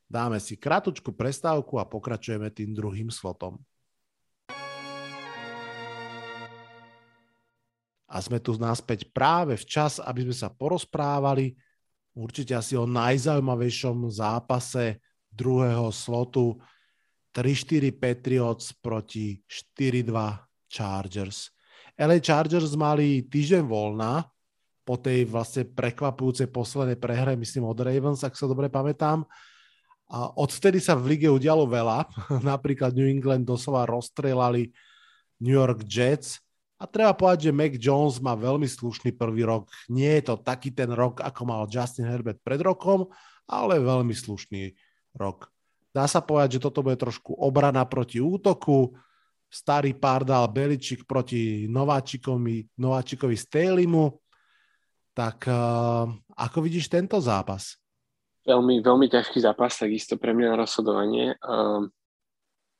Dáme 0.05 0.37
si 0.37 0.53
kratučku 0.53 1.09
prestávku 1.17 1.81
a 1.81 1.89
pokračujeme 1.89 2.53
tým 2.53 2.77
druhým 2.77 3.09
slotom. 3.09 3.57
A 8.05 8.21
sme 8.21 8.37
tu 8.37 8.53
naspäť 8.61 9.09
práve 9.09 9.57
včas, 9.57 9.97
aby 9.97 10.29
sme 10.29 10.35
sa 10.37 10.53
porozprávali 10.53 11.57
určite 12.13 12.53
asi 12.53 12.77
o 12.77 12.85
najzaujímavejšom 12.85 14.09
zápase 14.13 15.01
druhého 15.33 15.89
slotu 15.89 16.61
3-4 17.33 17.89
Patriots 17.97 18.77
proti 18.77 19.41
4-2 19.49 20.13
Chargers. 20.69 21.49
LA 21.97 22.21
Chargers 22.21 22.77
mali 22.77 23.25
týždeň 23.25 23.65
voľna 23.65 24.25
po 24.83 24.99
tej 24.99 25.25
vlastne 25.25 25.63
prekvapujúcej 25.65 26.51
poslednej 26.51 26.99
prehre, 26.99 27.39
myslím 27.39 27.65
od 27.65 27.79
Ravens, 27.79 28.21
ak 28.21 28.35
sa 28.35 28.45
dobre 28.45 28.67
pamätám. 28.67 29.23
A 30.11 30.29
odvtedy 30.37 30.77
sa 30.83 30.93
v 30.93 31.15
lige 31.15 31.31
udialo 31.31 31.65
veľa. 31.65 32.05
Napríklad 32.51 32.93
New 32.93 33.07
England 33.07 33.47
doslova 33.47 33.87
rozstrelali 33.87 34.69
New 35.41 35.55
York 35.55 35.87
Jets 35.87 36.42
a 36.83 36.89
treba 36.91 37.15
povedať, 37.15 37.47
že 37.47 37.55
Mac 37.55 37.79
Jones 37.79 38.19
má 38.19 38.35
veľmi 38.35 38.67
slušný 38.67 39.15
prvý 39.15 39.47
rok. 39.47 39.71
Nie 39.87 40.19
je 40.19 40.35
to 40.35 40.43
taký 40.43 40.75
ten 40.75 40.91
rok, 40.91 41.23
ako 41.23 41.47
mal 41.47 41.63
Justin 41.71 42.11
Herbert 42.11 42.43
pred 42.43 42.59
rokom, 42.59 43.07
ale 43.47 43.79
veľmi 43.79 44.11
slušný 44.11 44.75
rok. 45.15 45.47
Dá 45.95 46.11
sa 46.11 46.19
povedať, 46.19 46.59
že 46.59 46.63
toto 46.67 46.83
bude 46.83 46.99
trošku 46.99 47.39
obrana 47.39 47.87
proti 47.87 48.19
útoku. 48.19 48.91
Starý 49.47 49.95
pardal 49.95 50.51
Beličik 50.51 51.07
proti 51.07 51.71
Nováčikovi, 51.71 52.67
Nováčikovi 52.75 53.37
Stélimu. 53.39 54.19
Tak 55.15 55.47
uh, 55.47 56.11
ako 56.35 56.57
vidíš 56.59 56.91
tento 56.91 57.15
zápas? 57.23 57.79
Veľmi, 58.43 58.83
veľmi 58.83 59.07
ťažký 59.07 59.39
zápas, 59.39 59.79
takisto 59.79 60.19
pre 60.19 60.35
mňa 60.35 60.47
na 60.51 60.57
rozhodovanie. 60.59 61.39
Uh, 61.39 61.87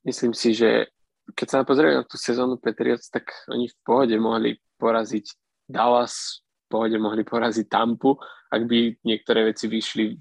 myslím 0.03 0.35
si, 0.35 0.51
že 0.51 0.91
keď 1.31 1.47
sa 1.47 1.63
pozrieme 1.63 2.03
na 2.03 2.03
tú 2.03 2.19
sezónu 2.19 2.59
Patriots, 2.59 3.07
tak 3.07 3.31
oni 3.47 3.71
v 3.71 3.77
pohode 3.87 4.15
mohli 4.19 4.59
poraziť 4.75 5.31
Dallas, 5.63 6.43
v 6.67 6.67
pohode 6.67 6.97
mohli 6.99 7.23
poraziť 7.23 7.71
Tampu, 7.71 8.19
ak 8.51 8.61
by 8.67 8.99
niektoré 9.07 9.47
veci 9.47 9.71
vyšli 9.71 10.19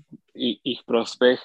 ich 0.62 0.80
prospech 0.86 1.42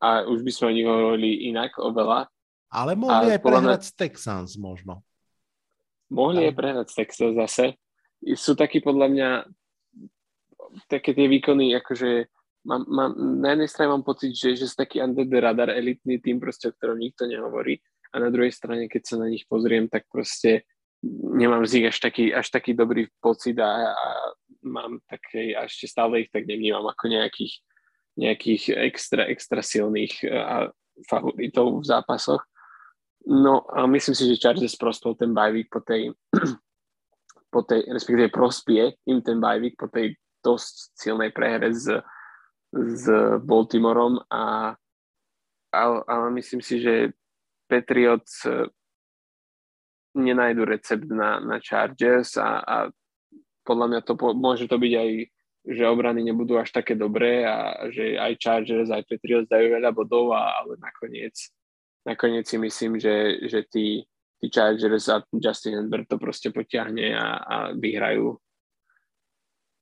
a 0.00 0.24
už 0.24 0.40
by 0.40 0.50
sme 0.50 0.64
o 0.66 0.74
nich 0.74 0.88
hovorili 0.88 1.30
inak 1.52 1.76
oveľa. 1.76 2.26
Ale 2.72 2.96
mohli 2.96 3.30
a 3.30 3.36
aj 3.36 3.40
prehrať 3.44 3.82
mňa... 3.84 3.86
s 3.86 3.92
Texans 3.92 4.50
možno. 4.56 5.04
Mohli 6.08 6.50
aj 6.50 6.54
prehrať 6.56 6.86
s 6.90 6.96
Texans 6.96 7.36
zase. 7.36 7.76
Sú 8.34 8.56
takí 8.56 8.80
podľa 8.80 9.06
mňa 9.12 9.28
také 10.90 11.14
tie 11.14 11.30
výkony, 11.30 11.76
akože 11.78 12.26
mám, 12.66 12.82
mám, 12.88 13.12
na 13.14 13.54
jednej 13.54 13.70
strane 13.70 13.94
mám 13.94 14.02
pocit, 14.02 14.34
že, 14.34 14.58
že 14.58 14.66
sú 14.66 14.74
taký 14.74 14.98
under 14.98 15.22
the 15.22 15.38
radar 15.38 15.70
elitný 15.70 16.18
tým, 16.18 16.42
proste, 16.42 16.72
o 16.72 16.74
ktorom 16.74 16.98
nikto 16.98 17.28
nehovorí 17.30 17.78
a 18.14 18.22
na 18.22 18.30
druhej 18.30 18.54
strane, 18.54 18.86
keď 18.86 19.02
sa 19.02 19.16
na 19.18 19.26
nich 19.26 19.42
pozriem, 19.50 19.90
tak 19.90 20.06
proste 20.06 20.62
nemám 21.34 21.66
z 21.66 21.82
nich 21.82 21.86
až 21.90 21.98
taký, 21.98 22.30
až 22.30 22.46
taký 22.46 22.78
dobrý 22.78 23.10
pocit 23.18 23.58
a, 23.58 23.90
a 23.90 24.08
mám 24.62 25.02
také, 25.10 25.52
a 25.52 25.66
ešte 25.66 25.90
stále 25.90 26.22
ich 26.22 26.30
tak 26.30 26.46
nevnímam 26.46 26.86
ako 26.86 27.10
nejakých, 27.10 27.58
nejakých 28.14 28.62
extra, 28.86 29.26
extra 29.26 29.60
silných 29.60 30.22
e, 30.22 30.30
a 30.30 30.70
favoritov 31.10 31.82
v 31.82 31.88
zápasoch. 31.90 32.42
No 33.26 33.66
a 33.66 33.90
myslím 33.90 34.14
si, 34.14 34.30
že 34.30 34.38
Chargers 34.38 34.78
prospel 34.78 35.18
ten 35.18 35.34
bajvík 35.34 35.68
po 35.68 35.82
tej, 35.82 36.14
po 37.54 37.66
tej, 37.66 37.82
respektíve 37.90 38.30
prospie 38.30 38.94
im 39.10 39.20
ten 39.26 39.42
bajvík 39.42 39.74
po 39.74 39.90
tej 39.90 40.14
dosť 40.44 40.94
silnej 40.94 41.34
prehre 41.34 41.74
s, 41.74 41.90
s 42.70 43.04
Baltimoreom 43.42 44.22
a, 44.30 44.76
a, 45.74 45.82
a 46.06 46.14
myslím 46.30 46.62
si, 46.62 46.78
že 46.78 47.16
Patriots 47.74 48.46
e, 48.46 48.70
nenajdu 50.14 50.62
recept 50.62 51.10
na, 51.10 51.42
na 51.42 51.58
Chargers 51.58 52.38
a, 52.38 52.62
a 52.62 52.76
podľa 53.66 53.86
mňa 53.90 54.00
to 54.06 54.12
môže 54.38 54.70
to 54.70 54.78
byť 54.78 54.92
aj, 54.94 55.10
že 55.74 55.90
obrany 55.90 56.22
nebudú 56.22 56.54
až 56.54 56.70
také 56.70 56.94
dobré 56.94 57.42
a 57.42 57.90
že 57.90 58.14
aj 58.14 58.38
Chargers, 58.38 58.94
aj 58.94 59.02
Patriots 59.10 59.50
dajú 59.50 59.74
veľa 59.74 59.90
bodov, 59.90 60.30
a, 60.30 60.62
ale 60.62 60.78
nakoniec, 60.78 61.34
nakoniec 62.06 62.46
si 62.46 62.62
myslím, 62.62 63.02
že, 63.02 63.42
že 63.50 63.66
tí, 63.66 64.06
tí 64.38 64.46
Chargers 64.54 65.10
a 65.10 65.26
Justin 65.34 65.82
Herbert 65.82 66.06
to 66.06 66.22
proste 66.22 66.54
potiahne 66.54 67.10
a, 67.10 67.26
a 67.42 67.56
vyhrajú 67.74 68.38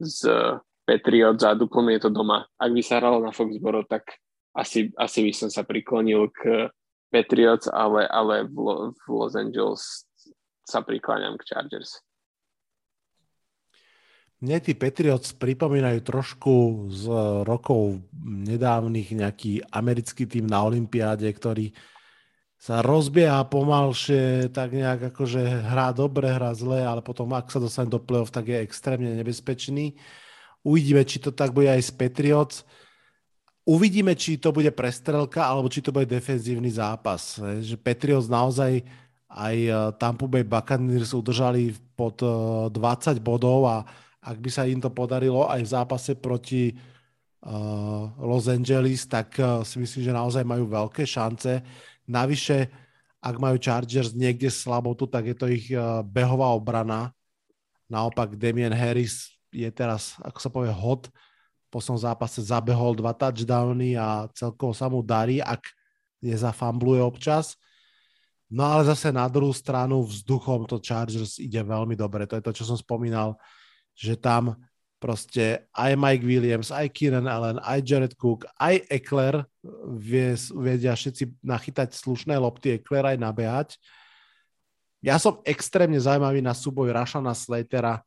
z 0.00 0.32
Patriots 0.88 1.44
a 1.44 1.54
duplne 1.54 1.94
je 2.00 2.08
to 2.08 2.10
doma. 2.10 2.48
Ak 2.56 2.72
by 2.72 2.82
sa 2.82 2.98
hralo 2.98 3.22
na 3.22 3.30
Foxboro, 3.30 3.84
tak 3.86 4.18
asi, 4.56 4.90
asi 4.98 5.18
by 5.22 5.32
som 5.36 5.48
sa 5.52 5.62
priklonil 5.62 6.32
k 6.34 6.72
Patriots, 7.12 7.68
ale, 7.68 8.08
ale 8.08 8.48
v, 8.48 8.88
v 8.96 9.04
Los 9.12 9.36
Angeles 9.36 10.08
sa 10.64 10.80
prikláňam 10.80 11.36
k 11.36 11.52
Chargers. 11.52 12.00
Mne 14.42 14.58
tí 14.58 14.74
Patriots 14.74 15.30
pripomínajú 15.38 16.02
trošku 16.02 16.54
z 16.90 17.04
rokov 17.46 18.02
nedávnych 18.26 19.14
nejaký 19.14 19.62
americký 19.70 20.26
tým 20.26 20.50
na 20.50 20.66
Olympiáde, 20.66 21.30
ktorý 21.30 21.70
sa 22.58 22.82
rozbieha 22.82 23.42
pomalšie, 23.46 24.50
tak 24.50 24.74
nejak 24.74 25.14
akože 25.14 25.66
hrá 25.66 25.94
dobre, 25.94 26.30
hrá 26.30 26.54
zle, 26.58 26.82
ale 26.82 27.02
potom 27.02 27.30
ak 27.34 27.50
sa 27.50 27.62
dostane 27.62 27.90
do 27.90 28.02
play-off, 28.02 28.34
tak 28.34 28.50
je 28.50 28.62
extrémne 28.62 29.14
nebezpečný. 29.18 29.98
Uvidíme, 30.62 31.02
či 31.06 31.18
to 31.22 31.34
tak 31.34 31.50
bude 31.50 31.66
aj 31.66 31.82
s 31.82 31.90
Patriots. 31.94 32.62
Uvidíme, 33.62 34.18
či 34.18 34.42
to 34.42 34.50
bude 34.50 34.74
prestrelka, 34.74 35.46
alebo 35.46 35.70
či 35.70 35.78
to 35.78 35.94
bude 35.94 36.10
defenzívny 36.10 36.66
zápas. 36.66 37.38
Že 37.38 37.78
Patriots 37.78 38.26
naozaj 38.26 38.82
aj 39.30 39.56
eh, 39.56 39.74
Tampa 40.02 40.26
Bay 40.26 40.42
Buccaneers 40.42 41.14
udržali 41.14 41.70
pod 41.94 42.18
20 42.18 42.74
eh, 42.74 43.22
bodov 43.22 43.70
a 43.70 43.86
ak 44.22 44.38
by 44.38 44.50
sa 44.50 44.66
im 44.66 44.82
to 44.82 44.90
podarilo 44.90 45.46
aj 45.50 45.62
v 45.66 45.72
zápase 45.74 46.14
proti 46.14 46.70
uh, 47.42 48.06
Los 48.22 48.46
Angeles, 48.46 49.02
tak 49.10 49.34
si 49.66 49.82
myslím, 49.82 50.06
že 50.06 50.14
naozaj 50.14 50.46
majú 50.46 50.70
veľké 50.70 51.02
šance. 51.02 51.58
Navyše, 52.06 52.70
ak 53.18 53.34
majú 53.42 53.58
Chargers 53.58 54.14
niekde 54.14 54.46
slabotu, 54.46 55.10
tak 55.10 55.26
je 55.26 55.34
to 55.34 55.50
ich 55.50 55.66
behová 56.06 56.54
obrana. 56.54 57.10
Naopak 57.90 58.38
Damien 58.38 58.70
Harris 58.70 59.34
je 59.50 59.66
teraz, 59.74 60.14
ako 60.22 60.38
sa 60.38 60.50
povie, 60.54 60.70
hot. 60.70 61.10
Po 61.72 61.80
som 61.80 61.96
zápase 61.96 62.44
zabehol 62.44 62.92
dva 62.92 63.16
touchdowny 63.16 63.96
a 63.96 64.28
celkovo 64.36 64.76
sa 64.76 64.92
mu 64.92 65.00
darí, 65.00 65.40
ak 65.40 65.64
nezafambluje 66.20 67.00
občas. 67.00 67.56
No 68.52 68.68
ale 68.68 68.84
zase 68.84 69.08
na 69.08 69.24
druhú 69.32 69.56
stranu 69.56 70.04
vzduchom 70.04 70.68
to 70.68 70.76
Chargers 70.76 71.40
ide 71.40 71.64
veľmi 71.64 71.96
dobre. 71.96 72.28
To 72.28 72.36
je 72.36 72.44
to, 72.44 72.52
čo 72.52 72.68
som 72.68 72.76
spomínal 72.76 73.40
že 73.92 74.16
tam 74.16 74.56
proste 75.02 75.66
aj 75.74 75.98
Mike 75.98 76.22
Williams, 76.22 76.70
aj 76.70 76.86
Kieran 76.94 77.26
Allen, 77.26 77.58
aj 77.58 77.82
Jared 77.82 78.14
Cook, 78.14 78.46
aj 78.54 78.86
Eckler 78.86 79.42
vie, 79.98 80.38
vedia 80.54 80.94
všetci 80.94 81.42
nachytať 81.42 81.90
slušné 81.90 82.38
lopty, 82.38 82.78
Eckler 82.78 83.10
aj 83.10 83.18
nabehať. 83.18 83.68
Ja 85.02 85.18
som 85.18 85.42
extrémne 85.42 85.98
zaujímavý 85.98 86.38
na 86.38 86.54
súboj 86.54 86.94
Rašana 86.94 87.34
Slatera 87.34 88.06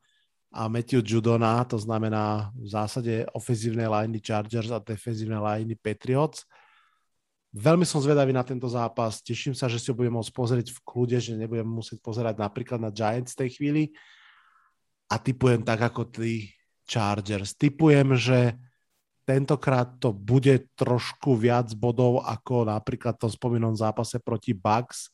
a 0.56 0.72
Matthew 0.72 1.04
Judona, 1.04 1.68
to 1.68 1.76
znamená 1.76 2.56
v 2.56 2.68
zásade 2.72 3.28
ofenzívne 3.36 3.92
liney 3.92 4.24
Chargers 4.24 4.72
a 4.72 4.80
defenzívne 4.80 5.36
liney 5.36 5.76
Patriots. 5.76 6.48
Veľmi 7.52 7.84
som 7.84 8.00
zvedavý 8.00 8.32
na 8.32 8.44
tento 8.48 8.72
zápas, 8.72 9.20
teším 9.20 9.52
sa, 9.52 9.68
že 9.68 9.84
si 9.84 9.92
ho 9.92 9.96
budem 9.96 10.16
môcť 10.16 10.32
pozrieť 10.32 10.68
v 10.72 10.80
kľude, 10.88 11.20
že 11.20 11.36
nebudem 11.36 11.68
musieť 11.68 12.00
pozerať 12.00 12.40
napríklad 12.40 12.80
na 12.80 12.88
Giants 12.88 13.36
v 13.36 13.40
tej 13.44 13.50
chvíli 13.60 13.84
a 15.12 15.20
typujem 15.20 15.60
tak 15.60 15.92
ako 15.92 16.08
tí 16.08 16.56
Chargers. 16.88 17.52
Typujem, 17.60 18.16
že 18.16 18.56
tentokrát 19.28 20.00
to 20.00 20.16
bude 20.16 20.72
trošku 20.80 21.36
viac 21.36 21.68
bodov 21.76 22.24
ako 22.24 22.64
napríklad 22.64 23.20
v 23.20 23.22
tom 23.28 23.32
spomínanom 23.32 23.76
zápase 23.76 24.24
proti 24.24 24.56
Bucks 24.56 25.12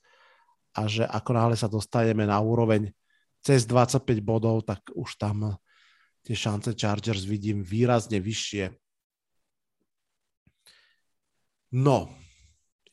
a 0.78 0.86
že 0.86 1.02
ako 1.08 1.30
náhle 1.34 1.56
sa 1.58 1.66
dostaneme 1.66 2.30
na 2.30 2.38
úroveň 2.38 2.94
cez 3.42 3.66
25 3.66 4.06
bodov, 4.22 4.64
tak 4.66 4.86
už 4.94 5.18
tam 5.18 5.58
tie 6.22 6.38
šance 6.38 6.78
Chargers 6.78 7.26
vidím 7.26 7.66
výrazne 7.66 8.22
vyššie. 8.22 8.70
No, 11.72 12.12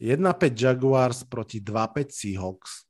1-5 0.01 0.55
Jaguars 0.55 1.27
proti 1.27 1.61
2-5 1.61 2.15
Seahawks. 2.15 2.89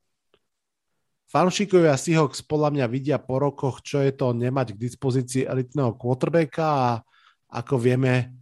Fanšikovia 1.29 1.97
Seahawks 1.97 2.41
podľa 2.45 2.73
mňa 2.73 2.87
vidia 2.89 3.19
po 3.21 3.41
rokoch, 3.41 3.85
čo 3.85 4.01
je 4.01 4.13
to 4.17 4.33
nemať 4.33 4.77
k 4.77 4.83
dispozícii 4.89 5.43
elitného 5.45 5.97
quarterbacka 5.97 6.65
a 6.65 6.89
ako 7.49 7.81
vieme, 7.81 8.33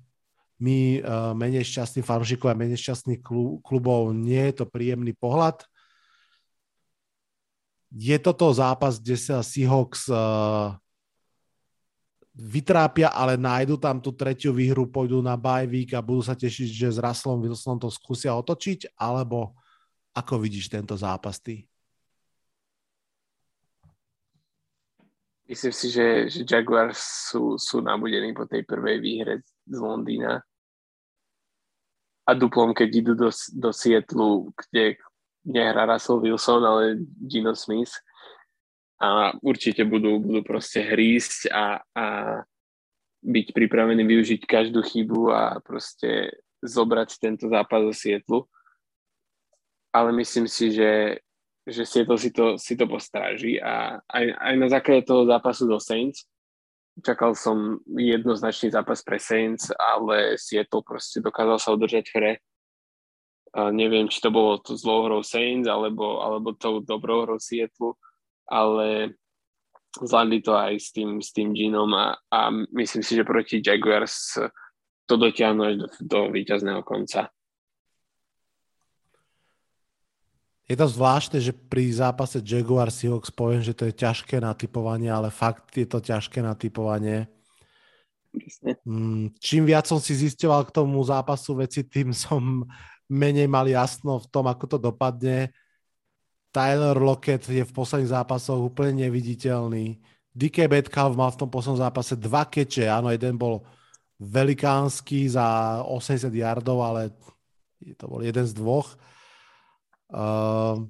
my 0.57 1.03
uh, 1.05 1.37
menej 1.37 1.69
šťastní 1.69 2.01
fanšikovia 2.01 2.57
menej 2.57 2.81
šťastných 2.81 3.21
klubov, 3.61 4.17
nie 4.17 4.41
je 4.51 4.63
to 4.63 4.65
príjemný 4.65 5.13
pohľad. 5.13 5.63
Je 7.95 8.17
toto 8.19 8.51
zápas, 8.51 8.99
kde 8.99 9.15
sa 9.15 9.43
Seahawks 9.47 10.11
uh, 10.11 10.75
vytrápia, 12.37 13.09
ale 13.09 13.41
nájdu 13.41 13.81
tam 13.81 13.97
tú 13.97 14.13
tretiu 14.13 14.53
výhru, 14.53 14.85
pôjdu 14.85 15.25
na 15.25 15.41
bye 15.41 15.65
week 15.65 15.97
a 15.97 16.05
budú 16.05 16.21
sa 16.21 16.37
tešiť, 16.37 16.69
že 16.69 16.89
s 16.93 16.99
Russellom 17.01 17.41
Wilsonom 17.41 17.81
to 17.81 17.89
skúsia 17.89 18.37
otočiť, 18.37 18.99
alebo 19.01 19.57
ako 20.13 20.45
vidíš 20.45 20.69
tento 20.69 20.93
zápas 20.93 21.41
ty? 21.41 21.65
Myslím 25.47 25.73
si, 25.73 25.87
že, 25.95 26.27
že 26.27 26.43
Jaguars 26.43 27.31
sú, 27.31 27.55
sú 27.55 27.79
nabudení 27.79 28.35
po 28.35 28.51
tej 28.51 28.67
prvej 28.67 28.99
výhre 28.99 29.35
z 29.63 29.79
Londýna 29.79 30.43
a 32.27 32.31
duplom, 32.35 32.75
keď 32.75 32.89
idú 32.91 33.13
do, 33.15 33.31
do 33.55 33.71
Sietlu, 33.71 34.51
kde 34.51 34.99
nehrá 35.47 35.87
Russell 35.87 36.21
Wilson, 36.21 36.63
ale 36.67 36.83
Gino 37.23 37.55
Smith 37.55 37.95
a 38.99 39.33
určite 39.45 39.87
budú, 39.87 40.19
budú 40.19 40.43
proste 40.43 40.83
hrísť 40.83 41.53
a, 41.53 41.81
a 41.95 42.07
byť 43.23 43.47
pripravení 43.55 44.03
využiť 44.03 44.43
každú 44.45 44.83
chybu 44.83 45.31
a 45.31 45.43
proste 45.63 46.35
zobrať 46.65 47.23
tento 47.23 47.47
zápas 47.47 47.85
do 47.85 47.93
Sietlu. 47.95 48.49
Ale 49.95 50.13
myslím 50.13 50.51
si, 50.51 50.75
že 50.75 51.23
že 51.67 51.83
Seattle 51.83 52.15
si 52.15 52.31
to, 52.31 52.55
si 52.63 52.79
to 52.79 52.87
postráži 52.87 53.59
a 53.59 53.99
aj, 54.07 54.39
aj 54.39 54.55
na 54.55 54.71
základe 54.71 55.03
toho 55.03 55.27
zápasu 55.27 55.67
do 55.67 55.83
Saints 55.83 56.23
čakal 57.05 57.37
som 57.37 57.81
jednoznačný 57.93 58.73
zápas 58.73 59.05
pre 59.05 59.21
Saints, 59.21 59.69
ale 59.77 60.41
Seattle 60.41 60.81
proste 60.81 61.21
dokázal 61.21 61.59
sa 61.61 61.73
udržať 61.77 62.09
v 62.09 62.15
hre. 62.17 62.33
Neviem, 63.57 64.13
či 64.13 64.21
to 64.21 64.29
bolo 64.29 64.61
to 64.61 64.77
zlou 64.77 65.09
hrou 65.09 65.25
Saints 65.25 65.65
alebo, 65.65 66.21
alebo 66.21 66.53
tou 66.53 66.85
dobrou 66.85 67.25
hrou 67.25 67.41
Seattle, 67.41 67.97
ale 68.45 69.17
zvládli 69.97 70.45
to 70.45 70.53
aj 70.53 70.77
s 70.77 70.93
tým, 70.93 71.25
s 71.25 71.33
tým 71.33 71.57
Ginom 71.57 71.89
a, 71.97 72.21
a 72.29 72.53
myslím 72.53 73.01
si, 73.01 73.17
že 73.17 73.25
proti 73.25 73.65
Jaguars 73.65 74.37
to 75.09 75.15
dotiahnu 75.17 75.63
až 75.65 75.75
do, 75.81 75.89
do 76.05 76.19
víťazného 76.37 76.85
konca. 76.85 77.33
Je 80.67 80.75
to 80.75 80.91
zvláštne, 80.91 81.39
že 81.39 81.55
pri 81.55 81.95
zápase 81.95 82.43
Jaguar 82.43 82.91
Seahawks 82.91 83.31
poviem, 83.31 83.63
že 83.63 83.71
to 83.71 83.87
je 83.87 83.95
ťažké 83.95 84.43
na 84.43 84.51
typovanie, 84.51 85.07
ale 85.07 85.31
fakt 85.31 85.71
je 85.79 85.87
to 85.87 86.03
ťažké 86.03 86.43
na 86.43 86.59
typovanie. 86.59 87.31
Mm, 88.83 89.33
čím 89.39 89.63
viac 89.65 89.87
som 89.87 90.03
si 90.03 90.13
zisťoval 90.13 90.67
k 90.69 90.75
tomu 90.75 90.99
zápasu 91.07 91.55
veci, 91.57 91.87
tým 91.87 92.11
som 92.11 92.67
menej 93.07 93.47
mal 93.47 93.67
jasno 93.67 94.19
v 94.19 94.27
tom, 94.31 94.51
ako 94.51 94.65
to 94.77 94.79
dopadne. 94.79 95.51
Tyler 96.51 96.97
Lockett 96.97 97.45
je 97.47 97.63
v 97.63 97.75
posledných 97.75 98.13
zápasoch 98.13 98.59
úplne 98.59 99.07
neviditeľný. 99.07 100.01
DK 100.37 100.69
Metcalf 100.69 101.17
mal 101.17 101.33
v 101.33 101.41
tom 101.45 101.49
poslednom 101.53 101.81
zápase 101.81 102.17
dva 102.17 102.49
keče. 102.49 102.89
Áno, 102.89 103.13
jeden 103.13 103.37
bol 103.37 103.65
velikánsky 104.17 105.29
za 105.29 105.81
80 105.85 106.33
yardov, 106.33 106.81
ale 106.81 107.13
to 108.01 108.05
bol 108.09 108.25
jeden 108.25 108.45
z 108.49 108.57
dvoch 108.57 108.97
Uh, 110.07 110.87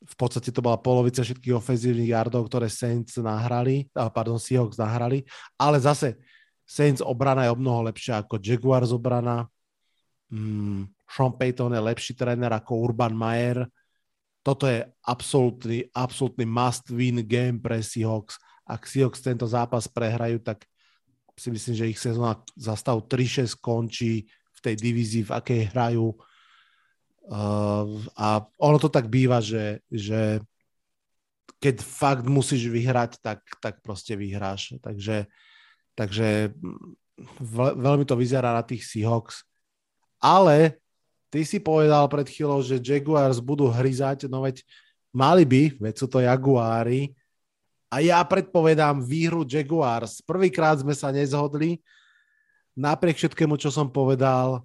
v 0.00 0.14
podstate 0.16 0.52
to 0.52 0.60
bola 0.60 0.76
polovica 0.76 1.24
všetkých 1.24 1.56
ofenzívnych 1.56 2.12
yardov, 2.12 2.48
ktoré 2.48 2.68
Saints 2.68 3.16
nahrali, 3.20 3.88
pardon, 3.92 4.40
Seahawks 4.40 4.80
nahrali, 4.80 5.24
ale 5.56 5.80
zase 5.80 6.20
Saints 6.64 7.04
obrana 7.04 7.48
je 7.48 7.52
o 7.52 7.60
mnoho 7.60 7.88
lepšia 7.88 8.24
ako 8.24 8.40
Jaguars 8.40 8.92
obrana. 8.92 9.48
Mm, 10.32 10.88
Sean 11.10 11.34
Payton 11.34 11.74
je 11.74 11.82
lepší 11.82 12.12
tréner 12.14 12.54
ako 12.54 12.78
Urban 12.86 13.10
Meyer. 13.10 13.66
Toto 14.46 14.70
je 14.70 14.86
absolútny, 15.02 15.90
absolútny 15.90 16.46
must-win 16.46 17.26
game 17.26 17.58
pre 17.58 17.82
Seahawks. 17.82 18.38
Ak 18.62 18.86
Seahawks 18.86 19.18
tento 19.18 19.44
zápas 19.44 19.90
prehrajú, 19.90 20.38
tak 20.40 20.62
si 21.34 21.50
myslím, 21.50 21.74
že 21.74 21.90
ich 21.90 21.98
sezóna 21.98 22.38
za 22.54 22.78
stav 22.78 23.02
3-6 23.10 23.58
končí 23.58 24.30
v 24.30 24.58
tej 24.62 24.74
divízii, 24.78 25.26
v 25.26 25.34
akej 25.34 25.60
hrajú 25.74 26.14
Uh, 27.30 28.02
a 28.18 28.42
ono 28.58 28.82
to 28.82 28.90
tak 28.90 29.06
býva, 29.06 29.38
že, 29.38 29.78
že 29.86 30.42
keď 31.62 31.78
fakt 31.78 32.26
musíš 32.26 32.66
vyhrať, 32.66 33.22
tak, 33.22 33.46
tak 33.62 33.78
proste 33.86 34.18
vyhráš. 34.18 34.74
Takže, 34.82 35.30
takže 35.94 36.50
veľmi 37.54 38.02
to 38.02 38.18
vyzerá 38.18 38.50
na 38.50 38.66
tých 38.66 38.82
Seahawks. 38.82 39.46
Ale 40.18 40.79
ty 41.30 41.46
si 41.46 41.62
povedal 41.62 42.04
pred 42.10 42.26
chvíľou, 42.26 42.60
že 42.60 42.82
Jaguars 42.82 43.38
budú 43.40 43.70
hryzať, 43.70 44.26
no 44.26 44.44
veď 44.44 44.66
mali 45.14 45.46
by, 45.46 45.62
veď 45.78 45.94
sú 45.96 46.06
to 46.10 46.20
Jaguári. 46.20 47.14
A 47.90 47.98
ja 48.04 48.22
predpovedám 48.22 49.02
výhru 49.02 49.42
Jaguars. 49.42 50.22
Prvýkrát 50.22 50.78
sme 50.78 50.94
sa 50.94 51.10
nezhodli. 51.10 51.82
Napriek 52.78 53.18
všetkému, 53.18 53.58
čo 53.58 53.74
som 53.74 53.90
povedal, 53.90 54.62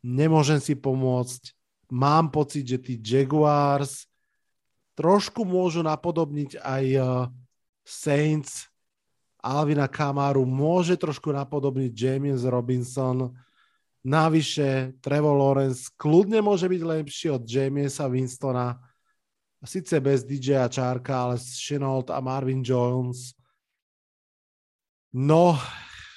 nemôžem 0.00 0.56
si 0.60 0.72
pomôcť 0.72 1.52
mám 1.94 2.32
pocit, 2.32 2.66
že 2.66 2.78
tí 2.80 2.98
Jaguars 2.98 4.10
trošku 4.98 5.46
môžu 5.46 5.86
napodobniť 5.86 6.58
aj 6.58 6.84
uh, 6.98 7.06
Saints, 7.86 8.70
Alvina 9.44 9.90
Kamaru, 9.90 10.48
môže 10.48 10.96
trošku 10.96 11.28
napodobniť 11.28 11.92
James 11.92 12.42
Robinson, 12.48 13.30
Navyše 14.04 15.00
Trevor 15.00 15.32
Lawrence 15.32 15.88
kľudne 15.96 16.44
môže 16.44 16.68
byť 16.68 16.82
lepší 16.84 17.32
od 17.32 17.42
Jamesa 17.48 18.04
Winstona, 18.04 18.76
Sice 19.64 19.96
bez 19.96 20.28
DJ 20.28 20.60
a 20.60 20.68
Čárka, 20.68 21.24
ale 21.24 21.40
Chenault 21.40 22.12
a 22.12 22.20
Marvin 22.20 22.60
Jones. 22.60 23.32
No, 25.16 25.56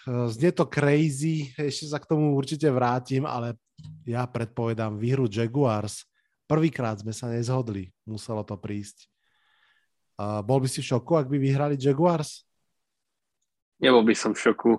znie 0.03 0.51
to 0.51 0.67
crazy, 0.67 1.55
ešte 1.55 1.87
sa 1.87 1.95
k 1.95 2.11
tomu 2.11 2.35
určite 2.35 2.67
vrátim, 2.67 3.23
ale 3.23 3.55
ja 4.03 4.27
predpovedám 4.27 4.99
výhru 4.99 5.31
Jaguars. 5.31 6.03
Prvýkrát 6.43 6.99
sme 6.99 7.15
sa 7.15 7.31
nezhodli, 7.31 7.87
muselo 8.03 8.43
to 8.43 8.59
prísť. 8.59 9.07
Uh, 10.17 10.43
bol 10.43 10.59
by 10.59 10.67
si 10.67 10.83
v 10.83 10.89
šoku, 10.91 11.15
ak 11.15 11.31
by 11.31 11.37
vyhrali 11.39 11.79
Jaguars? 11.79 12.43
Nebol 13.79 14.03
by 14.03 14.15
som 14.17 14.35
v 14.35 14.43
šoku. 14.43 14.71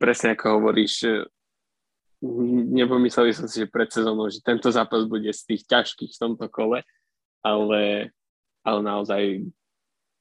Presne 0.00 0.38
ako 0.38 0.56
hovoríš, 0.56 1.04
nepomyslel 2.20 3.32
by 3.32 3.34
som 3.34 3.48
si, 3.48 3.64
že 3.64 3.72
pred 3.72 3.88
sezónou, 3.88 4.28
že 4.28 4.44
tento 4.44 4.68
zápas 4.68 5.08
bude 5.08 5.32
z 5.32 5.42
tých 5.48 5.64
ťažkých 5.64 6.12
v 6.12 6.20
tomto 6.20 6.46
kole, 6.52 6.84
ale, 7.40 8.12
ale 8.60 8.80
naozaj 8.84 9.48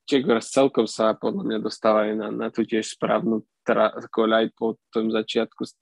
Jaguars 0.09 0.49
celkom 0.49 0.87
sa 0.89 1.13
podľa 1.13 1.43
mňa 1.45 1.59
dostávajú 1.59 2.13
na, 2.17 2.27
na 2.31 2.47
tú 2.49 2.65
tiež 2.65 2.97
správnu 2.97 3.45
tra, 3.67 3.93
koľaj 4.09 4.49
po 4.55 4.79
tom 4.89 5.11
začiatku 5.11 5.61
s 5.67 5.75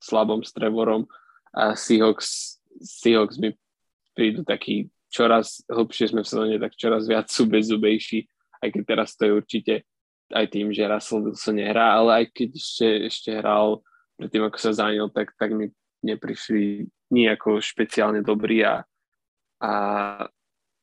slabom 0.00 0.40
s 0.40 0.54
Trevorom 0.54 1.04
a 1.52 1.76
Seahawks, 1.76 2.62
Seahawks 2.80 3.36
mi 3.36 3.52
prídu 4.16 4.46
taký 4.46 4.88
čoraz 5.12 5.62
hlbšie 5.68 6.14
sme 6.14 6.22
v 6.22 6.30
sezóne, 6.30 6.56
tak 6.58 6.78
čoraz 6.78 7.04
viac 7.04 7.28
sú 7.28 7.46
bezzubejší, 7.46 8.24
aj 8.62 8.68
keď 8.72 8.82
teraz 8.82 9.14
to 9.14 9.28
je 9.28 9.32
určite 9.36 9.74
aj 10.32 10.46
tým, 10.48 10.72
že 10.72 10.88
Russell 10.88 11.22
Wilson 11.22 11.60
nehrá, 11.60 11.94
ale 11.94 12.24
aj 12.24 12.24
keď 12.32 12.48
ešte, 12.56 12.88
ešte 13.06 13.30
hral 13.36 13.84
predtým, 14.16 14.42
ako 14.46 14.58
sa 14.58 14.76
zranil, 14.76 15.10
tak, 15.10 15.34
tak 15.38 15.54
mi 15.54 15.70
neprišli 16.04 16.86
nejako 17.10 17.62
špeciálne 17.62 18.20
dobrí 18.20 18.62
a, 18.62 18.84
a 19.60 19.72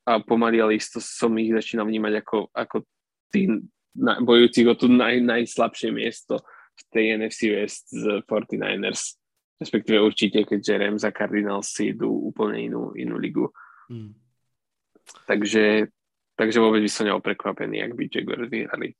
a 0.05 0.19
pomaly, 0.19 0.57
ale 0.61 0.81
isto 0.81 0.97
som 0.97 1.37
ich 1.37 1.53
začínal 1.53 1.85
vnímať 1.85 2.13
ako, 2.25 2.37
ako 2.51 2.77
tých 3.29 3.61
na, 3.93 4.17
bojujúcich 4.17 4.67
o 4.67 4.75
to 4.75 4.89
naj, 4.89 5.21
najslabšie 5.21 5.93
miesto 5.93 6.41
v 6.73 6.81
tej 6.89 7.05
NFC 7.21 7.53
West 7.53 7.93
z 7.93 8.25
49ers. 8.25 9.21
Respektíve 9.61 10.01
určite, 10.01 10.41
keďže 10.41 10.79
Rams 10.81 11.05
a 11.05 11.13
Cardinals 11.13 11.69
si 11.69 11.93
idú 11.93 12.09
úplne 12.09 12.65
inú, 12.65 12.97
inú 12.97 13.21
ligu. 13.21 13.45
Hmm. 13.85 14.17
Takže, 15.29 15.85
takže 16.33 16.57
vôbec 16.57 16.81
by 16.81 16.89
som 16.89 17.05
nebol 17.05 17.21
prekvapený, 17.21 17.85
ak 17.85 17.93
by 17.93 18.09
Jaguars 18.09 18.49
vyhrali. 18.49 18.97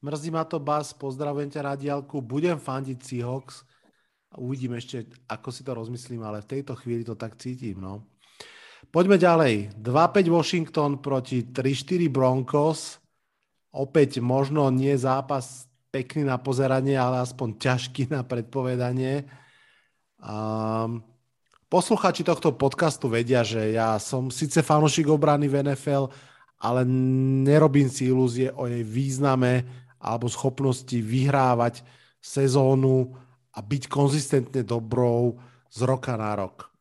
Mrzí 0.00 0.32
ma 0.32 0.48
to, 0.48 0.56
Bas, 0.56 0.96
pozdravujem 0.96 1.52
ťa 1.52 1.60
na 1.60 1.74
diálku. 1.76 2.24
Budem 2.24 2.56
fandiť 2.56 2.98
Seahawks. 3.04 3.68
Uvidím 4.40 4.72
ešte, 4.80 5.04
ako 5.28 5.52
si 5.52 5.60
to 5.60 5.76
rozmyslím, 5.76 6.24
ale 6.24 6.40
v 6.40 6.56
tejto 6.56 6.72
chvíli 6.72 7.04
to 7.04 7.20
tak 7.20 7.36
cítim. 7.36 7.84
No. 7.84 8.08
Poďme 8.88 9.20
ďalej. 9.20 9.76
2-5 9.76 10.32
Washington 10.32 10.90
proti 11.04 11.52
3-4 11.52 12.08
Broncos. 12.08 12.96
Opäť 13.76 14.24
možno 14.24 14.72
nie 14.72 14.96
zápas 14.96 15.68
pekný 15.92 16.24
na 16.24 16.40
pozeranie, 16.40 16.96
ale 16.96 17.20
aspoň 17.20 17.60
ťažký 17.60 18.08
na 18.08 18.24
predpovedanie. 18.24 19.28
Um, 20.16 21.04
posluchači 21.68 22.24
tohto 22.24 22.56
podcastu 22.56 23.12
vedia, 23.12 23.44
že 23.44 23.76
ja 23.76 24.00
som 24.00 24.32
síce 24.32 24.64
fanúšik 24.64 25.12
obrany 25.12 25.44
v 25.44 25.60
NFL, 25.60 26.08
ale 26.56 26.88
nerobím 27.44 27.92
si 27.92 28.08
ilúzie 28.08 28.48
o 28.56 28.64
jej 28.64 28.80
význame 28.80 29.68
alebo 30.00 30.26
schopnosti 30.26 30.96
vyhrávať 30.96 31.84
sezónu 32.18 33.14
a 33.52 33.58
byť 33.60 33.82
konzistentne 33.86 34.64
dobrou 34.64 35.36
z 35.68 35.80
roka 35.84 36.16
na 36.16 36.34
rok. 36.34 36.72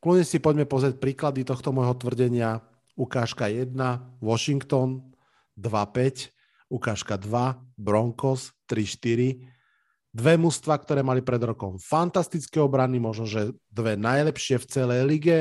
Kľudne 0.00 0.24
si 0.24 0.40
poďme 0.40 0.64
pozrieť 0.64 0.96
príklady 0.96 1.44
tohto 1.44 1.70
môjho 1.70 1.92
tvrdenia. 1.96 2.64
Ukážka 2.96 3.48
1, 3.48 3.76
Washington 4.20 5.12
2-5, 5.56 6.32
ukážka 6.72 7.20
2, 7.20 7.56
Broncos 7.76 8.52
3-4. 8.68 9.44
Dve 10.10 10.34
mužstva, 10.40 10.74
ktoré 10.80 11.06
mali 11.06 11.22
pred 11.22 11.38
rokom 11.38 11.78
fantastické 11.78 12.58
obrany, 12.58 12.98
možno, 12.98 13.30
že 13.30 13.54
dve 13.70 13.94
najlepšie 13.94 14.58
v 14.58 14.66
celej 14.66 15.00
lige. 15.06 15.38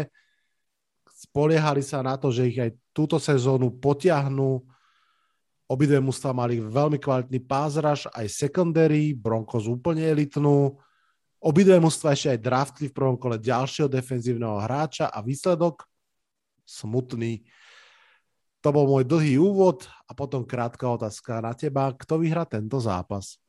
Spoliehali 1.10 1.82
sa 1.82 2.06
na 2.06 2.16
to, 2.16 2.30
že 2.30 2.48
ich 2.48 2.60
aj 2.60 2.76
túto 2.94 3.18
sezónu 3.18 3.76
potiahnú. 3.80 4.62
Obidve 5.70 6.02
mužstva 6.02 6.34
mali 6.34 6.58
veľmi 6.58 6.98
kvalitný 6.98 7.46
pázraž, 7.46 8.10
aj 8.10 8.26
secondary, 8.26 9.14
Broncos 9.14 9.70
úplne 9.70 10.02
elitnú 10.02 10.82
Obidve 11.40 11.80
mužstva 11.80 12.12
ešte 12.12 12.36
aj 12.36 12.44
draftli 12.44 12.86
v 12.92 12.96
prvom 13.00 13.16
kole 13.16 13.40
ďalšieho 13.40 13.88
defenzívneho 13.88 14.60
hráča 14.60 15.08
a 15.08 15.24
výsledok 15.24 15.88
smutný. 16.68 17.48
To 18.60 18.76
bol 18.76 18.84
môj 18.84 19.08
dlhý 19.08 19.40
úvod 19.40 19.88
a 20.04 20.12
potom 20.12 20.44
krátka 20.44 20.84
otázka 20.92 21.40
na 21.40 21.56
teba. 21.56 21.96
Kto 21.96 22.20
vyhrá 22.20 22.44
tento 22.44 22.76
zápas? 22.84 23.40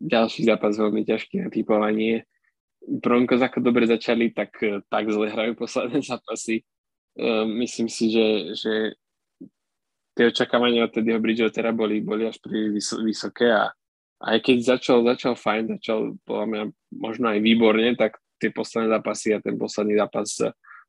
Ďalší 0.00 0.48
zápas 0.48 0.80
veľmi 0.80 1.04
ťažký 1.04 1.44
na 1.44 1.48
typovanie. 1.52 2.24
Broncos 2.80 3.44
ako 3.44 3.60
dobre 3.60 3.84
začali, 3.84 4.32
tak, 4.32 4.56
tak 4.88 5.04
zle 5.12 5.28
hrajú 5.28 5.60
posledné 5.60 6.00
zápasy. 6.08 6.64
Uh, 7.12 7.44
myslím 7.60 7.92
si, 7.92 8.08
že, 8.08 8.56
že 8.56 8.72
tie 10.12 10.28
očakávania 10.28 10.86
od 10.86 10.92
Teddyho 10.92 11.20
Bridgewattera 11.20 11.72
boli, 11.72 12.04
boli 12.04 12.28
až 12.28 12.36
príliš 12.40 12.96
vysoké 13.00 13.48
a 13.48 13.72
aj 14.22 14.38
keď 14.38 14.78
začal, 14.78 15.02
začal 15.02 15.34
fajn, 15.34 15.62
začal 15.78 16.14
podľa 16.22 16.46
mňa 16.46 16.62
možno 16.94 17.26
aj 17.34 17.40
výborne, 17.42 17.98
tak 17.98 18.22
tie 18.38 18.54
posledné 18.54 18.90
zápasy 18.94 19.34
a 19.34 19.42
ten 19.42 19.58
posledný 19.58 19.98
zápas 19.98 20.30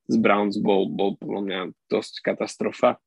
z, 0.05 0.17
Browns 0.21 0.61
bol, 0.61 0.85
bol 0.89 1.17
podľa 1.17 1.41
mňa 1.41 1.59
dosť 1.89 2.21
katastrofa. 2.21 3.01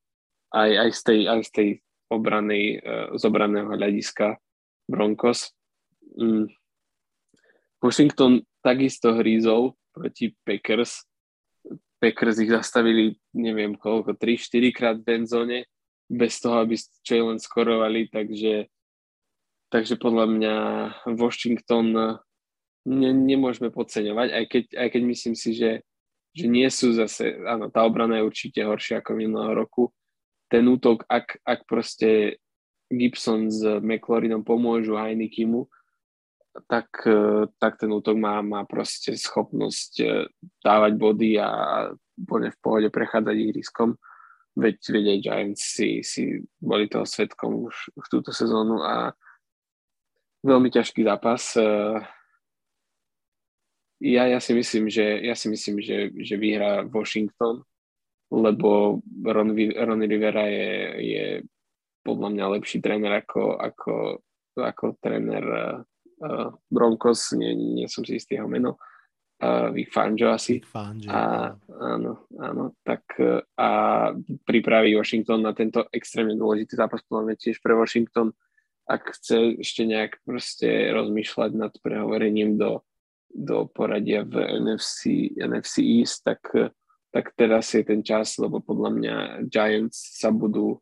Aj, 0.51 0.71
aj 0.71 0.91
z 0.95 1.01
tej, 1.03 1.21
aj 1.31 1.41
z 1.47 1.51
tej 1.51 1.69
obrany, 2.11 2.79
uh, 2.79 3.14
z 3.14 3.23
obranného 3.23 3.71
hľadiska 3.71 4.39
Broncos. 4.91 5.55
Mm. 6.19 6.51
Washington 7.79 8.43
takisto 8.64 9.14
hrízol 9.14 9.79
proti 9.95 10.35
Packers. 10.43 11.07
Packers 12.03 12.43
ich 12.43 12.51
zastavili, 12.51 13.14
neviem 13.35 13.79
koľko, 13.79 14.19
3-4 14.19 14.75
krát 14.75 14.97
v 14.99 15.07
benzóne, 15.07 15.59
bez 16.07 16.39
toho, 16.39 16.63
aby 16.63 16.79
čo 16.79 17.31
len 17.31 17.39
skorovali, 17.43 18.07
takže 18.11 18.71
Takže 19.67 19.99
podľa 19.99 20.27
mňa 20.31 20.55
Washington 21.19 21.87
eh, 21.99 22.11
ne, 22.87 23.11
nemôžeme 23.11 23.75
podceňovať, 23.75 24.29
aj 24.31 24.45
keď, 24.47 24.65
aj 24.79 24.89
keď 24.95 25.03
myslím 25.03 25.35
si, 25.35 25.51
že, 25.59 25.83
že 26.31 26.47
nie 26.47 26.69
sú 26.71 26.95
zase, 26.95 27.35
áno, 27.43 27.69
tá 27.71 27.83
obrana 27.83 28.23
je 28.23 28.29
určite 28.31 28.61
horšia 28.63 29.03
ako 29.03 29.19
minulého 29.19 29.53
roku. 29.59 29.91
Ten 30.47 30.71
útok, 30.71 31.03
ak, 31.11 31.43
ak 31.43 31.67
proste 31.67 32.39
Gibson 32.87 33.51
s 33.51 33.67
McLaurinom 33.83 34.47
pomôžu 34.47 34.95
Heinekimu, 34.95 35.67
tak, 36.71 36.87
eh, 37.03 37.51
tak 37.59 37.83
ten 37.83 37.91
útok 37.91 38.15
má, 38.15 38.39
má 38.47 38.63
proste 38.63 39.19
schopnosť 39.19 39.93
eh, 40.07 40.31
dávať 40.63 40.93
body 40.95 41.31
a 41.43 41.51
úplne 42.17 42.55
v 42.55 42.59
pohode 42.63 42.89
prechádzať 42.95 43.35
ihriskom. 43.35 43.99
Veď, 44.57 44.77
veď 44.89 45.05
aj 45.13 45.19
Giants 45.21 45.63
si, 45.63 46.01
si 46.01 46.41
boli 46.57 46.89
toho 46.89 47.05
svetkom 47.05 47.69
už 47.69 47.93
v 47.93 48.07
túto 48.09 48.33
sezónu 48.33 48.81
a 48.81 49.13
veľmi 50.41 50.73
ťažký 50.73 51.05
zápas. 51.05 51.61
Eh, 51.61 52.01
ja, 54.01 54.25
ja 54.29 54.41
si 54.41 54.57
myslím, 54.57 54.89
že, 54.89 55.05
ja 55.25 55.37
si 55.37 55.53
myslím, 55.53 55.81
že, 55.85 56.09
že 56.17 56.41
vyhrá 56.41 56.89
Washington, 56.89 57.65
lebo 58.33 59.01
Ron, 59.25 59.53
Ron 59.57 60.03
Rivera 60.05 60.49
je, 60.49 60.73
je 61.05 61.25
podľa 62.01 62.29
mňa 62.33 62.53
lepší 62.57 62.81
tréner 62.81 63.13
ako, 63.13 63.57
ako, 63.57 63.95
ako 64.57 64.85
tréner 65.01 65.45
uh, 66.21 66.49
Broncos, 66.69 67.33
nie, 67.33 67.57
nie 67.57 67.87
som 67.89 68.05
si 68.05 68.21
istý 68.21 68.37
jeho 68.37 68.51
meno, 68.51 68.77
uh, 68.77 68.96
Vic 69.72 69.93
Fangio 69.93 70.32
asi. 70.32 70.64
Vic 70.64 70.68
Fangio, 70.68 71.12
a, 71.12 71.53
áno, 71.76 72.24
áno, 72.41 72.72
tak 72.80 73.05
a 73.61 73.70
pripraví 74.49 74.97
Washington 74.97 75.45
na 75.45 75.53
tento 75.53 75.84
extrémne 75.93 76.32
dôležitý 76.41 76.80
zápas, 76.80 77.05
podľa 77.05 77.32
mňa 77.32 77.37
tiež 77.37 77.61
pre 77.61 77.76
Washington. 77.76 78.32
Ak 78.89 79.12
chce 79.12 79.61
ešte 79.61 79.84
nejak 79.84 80.24
proste 80.24 80.89
rozmýšľať 80.95 81.51
nad 81.53 81.72
prehovorením 81.84 82.57
do, 82.57 82.80
do 83.28 83.68
poradia 83.68 84.24
v 84.24 84.41
NFC, 84.57 85.34
NFC 85.37 85.84
East, 85.84 86.24
tak, 86.24 86.41
tak 87.12 87.34
teraz 87.37 87.76
je 87.76 87.84
ten 87.84 88.01
čas, 88.01 88.41
lebo 88.41 88.64
podľa 88.64 88.91
mňa 88.95 89.16
Giants 89.53 90.16
sa 90.16 90.32
budú 90.32 90.80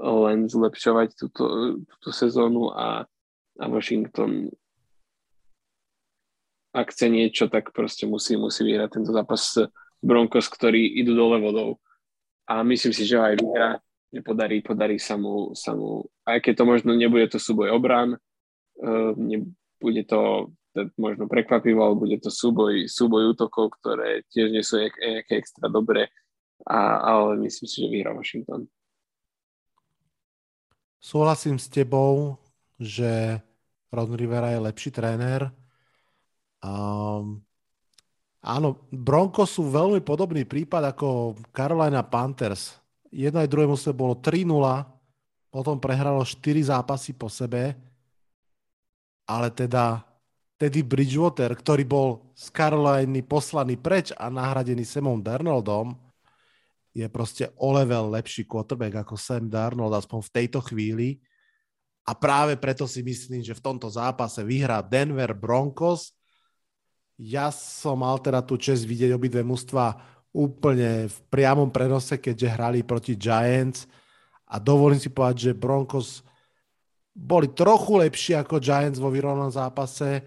len 0.00 0.48
zlepšovať 0.48 1.14
túto, 1.20 1.76
túto 1.84 2.10
sezónu 2.10 2.72
a, 2.72 3.04
a 3.60 3.64
Washington 3.68 4.48
ak 6.74 6.90
chce 6.90 7.06
niečo, 7.06 7.46
tak 7.46 7.70
proste 7.70 8.04
musí, 8.10 8.34
musí 8.34 8.66
vyhrať 8.66 8.98
tento 8.98 9.14
zápas 9.14 9.62
Broncos, 10.02 10.50
ktorí 10.50 10.98
idú 10.98 11.14
dole 11.14 11.38
vodou 11.38 11.78
a 12.44 12.60
myslím 12.66 12.92
si, 12.92 13.06
že 13.08 13.16
aj 13.16 13.40
vyhrá, 13.40 13.70
podarí, 14.20 14.60
podarí 14.60 14.98
sa 15.00 15.16
mu, 15.16 15.54
sa 15.56 15.72
mu, 15.72 16.04
aj 16.28 16.42
keď 16.44 16.54
to 16.60 16.64
možno 16.66 16.90
nebude 16.92 17.30
to 17.30 17.38
súboj 17.40 17.72
obran, 17.72 18.18
uh, 18.18 19.12
nebude 19.16 20.02
to 20.04 20.52
možno 20.98 21.30
prekvapivo, 21.30 21.80
ale 21.86 21.94
bude 21.94 22.18
to 22.18 22.28
súboj, 22.28 22.90
súboj 22.90 23.32
útokov, 23.32 23.78
ktoré 23.80 24.26
tiež 24.34 24.50
nie 24.50 24.66
sú 24.66 24.82
nejaké 24.82 25.38
extra 25.38 25.70
dobré, 25.70 26.10
a, 26.66 26.98
ale 27.00 27.38
myslím 27.46 27.66
si, 27.70 27.76
že 27.80 27.88
vyhrá 27.88 28.10
Washington. 28.10 28.66
Súhlasím 30.98 31.60
s 31.60 31.68
tebou, 31.68 32.40
že 32.80 33.38
Ron 33.92 34.16
Rivera 34.16 34.50
je 34.56 34.64
lepší 34.64 34.90
tréner. 34.90 35.52
Um, 36.64 37.44
áno, 38.40 38.88
Broncos 38.88 39.52
sú 39.52 39.68
veľmi 39.68 40.00
podobný 40.00 40.48
prípad 40.48 40.96
ako 40.96 41.36
Carolina 41.52 42.00
Panthers. 42.00 42.80
Jedno 43.12 43.44
aj 43.44 43.52
druhé 43.52 43.68
muselo 43.68 43.92
bolo 43.92 44.14
3-0, 44.16 44.48
potom 45.52 45.76
prehralo 45.76 46.24
4 46.24 46.40
zápasy 46.72 47.12
po 47.12 47.28
sebe, 47.28 47.76
ale 49.28 49.52
teda 49.52 50.02
Teddy 50.56 50.80
Bridgewater, 50.80 51.52
ktorý 51.52 51.84
bol 51.84 52.08
z 52.32 52.48
Caroliny 52.48 53.20
poslaný 53.20 53.76
preč 53.76 54.16
a 54.16 54.32
nahradený 54.32 54.88
Samom 54.88 55.20
Darnoldom, 55.20 55.92
je 56.94 57.04
proste 57.10 57.50
o 57.58 57.74
level 57.74 58.14
lepší 58.14 58.46
quarterback 58.46 59.02
ako 59.02 59.18
Sam 59.18 59.50
Darnold, 59.50 59.98
aspoň 59.98 60.20
v 60.24 60.32
tejto 60.32 60.62
chvíli. 60.62 61.18
A 62.06 62.14
práve 62.14 62.54
preto 62.54 62.86
si 62.86 63.02
myslím, 63.02 63.42
že 63.42 63.58
v 63.58 63.64
tomto 63.64 63.90
zápase 63.90 64.40
vyhrá 64.46 64.78
Denver 64.78 65.34
Broncos. 65.34 66.14
Ja 67.18 67.54
som 67.54 68.02
mal 68.02 68.18
teda 68.18 68.42
tú 68.42 68.58
čest 68.58 68.86
vidieť 68.88 69.14
obidve 69.14 69.46
mužstva 69.46 69.94
úplne 70.34 71.06
v 71.06 71.18
priamom 71.30 71.70
prenose, 71.70 72.18
keďže 72.18 72.54
hrali 72.58 72.80
proti 72.82 73.14
Giants 73.14 73.86
a 74.50 74.58
dovolím 74.58 74.98
si 74.98 75.08
povedať, 75.08 75.50
že 75.50 75.58
Broncos 75.58 76.26
boli 77.14 77.46
trochu 77.54 78.02
lepší 78.02 78.32
ako 78.34 78.58
Giants 78.58 78.98
vo 78.98 79.14
vyrovnanom 79.14 79.54
zápase, 79.54 80.26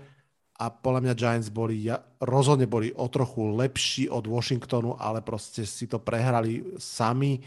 a 0.58 0.74
podľa 0.74 1.02
mňa 1.06 1.14
Giants 1.14 1.50
boli, 1.54 1.86
rozhodne 2.18 2.66
boli 2.66 2.90
o 2.98 3.06
trochu 3.06 3.54
lepší 3.54 4.10
od 4.10 4.26
Washingtonu, 4.26 4.98
ale 4.98 5.22
proste 5.22 5.62
si 5.70 5.86
to 5.86 6.02
prehrali 6.02 6.66
sami. 6.82 7.46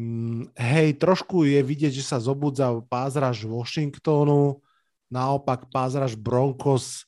Mm, 0.00 0.48
hej, 0.56 0.96
trošku 0.96 1.44
je 1.44 1.60
vidieť, 1.60 1.92
že 1.92 2.00
sa 2.00 2.16
zobudza 2.16 2.72
pázraž 2.88 3.44
Washingtonu, 3.44 4.64
naopak 5.12 5.68
pázraž 5.68 6.16
Broncos 6.16 7.04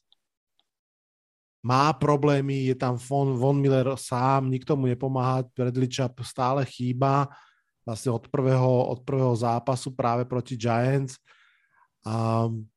má 1.67 1.91
problémy, 1.91 2.71
je 2.71 2.77
tam 2.79 2.95
Von, 2.95 3.35
Von 3.35 3.59
Miller 3.59 3.99
sám, 3.99 4.47
nikto 4.47 4.79
mu 4.79 4.87
nepomáha, 4.87 5.43
Chubb 5.91 6.23
stále 6.23 6.63
chýba, 6.63 7.27
vlastne 7.83 8.15
od 8.15 8.31
prvého, 8.31 8.87
od 8.87 9.03
prvého 9.03 9.35
zápasu 9.35 9.91
práve 9.91 10.23
proti 10.23 10.55
Giants. 10.55 11.19
Um, 12.07 12.71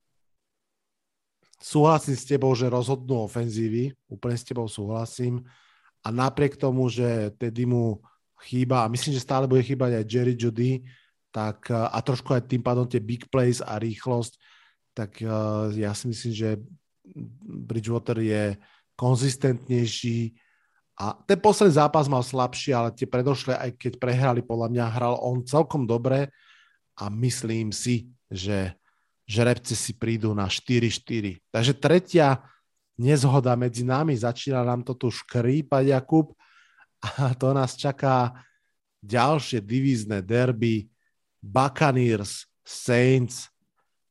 súhlasím 1.62 2.18
s 2.18 2.26
tebou, 2.26 2.50
že 2.58 2.66
rozhodnú 2.66 3.30
ofenzívy, 3.30 3.94
úplne 4.10 4.38
s 4.38 4.46
tebou 4.46 4.66
súhlasím. 4.66 5.46
A 6.02 6.10
napriek 6.10 6.58
tomu, 6.58 6.90
že 6.90 7.30
tedy 7.38 7.70
mu 7.70 8.02
chýba, 8.42 8.88
a 8.88 8.92
myslím, 8.92 9.14
že 9.14 9.22
stále 9.22 9.46
bude 9.46 9.62
chýbať 9.62 10.02
aj 10.02 10.10
Jerry 10.10 10.34
Judy, 10.34 10.82
tak, 11.30 11.70
a 11.70 11.94
trošku 12.02 12.34
aj 12.34 12.50
tým 12.50 12.66
pádom 12.66 12.90
tie 12.90 12.98
big 12.98 13.30
plays 13.30 13.62
a 13.62 13.78
rýchlosť, 13.78 14.34
tak 14.98 15.22
uh, 15.22 15.70
ja 15.78 15.94
si 15.94 16.10
myslím, 16.10 16.34
že 16.34 16.50
Bridgewater 17.46 18.18
je 18.22 18.58
konzistentnejší. 19.00 20.36
A 21.00 21.16
ten 21.24 21.40
posledný 21.40 21.80
zápas 21.80 22.12
mal 22.12 22.20
slabší, 22.20 22.76
ale 22.76 22.92
tie 22.92 23.08
predošle, 23.08 23.56
aj 23.56 23.80
keď 23.80 23.94
prehrali, 23.96 24.44
podľa 24.44 24.68
mňa 24.68 24.86
hral 25.00 25.16
on 25.24 25.48
celkom 25.48 25.88
dobre. 25.88 26.28
A 27.00 27.08
myslím 27.08 27.72
si, 27.72 28.12
že 28.28 28.76
žrebce 29.24 29.72
si 29.80 29.96
prídu 29.96 30.36
na 30.36 30.52
4-4. 30.52 31.40
Takže 31.48 31.74
tretia 31.80 32.44
nezhoda 33.00 33.56
medzi 33.56 33.88
nami, 33.88 34.20
začína 34.20 34.60
nám 34.68 34.84
to 34.84 34.92
tu 35.00 35.08
škrípať, 35.08 35.96
Jakub, 35.96 36.36
a 37.00 37.32
to 37.32 37.56
nás 37.56 37.80
čaká 37.80 38.36
ďalšie 39.00 39.64
divízne 39.64 40.20
derby. 40.20 40.92
Buccaneers, 41.40 42.52
Saints, 42.68 43.48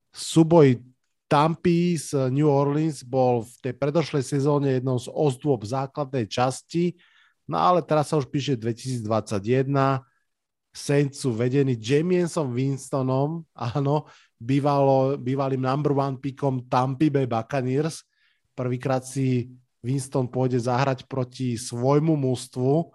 súboj 0.09 0.81
Tampy 1.29 2.01
z 2.01 2.33
New 2.33 2.49
Orleans 2.49 3.05
bol 3.05 3.45
v 3.45 3.55
tej 3.69 3.75
predošlej 3.77 4.25
sezóne 4.25 4.81
jednou 4.81 4.97
z 4.97 5.13
ozdôb 5.13 5.63
základnej 5.69 6.25
časti, 6.25 6.97
no 7.45 7.61
ale 7.61 7.85
teraz 7.85 8.09
sa 8.09 8.17
už 8.17 8.33
píše 8.33 8.57
2021, 8.57 9.69
Saints 10.73 11.21
sú 11.21 11.37
vedení 11.37 11.77
Jamiesom 11.77 12.53
Winstonom, 12.53 13.45
áno, 13.53 14.09
bývalo, 14.39 15.19
bývalým 15.19 15.61
number 15.61 15.93
one 15.93 16.17
pickom 16.23 16.65
Tampa 16.71 17.11
Bay 17.11 17.27
Buccaneers. 17.27 18.07
Prvýkrát 18.55 19.03
si 19.03 19.51
Winston 19.83 20.31
pôjde 20.31 20.59
zahrať 20.63 21.07
proti 21.07 21.59
svojmu 21.59 22.15
mústvu 22.15 22.91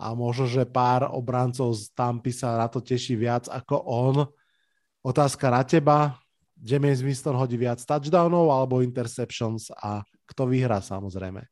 a 0.00 0.12
možno, 0.12 0.48
že 0.48 0.68
pár 0.68 1.08
obrancov 1.12 1.76
z 1.76 1.92
Tampy 1.92 2.32
sa 2.34 2.56
na 2.58 2.66
to 2.66 2.80
teší 2.82 3.14
viac 3.14 3.46
ako 3.52 3.76
on. 3.84 4.16
Otázka 5.04 5.52
na 5.52 5.62
teba. 5.62 6.23
James 6.64 7.04
Winston 7.04 7.36
hodí 7.36 7.60
viac 7.60 7.84
touchdownov 7.84 8.48
alebo 8.48 8.80
interceptions 8.80 9.68
a 9.68 10.00
kto 10.24 10.48
vyhrá 10.48 10.80
samozrejme? 10.80 11.44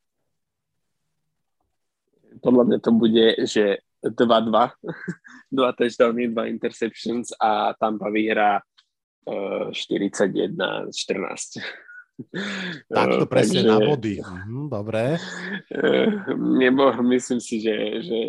Podľa 2.41 2.63
mňa 2.65 2.77
to 2.81 2.91
bude, 2.97 3.25
že 3.45 3.85
2-2. 4.01 4.73
Dva 5.53 5.69
touchdowny, 5.77 6.33
dva 6.33 6.49
interceptions 6.49 7.29
a 7.37 7.77
Tampa 7.77 8.09
vyhrá 8.09 8.57
41, 9.23 10.89
14. 10.89 11.61
to 13.21 13.25
presne 13.29 13.61
Takže, 13.63 13.69
na 13.69 13.77
body. 13.79 14.15
Mhm, 14.19 14.69
dobre. 14.69 15.17
Eh, 15.71 16.09
nebo 16.37 16.93
myslím 17.03 17.39
si, 17.41 17.61
že, 17.61 17.75
že, 18.01 18.19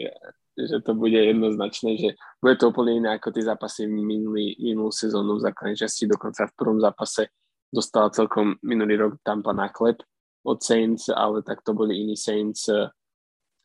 že 0.55 0.79
to 0.87 0.95
bude 0.95 1.19
jednoznačné, 1.19 1.99
že 1.99 2.11
bude 2.39 2.55
to 2.57 2.71
úplne 2.71 3.03
iné 3.03 3.09
ako 3.19 3.35
tie 3.35 3.43
zápasy 3.43 3.91
minulý, 3.91 4.55
minulú 4.63 4.95
sezónu 4.95 5.39
v 5.39 5.45
základnej 5.51 5.79
časti, 5.79 6.07
dokonca 6.07 6.47
v 6.47 6.57
prvom 6.57 6.79
zápase 6.79 7.35
dostala 7.75 8.15
celkom 8.15 8.55
minulý 8.63 8.95
rok 8.97 9.13
Tampa 9.27 9.51
na 9.51 9.67
klep 9.69 9.99
od 10.47 10.63
Saints, 10.63 11.11
ale 11.11 11.43
tak 11.43 11.67
to 11.67 11.75
boli 11.75 11.99
iní 11.99 12.15
Saints 12.15 12.71
eh, 12.71 12.87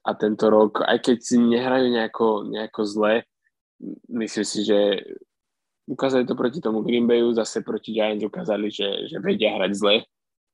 a 0.07 0.11
tento 0.17 0.49
rok, 0.49 0.81
aj 0.81 0.97
keď 1.05 1.17
si 1.21 1.35
nehrajú 1.37 1.85
nejako, 1.91 2.27
nejako 2.49 2.81
zle, 2.87 3.13
myslím 4.09 4.47
si, 4.47 4.59
že 4.65 4.79
ukázali 5.85 6.25
to 6.25 6.33
proti 6.39 6.63
tomu 6.63 6.81
Green 6.81 7.05
Bayu, 7.05 7.35
zase 7.35 7.61
proti 7.61 7.93
Giants 7.93 8.25
ukázali, 8.25 8.71
že, 8.71 9.11
že 9.11 9.19
vedia 9.19 9.59
hrať 9.59 9.71
zle, 9.75 9.95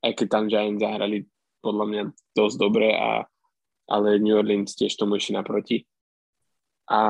aj 0.01 0.11
keď 0.17 0.27
tam 0.27 0.49
Giants 0.49 0.81
zahrali 0.81 1.29
podľa 1.61 1.85
mňa 1.87 2.03
dosť 2.35 2.55
dobre, 2.57 2.93
a, 2.93 3.25
ale 3.89 4.21
New 4.21 4.33
Orleans 4.33 4.73
tiež 4.73 4.97
tomu 4.97 5.21
ešte 5.21 5.37
naproti. 5.37 5.85
A, 6.89 7.01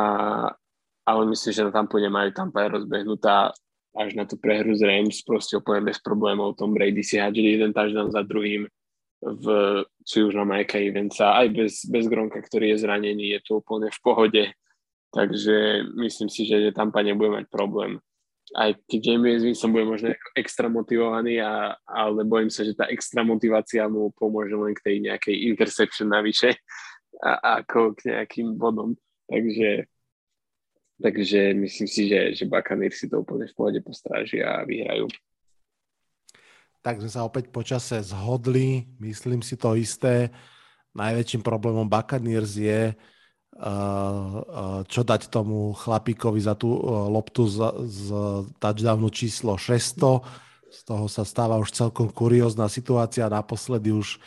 ale 1.06 1.22
myslím, 1.30 1.52
že 1.54 1.66
na 1.68 1.72
Tampu 1.72 2.00
nemajú, 2.00 2.32
Tampa 2.32 2.66
je 2.66 2.76
rozbehnutá 2.80 3.52
až 3.96 4.12
na 4.16 4.28
tú 4.28 4.36
prehru 4.36 4.76
z 4.76 4.84
Rams, 4.84 5.24
proste 5.24 5.56
úplne 5.56 5.88
bez 5.88 6.00
problémov. 6.04 6.60
Tom 6.60 6.76
Brady 6.76 7.00
si 7.04 7.16
hádžili 7.16 7.56
jeden 7.56 7.72
touchdown 7.72 8.12
za 8.12 8.28
druhým, 8.28 8.68
v, 9.24 9.46
či 10.04 10.22
už 10.22 10.36
na 10.36 10.44
Majka 10.44 10.78
Evensa, 10.78 11.40
aj 11.40 11.48
bez, 11.56 11.74
bez 11.88 12.06
Gronka, 12.12 12.44
ktorý 12.44 12.76
je 12.76 12.84
zranený, 12.84 13.36
je 13.36 13.40
to 13.48 13.64
úplne 13.64 13.88
v 13.88 14.00
pohode. 14.04 14.44
Takže 15.16 15.88
myslím 15.96 16.28
si, 16.28 16.44
že 16.44 16.76
Tampa 16.76 17.00
nebude 17.00 17.32
mať 17.32 17.48
problém 17.48 18.04
aj 18.54 18.78
keď 18.86 19.00
James 19.02 19.42
Winston 19.42 19.74
bude 19.74 19.90
možno 19.90 20.14
extra 20.38 20.70
motivovaný, 20.70 21.42
a, 21.42 21.74
ale 21.90 22.22
bojím 22.22 22.54
sa, 22.54 22.62
že 22.62 22.78
tá 22.78 22.86
extra 22.94 23.26
motivácia 23.26 23.90
mu 23.90 24.14
pomôže 24.14 24.54
len 24.54 24.78
k 24.78 24.86
tej 24.86 24.96
nejakej 25.02 25.36
interception 25.50 26.14
navyše 26.14 26.54
a, 27.26 27.62
ako 27.66 27.98
k 27.98 28.14
nejakým 28.14 28.54
bodom. 28.54 28.94
Takže, 29.26 29.90
takže 31.02 31.42
myslím 31.54 31.88
si, 31.90 32.02
že, 32.10 32.22
že 32.38 32.46
Buccaneers 32.46 32.98
si 33.02 33.10
to 33.10 33.26
úplne 33.26 33.50
v 33.50 33.56
pohode 33.58 33.80
postráži 33.82 34.46
a 34.46 34.62
vyhrajú. 34.62 35.10
Tak 36.86 37.02
sme 37.02 37.10
sa 37.10 37.26
opäť 37.26 37.50
počase 37.50 37.98
zhodli, 38.06 38.86
myslím 39.02 39.42
si 39.42 39.58
to 39.58 39.74
isté. 39.74 40.30
Najväčším 40.94 41.42
problémom 41.42 41.90
Buccaneers 41.90 42.62
je, 42.62 42.94
čo 44.86 45.02
dať 45.02 45.32
tomu 45.34 45.74
chlapíkovi 45.74 46.44
za 46.44 46.54
tú 46.54 46.76
loptu 47.10 47.50
z, 47.50 47.58
z 47.88 48.08
touchdownu 48.62 49.10
číslo 49.10 49.58
600. 49.58 50.22
Z 50.76 50.80
toho 50.84 51.08
sa 51.08 51.24
stáva 51.24 51.56
už 51.58 51.72
celkom 51.72 52.12
kuriózna 52.12 52.68
situácia. 52.68 53.32
Naposledy 53.32 53.96
už 53.96 54.20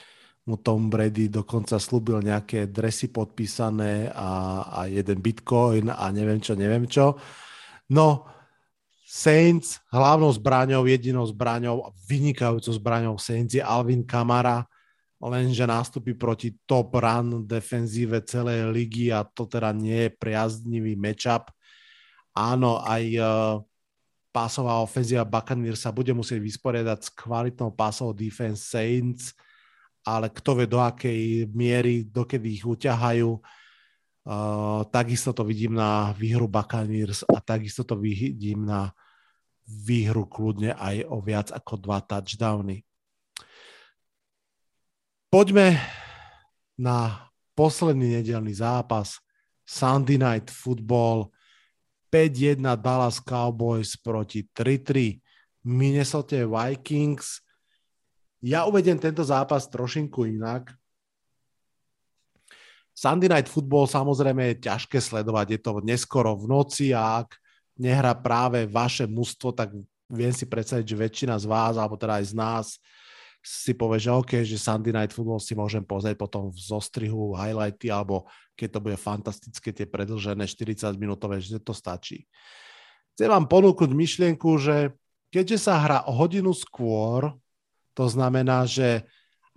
mu 0.49 0.57
Tom 0.57 0.89
Brady 0.89 1.29
dokonca 1.29 1.77
slúbil 1.77 2.25
nejaké 2.25 2.73
dresy 2.73 3.13
podpísané 3.13 4.09
a, 4.17 4.65
a 4.65 4.81
jeden 4.89 5.21
bitcoin 5.21 5.93
a 5.93 6.09
neviem 6.09 6.41
čo, 6.41 6.57
neviem 6.57 6.89
čo. 6.89 7.21
No, 7.93 8.25
Saints 9.05 9.81
hlavnou 9.93 10.33
zbraňou, 10.33 10.89
jedinou 10.89 11.25
zbraňou, 11.29 11.93
vynikajúcou 12.09 12.73
zbraňou 12.77 13.17
Saints 13.21 13.57
je 13.57 13.65
Alvin 13.65 14.05
Kamara 14.05 14.65
lenže 15.27 15.67
nástupy 15.67 16.15
proti 16.15 16.55
top 16.63 16.95
run 16.95 17.43
defenzíve 17.43 18.23
celej 18.23 18.71
ligy 18.71 19.11
a 19.11 19.27
to 19.27 19.51
teda 19.51 19.75
nie 19.75 20.07
je 20.07 20.15
priaznivý 20.15 20.95
matchup. 20.95 21.51
Áno, 22.39 22.79
aj 22.87 23.05
uh, 23.19 23.59
pásová 24.31 24.79
ofenzíva 24.79 25.27
Buccaneers 25.27 25.83
sa 25.83 25.91
bude 25.91 26.15
musieť 26.15 26.39
vysporiadať 26.39 26.99
s 27.03 27.11
kvalitnou 27.11 27.75
pásovou 27.75 28.15
defense 28.15 28.63
Saints, 28.63 29.35
ale 30.05 30.31
kto 30.31 30.59
vie 30.59 30.67
do 30.71 30.79
akej 30.83 31.49
miery, 31.53 32.07
dokedy 32.07 32.59
ich 32.59 32.65
uťahajú. 32.65 33.31
Uh, 34.29 34.85
takisto 34.93 35.33
to 35.33 35.41
vidím 35.41 35.73
na 35.73 36.13
výhru 36.13 36.45
Buccaneers 36.45 37.25
a 37.33 37.41
takisto 37.41 37.81
to 37.87 37.97
vidím 37.97 38.69
na 38.69 38.93
výhru 39.69 40.29
kľudne 40.29 40.77
aj 40.77 41.05
o 41.09 41.21
viac 41.21 41.49
ako 41.53 41.81
dva 41.81 42.01
touchdowny. 42.05 42.85
Poďme 45.29 45.77
na 46.81 47.29
posledný 47.53 48.21
nedelný 48.21 48.57
zápas. 48.57 49.21
Sunday 49.69 50.17
Night 50.17 50.49
Football 50.49 51.29
5-1 52.09 52.65
Dallas 52.81 53.21
Cowboys 53.21 54.01
proti 54.01 54.49
3-3 54.49 55.21
Minnesota 55.69 56.41
Vikings. 56.49 57.45
Ja 58.39 58.71
uvedem 58.71 58.99
tento 58.99 59.27
zápas 59.27 59.67
trošinku 59.67 60.23
inak. 60.31 60.71
Sunday 62.95 63.31
Night 63.31 63.51
Football 63.51 63.87
samozrejme 63.87 64.55
je 64.55 64.65
ťažké 64.67 64.99
sledovať, 64.99 65.55
je 65.55 65.61
to 65.63 65.73
neskoro 65.87 66.35
v 66.35 66.51
noci 66.51 66.91
a 66.91 67.23
ak 67.23 67.39
nehrá 67.79 68.11
práve 68.15 68.67
vaše 68.67 69.07
mužstvo, 69.07 69.55
tak 69.55 69.71
viem 70.11 70.35
si 70.35 70.51
predstaviť, 70.51 70.83
že 70.83 70.97
väčšina 70.99 71.35
z 71.39 71.47
vás, 71.47 71.79
alebo 71.79 71.95
teda 71.95 72.19
aj 72.19 72.27
z 72.27 72.35
nás, 72.35 72.67
si 73.39 73.71
povie, 73.71 74.03
že 74.03 74.11
OK, 74.11 74.43
že 74.43 74.59
Sunday 74.59 74.91
Night 74.91 75.15
Football 75.15 75.39
si 75.39 75.55
môžem 75.55 75.87
pozrieť 75.87 76.19
potom 76.19 76.51
v 76.51 76.59
zostrihu, 76.59 77.39
highlighty, 77.39 77.87
alebo 77.87 78.27
keď 78.59 78.69
to 78.75 78.81
bude 78.83 78.99
fantastické, 78.99 79.71
tie 79.71 79.87
predlžené 79.87 80.43
40 80.43 80.99
minútové, 80.99 81.39
že 81.39 81.63
to 81.63 81.71
stačí. 81.71 82.27
Chcem 83.15 83.31
vám 83.31 83.47
ponúknuť 83.47 83.91
myšlienku, 83.95 84.59
že 84.59 84.91
keďže 85.31 85.71
sa 85.71 85.79
hrá 85.79 85.99
o 86.11 86.13
hodinu 86.19 86.51
skôr, 86.51 87.31
to 87.99 88.07
znamená, 88.07 88.63
že 88.63 89.03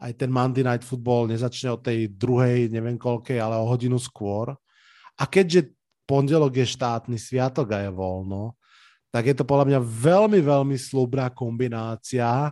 aj 0.02 0.18
ten 0.18 0.34
Monday 0.34 0.66
Night 0.66 0.82
Football 0.82 1.30
nezačne 1.30 1.78
od 1.78 1.86
tej 1.86 2.10
druhej, 2.10 2.74
neviem 2.74 2.98
koľkej, 2.98 3.38
ale 3.38 3.62
o 3.62 3.70
hodinu 3.70 4.02
skôr. 4.02 4.58
A 5.14 5.30
keďže 5.30 5.78
pondelok 6.10 6.58
je 6.58 6.66
štátny 6.66 7.22
sviatok 7.22 7.78
a 7.78 7.86
je 7.86 7.94
voľno, 7.94 8.58
tak 9.14 9.30
je 9.30 9.36
to 9.38 9.46
podľa 9.46 9.70
mňa 9.70 9.80
veľmi, 9.86 10.40
veľmi 10.42 10.74
slúbná 10.74 11.30
kombinácia, 11.30 12.50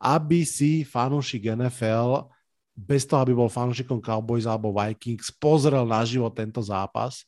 aby 0.00 0.48
si 0.48 0.80
fanúšik 0.88 1.52
NFL 1.52 2.24
bez 2.72 3.04
toho, 3.04 3.20
aby 3.20 3.34
bol 3.34 3.50
fanúšikom 3.50 4.00
Cowboys 4.00 4.48
alebo 4.48 4.72
Vikings, 4.72 5.34
pozrel 5.34 5.82
naživo 5.84 6.30
tento 6.30 6.62
zápas, 6.62 7.26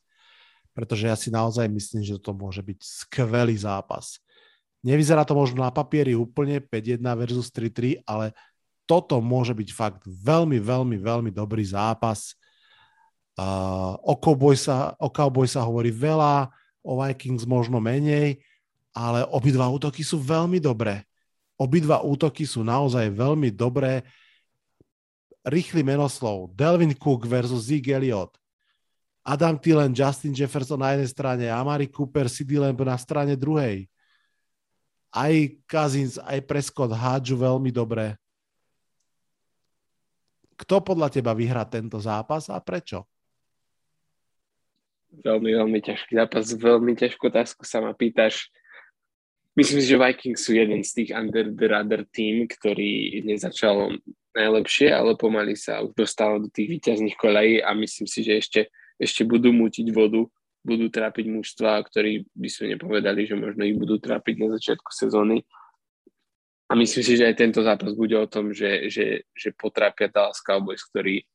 pretože 0.71 1.05
ja 1.05 1.13
si 1.19 1.29
naozaj 1.29 1.67
myslím, 1.67 2.01
že 2.01 2.17
to 2.17 2.31
môže 2.31 2.63
byť 2.63 2.79
skvelý 2.79 3.59
zápas. 3.59 4.17
Nevyzerá 4.81 5.21
to 5.21 5.37
možno 5.37 5.61
na 5.61 5.69
papieri 5.69 6.17
úplne 6.17 6.57
5-1 6.57 7.05
versus 7.17 7.47
3-3, 7.53 8.01
ale 8.05 8.33
toto 8.89 9.21
môže 9.21 9.53
byť 9.53 9.69
fakt 9.71 10.01
veľmi, 10.03 10.57
veľmi, 10.57 10.97
veľmi 10.97 11.31
dobrý 11.31 11.61
zápas. 11.63 12.33
Uh, 13.37 13.95
o, 14.01 14.17
Cowboy 14.17 14.57
sa, 14.57 14.97
sa 15.47 15.61
hovorí 15.63 15.93
veľa, 15.93 16.49
o 16.81 16.97
Vikings 16.97 17.45
možno 17.45 17.77
menej, 17.77 18.41
ale 18.91 19.23
obidva 19.29 19.69
útoky 19.69 20.01
sú 20.01 20.17
veľmi 20.19 20.57
dobré. 20.57 21.05
Obidva 21.55 22.01
útoky 22.01 22.43
sú 22.43 22.65
naozaj 22.65 23.13
veľmi 23.13 23.53
dobré. 23.53 24.01
Rýchly 25.45 25.85
menoslov. 25.85 26.57
Delvin 26.57 26.93
Cook 26.97 27.29
versus 27.29 27.69
Zeke 27.69 27.93
Elliott. 27.93 28.33
Adam 29.21 29.53
Thielen, 29.61 29.93
Justin 29.93 30.33
Jefferson 30.33 30.81
na 30.81 30.97
jednej 30.97 31.09
strane, 31.13 31.45
Amari 31.45 31.85
Cooper, 31.85 32.25
CD 32.25 32.57
Lamb 32.57 32.81
na 32.81 32.97
strane 32.97 33.37
druhej. 33.37 33.85
Aj 35.11 35.33
Cousins, 35.67 36.15
aj 36.17 36.39
Prescott 36.47 36.95
hádžu 36.95 37.35
veľmi 37.35 37.67
dobre. 37.69 38.15
Kto 40.55 40.79
podľa 40.79 41.11
teba 41.11 41.35
vyhrá 41.35 41.67
tento 41.67 41.99
zápas 41.99 42.47
a 42.47 42.55
prečo? 42.63 43.03
Veľmi, 45.11 45.51
veľmi 45.51 45.79
ťažký 45.83 46.15
zápas, 46.15 46.55
veľmi 46.55 46.95
ťažkú 46.95 47.27
otázku 47.27 47.67
sa 47.67 47.83
ma 47.83 47.91
pýtaš. 47.91 48.47
Myslím 49.51 49.83
si, 49.83 49.91
že 49.91 49.99
Vikings 49.99 50.47
sú 50.47 50.55
jeden 50.55 50.79
z 50.87 51.03
tých 51.03 51.09
under 51.11 51.51
the 51.51 51.67
radar 51.67 52.07
tým, 52.07 52.47
ktorý 52.47 53.19
nezačal 53.27 53.99
najlepšie, 54.31 54.95
ale 54.95 55.19
pomaly 55.19 55.59
sa 55.59 55.83
už 55.83 55.91
dostal 55.91 56.39
do 56.39 56.47
tých 56.47 56.79
výťazných 56.79 57.19
kolejí 57.19 57.59
a 57.59 57.75
myslím 57.75 58.07
si, 58.07 58.23
že 58.23 58.39
ešte, 58.39 58.61
ešte 58.95 59.27
budú 59.27 59.51
mutiť 59.51 59.91
vodu, 59.91 60.23
budú 60.61 60.87
trápiť 60.93 61.25
mužstva, 61.29 61.81
ktorí 61.85 62.25
by 62.33 62.49
sme 62.49 62.77
nepovedali, 62.77 63.25
že 63.25 63.35
možno 63.35 63.65
ich 63.65 63.77
budú 63.77 63.97
trápiť 63.97 64.35
na 64.37 64.47
začiatku 64.53 64.89
sezóny. 64.93 65.41
A 66.69 66.77
myslím 66.77 67.03
si, 67.03 67.13
že 67.19 67.27
aj 67.27 67.35
tento 67.35 67.61
zápas 67.65 67.91
bude 67.91 68.15
o 68.15 68.29
tom, 68.29 68.55
že, 68.55 68.87
že, 68.87 69.27
že 69.35 69.51
potrápia 69.51 70.07
Dallas 70.07 70.39
Cowboys, 70.39 70.85
ktorí, 70.87 71.27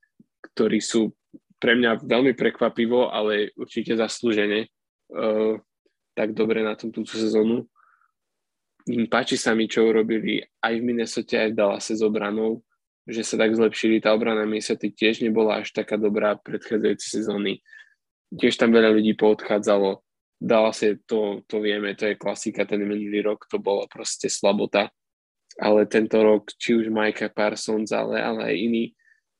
ktorí 0.52 0.78
sú 0.80 1.12
pre 1.60 1.76
mňa 1.76 2.06
veľmi 2.06 2.32
prekvapivo, 2.32 3.12
ale 3.12 3.52
určite 3.58 3.98
zaslúžene 3.98 4.68
uh, 5.12 5.54
tak 6.16 6.32
dobre 6.32 6.64
na 6.64 6.72
tom 6.72 6.88
túto 6.88 7.12
sezónu 7.18 7.68
páči 9.10 9.34
sa 9.34 9.50
mi, 9.50 9.66
čo 9.66 9.82
urobili 9.82 10.38
aj 10.62 10.78
v 10.78 10.86
Minnesota, 10.86 11.42
aj 11.42 11.50
v 11.50 11.58
Dallase 11.58 11.98
s 11.98 12.02
obranou, 12.06 12.62
že 13.02 13.26
sa 13.26 13.34
tak 13.34 13.54
zlepšili. 13.58 13.98
Tá 13.98 14.14
obrana 14.14 14.46
Minnesota 14.46 14.86
tiež 14.86 15.26
nebola 15.26 15.62
až 15.62 15.74
taká 15.74 15.98
dobrá 15.98 16.38
predchádzajúce 16.38 17.06
sezóny. 17.22 17.66
Tiež 18.32 18.58
tam 18.58 18.74
veľa 18.74 18.90
ľudí 18.96 19.14
poodchádzalo. 19.14 20.02
Dallase, 20.36 21.00
to, 21.08 21.46
to 21.48 21.64
vieme, 21.64 21.96
to 21.96 22.12
je 22.12 22.20
klasika, 22.20 22.68
ten 22.68 22.82
minulý 22.84 23.24
rok 23.24 23.48
to 23.48 23.56
bola 23.56 23.88
proste 23.88 24.28
slabota. 24.28 24.92
Ale 25.56 25.88
tento 25.88 26.20
rok, 26.20 26.52
či 26.60 26.76
už 26.76 26.92
Micah 26.92 27.32
Parsons, 27.32 27.88
ale, 27.88 28.20
ale 28.20 28.52
aj 28.52 28.56
iný, 28.60 28.84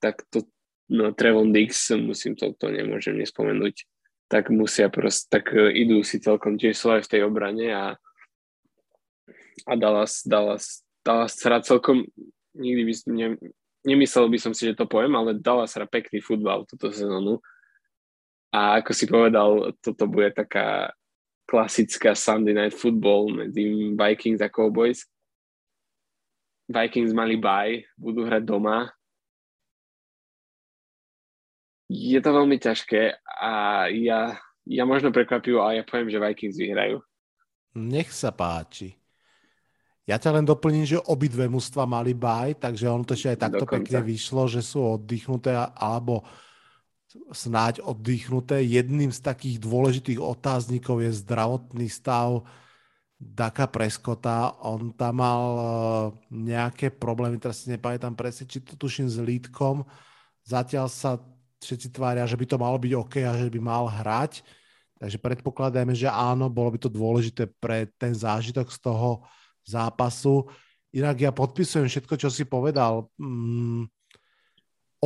tak 0.01 0.24
to, 0.32 0.49
no 0.89 1.12
Trevon 1.12 1.53
Dix, 1.53 1.93
musím 2.01 2.32
to, 2.32 2.57
to 2.57 2.72
nemôžem 2.72 3.20
nespomenúť, 3.20 3.84
tak 4.32 4.49
musia 4.49 4.89
proste, 4.89 5.28
tak 5.28 5.53
idú 5.53 6.01
si 6.01 6.16
celkom 6.16 6.57
tiež 6.57 6.80
aj 6.89 7.05
v 7.05 7.11
tej 7.12 7.20
obrane 7.28 7.68
a 7.68 8.01
a 9.64 9.72
Dallas, 9.76 10.22
Dallas, 10.26 10.84
Dallas 11.01 11.34
hrá 11.41 11.64
celkom, 11.64 12.05
nikdy 12.55 12.82
by 12.84 12.93
ne, 13.09 13.28
nemyslel 13.87 14.28
by 14.28 14.39
som 14.39 14.53
si, 14.53 14.68
že 14.68 14.76
to 14.76 14.84
poviem, 14.84 15.16
ale 15.16 15.39
Dallas 15.39 15.72
hrá 15.74 15.89
pekný 15.89 16.20
futbal 16.20 16.68
túto 16.68 16.93
sezónu. 16.93 17.41
A 18.55 18.80
ako 18.80 18.90
si 18.94 19.05
povedal, 19.11 19.74
toto 19.82 20.07
bude 20.07 20.32
taká 20.32 20.92
klasická 21.47 22.14
Sunday 22.18 22.53
Night 22.53 22.74
Football 22.74 23.30
medzi 23.30 23.94
Vikings 23.94 24.42
a 24.42 24.51
Cowboys. 24.51 25.07
Vikings 26.66 27.14
mali 27.14 27.38
bye, 27.38 27.86
budú 27.94 28.26
hrať 28.26 28.42
doma. 28.42 28.90
Je 31.86 32.18
to 32.18 32.34
veľmi 32.34 32.59
ťažké 32.59 33.22
a 33.22 33.86
ja, 33.94 34.34
ja 34.66 34.82
možno 34.82 35.14
prekvapivo, 35.14 35.62
ale 35.62 35.78
ja 35.78 35.84
poviem, 35.86 36.11
že 36.11 36.18
Vikings 36.18 36.59
vyhrajú. 36.59 36.99
Nech 37.78 38.11
sa 38.11 38.34
páči. 38.34 38.99
Ja 40.07 40.18
ťa 40.18 40.38
len 40.38 40.47
doplním, 40.47 40.86
že 40.86 41.03
obidve 41.11 41.47
mužstva 41.51 41.86
mali 41.86 42.14
baj, 42.14 42.62
takže 42.62 42.90
ono 42.90 43.03
to 43.03 43.14
ešte 43.14 43.34
aj 43.34 43.42
takto 43.42 43.66
Dokonca. 43.66 43.74
pekne 43.82 44.01
vyšlo, 44.07 44.47
že 44.51 44.62
sú 44.62 44.99
oddychnuté 44.99 45.55
alebo 45.55 46.26
snáď 47.32 47.82
oddychnuté. 47.82 48.62
Jedným 48.62 49.10
z 49.10 49.20
takých 49.20 49.56
dôležitých 49.62 50.20
otáznikov 50.22 51.02
je 51.02 51.10
zdravotný 51.14 51.86
stav 51.90 52.46
Daka 53.16 53.66
Preskota. 53.66 54.52
On 54.60 54.92
tam 54.92 55.24
mal 55.24 55.42
e, 55.56 55.62
nejaké 56.32 56.92
problémy, 56.92 57.40
teraz 57.40 57.64
si 57.64 57.72
nepamätám 57.72 58.12
presne, 58.12 58.44
či 58.44 58.60
to 58.60 58.76
tuším 58.76 59.08
s 59.08 59.16
lítkom. 59.16 59.88
Zatiaľ 60.44 60.92
sa 60.92 61.16
všetci 61.64 61.96
tvária, 61.96 62.28
že 62.28 62.36
by 62.36 62.44
to 62.44 62.60
malo 62.60 62.76
byť 62.76 62.92
OK 62.92 63.14
a 63.24 63.32
že 63.34 63.48
by 63.48 63.60
mal 63.60 63.88
hrať. 63.88 64.44
Takže 64.96 65.20
predpokladáme, 65.20 65.92
že 65.92 66.08
áno, 66.08 66.48
bolo 66.48 66.72
by 66.72 66.78
to 66.80 66.88
dôležité 66.92 67.48
pre 67.60 67.88
ten 68.00 68.16
zážitok 68.16 68.68
z 68.72 68.78
toho 68.80 69.24
zápasu. 69.64 70.48
Inak 70.92 71.20
ja 71.20 71.32
podpisujem 71.32 71.88
všetko, 71.88 72.14
čo 72.16 72.28
si 72.32 72.48
povedal. 72.48 73.08
Mm, 73.20 73.88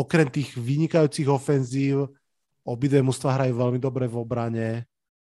okrem 0.00 0.28
tých 0.32 0.56
vynikajúcich 0.56 1.28
ofenzív, 1.28 2.08
obidve 2.64 3.04
mužstva 3.04 3.36
hrajú 3.36 3.54
veľmi 3.56 3.78
dobre 3.80 4.08
v 4.08 4.16
obrane. 4.16 4.68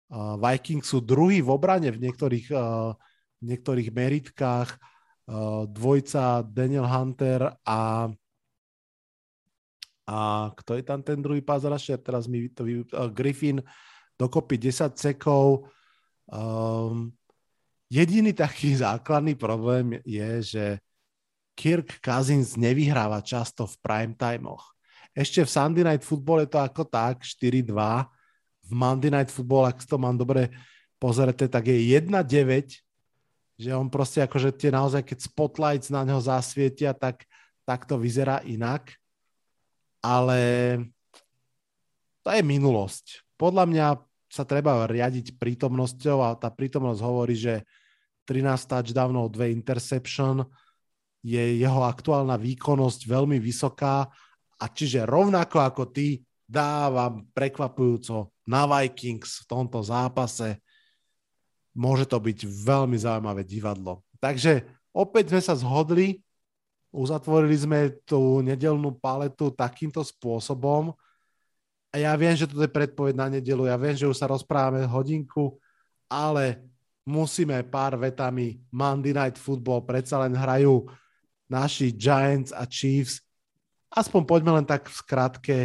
Uh, 0.10 0.40
Vikings 0.40 0.90
sú 0.90 1.04
druhý 1.04 1.44
v 1.44 1.52
obrane 1.52 1.92
v 1.92 2.00
niektorých, 2.00 2.48
uh, 2.56 2.96
v 3.40 3.44
niektorých 3.44 3.90
meritkách. 3.92 4.70
Uh, 5.30 5.70
dvojca 5.70 6.42
Daniel 6.42 6.88
Hunter 6.90 7.54
a 7.62 8.10
a 10.10 10.50
kto 10.58 10.74
je 10.74 10.82
tam 10.82 11.06
ten 11.06 11.22
druhý 11.22 11.46
rusher? 11.46 12.02
Teraz 12.02 12.26
mi 12.26 12.50
to 12.50 12.66
uh, 12.66 13.14
Griffin 13.14 13.62
dokopy 14.18 14.58
10 14.58 14.98
sekov. 14.98 15.70
Um, 16.26 17.14
Jediný 17.90 18.38
taký 18.38 18.78
základný 18.86 19.34
problém 19.36 19.98
je, 20.06 20.30
že 20.42 20.66
Kirk 21.60 22.00
Cousins 22.00 22.56
nevyhráva 22.56 23.20
často 23.20 23.68
v 23.68 23.76
prime 23.84 24.16
timeoch. 24.16 24.72
Ešte 25.12 25.44
v 25.44 25.52
Sunday 25.52 25.84
Night 25.84 26.08
Football 26.08 26.48
je 26.48 26.56
to 26.56 26.60
ako 26.64 26.88
tak, 26.88 27.28
4-2. 27.28 27.76
V 28.64 28.72
Monday 28.72 29.12
Night 29.12 29.28
Football, 29.28 29.68
ak 29.68 29.84
to 29.84 30.00
mám 30.00 30.16
dobre 30.16 30.56
pozrete, 30.96 31.52
tak 31.52 31.68
je 31.68 32.00
1-9, 32.00 32.80
že 33.60 33.70
on 33.76 33.92
proste 33.92 34.24
akože 34.24 34.56
tie 34.56 34.72
naozaj, 34.72 35.04
keď 35.04 35.20
spotlights 35.20 35.92
na 35.92 36.08
neho 36.08 36.24
zasvietia, 36.24 36.96
tak, 36.96 37.28
tak 37.68 37.84
to 37.84 38.00
vyzerá 38.00 38.40
inak. 38.48 38.96
Ale 40.00 40.40
to 42.24 42.32
je 42.32 42.40
minulosť. 42.40 43.28
Podľa 43.36 43.68
mňa 43.68 43.88
sa 44.32 44.48
treba 44.48 44.88
riadiť 44.88 45.36
prítomnosťou 45.36 46.24
a 46.24 46.40
tá 46.40 46.48
prítomnosť 46.48 47.02
hovorí, 47.04 47.36
že 47.36 47.68
13 48.24 48.48
touchdownov, 48.64 49.34
2 49.36 49.52
interception, 49.52 50.48
je 51.20 51.60
jeho 51.60 51.84
aktuálna 51.84 52.40
výkonnosť 52.40 53.08
veľmi 53.08 53.38
vysoká 53.44 54.08
a 54.60 54.66
čiže 54.68 55.08
rovnako 55.08 55.58
ako 55.60 55.84
ty 55.92 56.20
dávam 56.50 57.28
prekvapujúco 57.36 58.34
na 58.50 58.66
Vikings 58.66 59.46
v 59.46 59.46
tomto 59.46 59.80
zápase. 59.86 60.58
Môže 61.78 62.10
to 62.10 62.18
byť 62.18 62.50
veľmi 62.50 62.98
zaujímavé 62.98 63.46
divadlo. 63.46 64.02
Takže 64.18 64.66
opäť 64.92 65.32
sme 65.32 65.42
sa 65.46 65.54
zhodli, 65.54 66.20
uzatvorili 66.90 67.56
sme 67.56 67.80
tú 68.04 68.42
nedelnú 68.42 68.98
paletu 68.98 69.54
takýmto 69.54 70.02
spôsobom. 70.02 70.92
A 71.94 71.96
ja 72.02 72.14
viem, 72.18 72.34
že 72.34 72.50
to 72.50 72.58
je 72.58 72.70
predpoveď 72.70 73.14
na 73.18 73.28
nedelu, 73.30 73.70
ja 73.70 73.78
viem, 73.78 73.94
že 73.98 74.10
už 74.10 74.18
sa 74.18 74.30
rozprávame 74.30 74.86
hodinku, 74.86 75.58
ale 76.10 76.62
musíme 77.06 77.62
pár 77.66 77.98
vetami 77.98 78.62
Monday 78.70 79.14
Night 79.14 79.38
Football 79.42 79.86
predsa 79.86 80.22
len 80.22 80.38
hrajú 80.38 80.86
naši 81.50 81.92
Giants 81.92 82.54
a 82.54 82.64
Chiefs. 82.70 83.26
Aspoň 83.90 84.22
poďme 84.24 84.62
len 84.62 84.66
tak 84.70 84.86
v 84.86 84.96
skratke. 84.96 85.58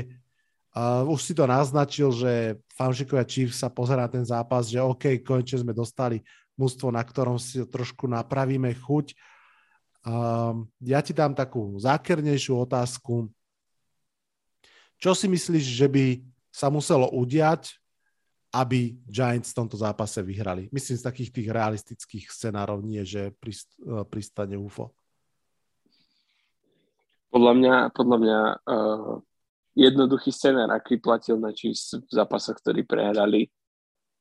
Uh, 0.75 1.07
už 1.07 1.21
si 1.23 1.33
to 1.37 1.47
naznačil, 1.47 2.11
že 2.11 2.59
fanšikovia 2.75 3.23
Chiefs 3.29 3.63
sa 3.63 3.71
pozerá 3.71 4.09
ten 4.11 4.27
zápas, 4.27 4.67
že 4.67 4.83
OK, 4.83 5.23
konečne 5.23 5.63
sme 5.63 5.77
dostali 5.77 6.25
mústvo, 6.59 6.91
na 6.91 7.05
ktorom 7.05 7.39
si 7.39 7.63
trošku 7.63 8.11
napravíme 8.11 8.73
chuť. 8.75 9.15
Uh, 10.03 10.67
ja 10.83 10.99
ti 11.05 11.15
dám 11.15 11.37
takú 11.37 11.79
zákernejšiu 11.79 12.59
otázku. 12.65 13.31
Čo 14.99 15.13
si 15.13 15.29
myslíš, 15.29 15.65
že 15.69 15.87
by 15.87 16.05
sa 16.49 16.73
muselo 16.73 17.13
udiať, 17.13 17.77
aby 18.55 18.95
Giants 19.05 19.53
v 19.53 19.59
tomto 19.63 19.77
zápase 19.77 20.23
vyhrali? 20.23 20.71
Myslím 20.71 20.97
z 20.97 21.07
takých 21.07 21.31
tých 21.35 21.49
realistických 21.51 22.25
scenárov, 22.31 22.81
nie 22.83 23.03
že 23.03 23.35
pristane 24.11 24.55
UFO. 24.55 24.95
Podľa 27.35 27.53
mňa, 27.59 27.75
podľa 27.91 28.19
mňa 28.23 28.41
uh, 28.63 29.19
jednoduchý 29.75 30.31
scenár, 30.31 30.71
aký 30.71 31.03
platil 31.03 31.35
na 31.35 31.51
Chiefs 31.51 31.99
v 31.99 32.07
zápasoch, 32.07 32.63
ktorí 32.63 32.87
prehrali. 32.87 33.51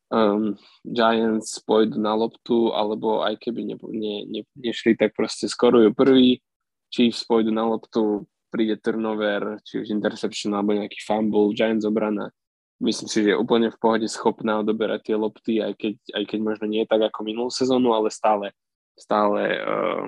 Um, 0.10 0.58
Giants 0.82 1.62
pôjdu 1.62 2.02
na 2.02 2.18
loptu, 2.18 2.74
alebo 2.74 3.22
aj 3.22 3.38
keby 3.38 3.70
ne, 3.70 3.76
ne, 3.94 4.16
ne, 4.26 4.42
nešli, 4.58 4.98
tak 4.98 5.14
proste 5.14 5.46
skorujú 5.46 5.94
prvý. 5.94 6.42
Chiefs 6.90 7.22
pôjdu 7.26 7.54
na 7.54 7.70
loptu, 7.70 8.26
príde 8.50 8.82
turnover, 8.82 9.62
či 9.62 9.82
už 9.82 9.94
interception 9.94 10.54
alebo 10.54 10.74
nejaký 10.74 10.98
fumble, 11.02 11.54
Giants 11.54 11.86
obrana. 11.86 12.34
Myslím 12.82 13.10
si, 13.10 13.22
že 13.22 13.34
je 13.34 13.42
úplne 13.42 13.70
v 13.70 13.78
pohode 13.78 14.10
schopná 14.10 14.62
odoberať 14.62 15.14
tie 15.14 15.16
lopty, 15.18 15.62
aj 15.62 15.74
keď, 15.78 15.96
aj 16.18 16.24
keď 16.34 16.40
možno 16.42 16.66
nie 16.66 16.86
tak 16.90 17.02
ako 17.14 17.26
minulú 17.26 17.50
sezónu, 17.54 17.94
ale 17.94 18.10
stále, 18.10 18.58
stále 18.98 19.42
uh, 19.62 20.06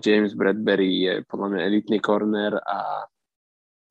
James 0.00 0.32
Bradbury 0.32 1.04
je 1.04 1.14
podľa 1.28 1.48
mňa 1.54 1.60
elitný 1.68 1.98
corner 2.00 2.56
a, 2.58 3.04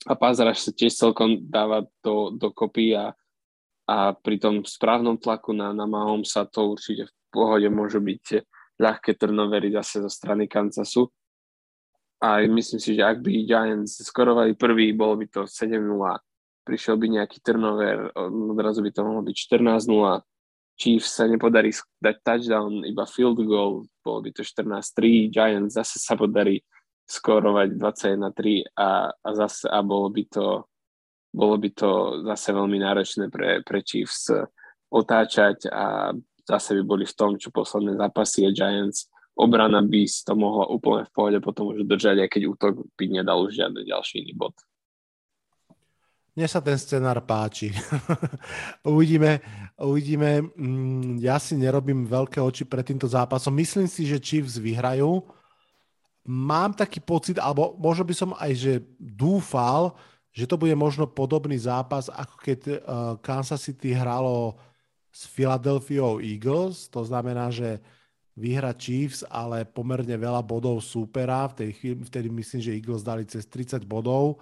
a 0.09 0.13
Pazaraš 0.17 0.65
sa 0.65 0.71
tiež 0.73 0.93
celkom 0.93 1.45
dáva 1.45 1.85
do, 2.01 2.33
do 2.33 2.49
kopy 2.49 2.97
a, 2.97 3.13
a 3.85 4.17
pri 4.17 4.41
tom 4.41 4.65
správnom 4.65 5.19
tlaku 5.21 5.53
na, 5.53 5.71
na 5.71 5.85
sa 6.25 6.49
to 6.49 6.73
určite 6.73 7.09
v 7.09 7.13
pohode 7.29 7.67
môžu 7.69 8.01
byť 8.01 8.43
ľahké 8.81 9.13
turnovery 9.15 9.69
zase 9.73 10.01
zo 10.01 10.09
strany 10.09 10.49
Kansasu. 10.49 11.07
A 12.23 12.39
myslím 12.47 12.79
si, 12.79 12.95
že 12.95 13.03
ak 13.03 13.19
by 13.19 13.43
Giants 13.43 13.99
skorovali 13.99 14.55
prvý, 14.55 14.95
bolo 14.95 15.19
by 15.19 15.27
to 15.27 15.41
7-0. 15.43 15.83
Prišiel 16.63 16.95
by 16.95 17.19
nejaký 17.19 17.43
turnover, 17.43 18.15
odrazu 18.15 18.79
by 18.79 18.91
to 18.95 19.03
mohlo 19.03 19.21
byť 19.27 19.35
14-0 19.35 20.23
Chiefs 20.73 21.13
sa 21.13 21.29
nepodarí 21.29 21.69
dať 22.01 22.15
touchdown, 22.25 22.81
iba 22.83 23.05
field 23.05 23.37
goal, 23.45 23.85
bolo 24.01 24.19
by 24.25 24.29
to 24.33 24.41
14-3, 24.41 25.29
Giants 25.29 25.77
zase 25.77 26.01
sa 26.01 26.17
podarí 26.17 26.65
skorovať 27.05 27.77
21-3 27.77 28.73
a, 28.73 29.11
a 29.11 29.29
zase 29.37 29.69
a 29.69 29.79
bolo 29.83 30.09
by 30.09 30.23
to 30.31 30.65
bolo 31.33 31.57
by 31.57 31.69
to 31.73 32.21
zase 32.29 32.53
veľmi 32.53 32.77
náročné 32.77 33.25
pre, 33.33 33.65
pre 33.65 33.81
Chiefs 33.81 34.29
otáčať 34.93 35.65
a 35.73 36.13
zase 36.45 36.77
by 36.77 36.83
boli 36.85 37.05
v 37.09 37.17
tom, 37.17 37.35
čo 37.41 37.49
posledné 37.49 37.97
zápasy 37.97 38.45
a 38.45 38.53
Giants 38.53 39.09
obrana 39.33 39.81
by 39.81 40.05
si 40.05 40.21
to 40.21 40.37
mohla 40.37 40.69
úplne 40.69 41.09
v 41.09 41.13
pohode 41.13 41.39
potom 41.41 41.73
už 41.73 41.89
držať, 41.89 42.21
aj 42.21 42.29
keď 42.29 42.41
útok 42.53 42.73
by 42.93 43.05
nedal 43.09 43.41
už 43.49 43.57
žiadny 43.57 43.81
ďalší 43.89 44.21
iný 44.21 44.33
bod. 44.37 44.53
Mne 46.33 46.49
sa 46.49 46.57
ten 46.65 46.73
scenár 46.81 47.21
páči. 47.21 47.69
uvidíme, 48.93 49.37
uvidíme. 49.77 50.41
Mm, 50.57 51.21
ja 51.21 51.37
si 51.37 51.53
nerobím 51.53 52.09
veľké 52.09 52.41
oči 52.41 52.65
pred 52.65 52.81
týmto 52.81 53.05
zápasom. 53.05 53.53
Myslím 53.53 53.85
si, 53.85 54.09
že 54.09 54.17
Chiefs 54.17 54.57
vyhrajú. 54.57 55.21
Mám 56.25 56.73
taký 56.73 56.97
pocit, 57.05 57.37
alebo 57.37 57.77
možno 57.77 58.01
by 58.01 58.15
som 58.17 58.31
aj 58.33 58.51
že 58.57 58.73
dúfal, 58.97 59.93
že 60.33 60.49
to 60.49 60.57
bude 60.57 60.73
možno 60.73 61.05
podobný 61.05 61.53
zápas, 61.61 62.09
ako 62.09 62.35
keď 62.41 62.59
uh, 62.65 62.75
Kansas 63.21 63.61
City 63.61 63.93
hralo 63.93 64.57
s 65.13 65.29
Philadelphia 65.29 66.17
Eagles. 66.17 66.89
To 66.89 67.05
znamená, 67.05 67.53
že 67.53 67.77
vyhra 68.33 68.73
Chiefs, 68.73 69.21
ale 69.29 69.69
pomerne 69.69 70.17
veľa 70.17 70.41
bodov 70.41 70.81
súpera. 70.81 71.45
V 71.53 71.61
tej 71.61 71.69
chvíli, 71.77 72.01
vtedy 72.01 72.33
myslím, 72.33 72.61
že 72.65 72.73
Eagles 72.73 73.05
dali 73.05 73.21
cez 73.29 73.45
30 73.45 73.85
bodov 73.85 74.41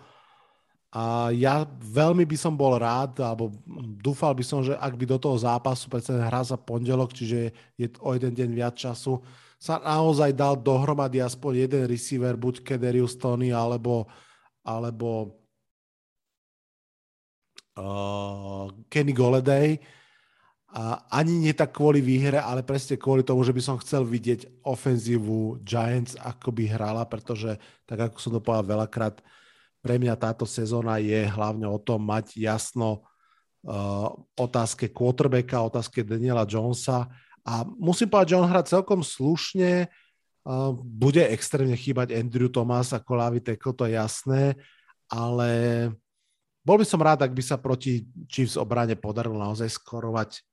a 0.91 1.31
ja 1.31 1.63
veľmi 1.71 2.27
by 2.27 2.35
som 2.35 2.51
bol 2.51 2.75
rád, 2.75 3.23
alebo 3.23 3.47
dúfal 4.03 4.35
by 4.35 4.43
som, 4.43 4.59
že 4.59 4.75
ak 4.75 4.99
by 4.99 5.07
do 5.07 5.15
toho 5.15 5.39
zápasu, 5.39 5.87
predsa 5.87 6.19
hra 6.19 6.43
za 6.43 6.59
pondelok, 6.59 7.15
čiže 7.15 7.55
je 7.79 7.87
o 8.03 8.11
jeden 8.11 8.35
deň 8.35 8.49
viac 8.51 8.75
času, 8.75 9.23
sa 9.55 9.79
naozaj 9.79 10.35
dal 10.35 10.59
dohromady 10.59 11.23
aspoň 11.23 11.63
jeden 11.63 11.83
receiver, 11.87 12.35
buď 12.35 12.67
Kederius 12.67 13.15
Tony, 13.15 13.55
alebo, 13.55 14.03
alebo 14.67 15.39
uh, 17.79 18.67
Kenny 18.91 19.15
Goleday. 19.15 19.79
A 20.75 21.07
ani 21.07 21.39
nie 21.39 21.55
tak 21.55 21.71
kvôli 21.71 22.03
výhre, 22.03 22.39
ale 22.39 22.67
presne 22.67 22.99
kvôli 22.99 23.23
tomu, 23.23 23.47
že 23.47 23.55
by 23.55 23.63
som 23.63 23.79
chcel 23.79 24.03
vidieť 24.03 24.63
ofenzívu 24.67 25.63
Giants, 25.63 26.19
ako 26.19 26.51
by 26.51 26.63
hrala, 26.67 27.03
pretože, 27.07 27.55
tak 27.87 28.11
ako 28.11 28.17
som 28.19 28.31
to 28.35 28.43
povedal 28.43 28.79
veľakrát, 28.79 29.19
uh, 29.19 29.40
pre 29.81 29.97
mňa 29.97 30.15
táto 30.15 30.45
sezóna 30.45 31.01
je 31.01 31.25
hlavne 31.25 31.65
o 31.65 31.81
tom 31.81 32.05
mať 32.05 32.37
jasno 32.37 33.01
uh, 33.65 34.13
otázke 34.37 34.93
quarterbacka, 34.93 35.57
otázke 35.65 36.05
Daniela 36.05 36.45
Jonesa. 36.45 37.09
A 37.41 37.65
musím 37.65 38.07
povedať, 38.07 38.37
že 38.37 38.39
on 38.39 38.49
hrá 38.49 38.61
celkom 38.61 39.01
slušne, 39.01 39.89
uh, 39.89 40.71
bude 40.77 41.25
extrémne 41.33 41.73
chýbať 41.73 42.13
Andrew 42.13 42.47
Thomas 42.47 42.93
ako 42.93 43.17
ľavý 43.17 43.41
tackle, 43.41 43.73
to 43.73 43.83
je 43.89 43.97
jasné, 43.97 44.41
ale 45.09 45.49
bol 46.61 46.77
by 46.77 46.85
som 46.85 47.01
rád, 47.01 47.25
ak 47.25 47.33
by 47.33 47.41
sa 47.41 47.57
proti 47.57 48.05
Chiefs 48.29 48.53
obrane 48.53 48.93
podarilo 48.93 49.41
naozaj 49.41 49.65
skorovať 49.81 50.45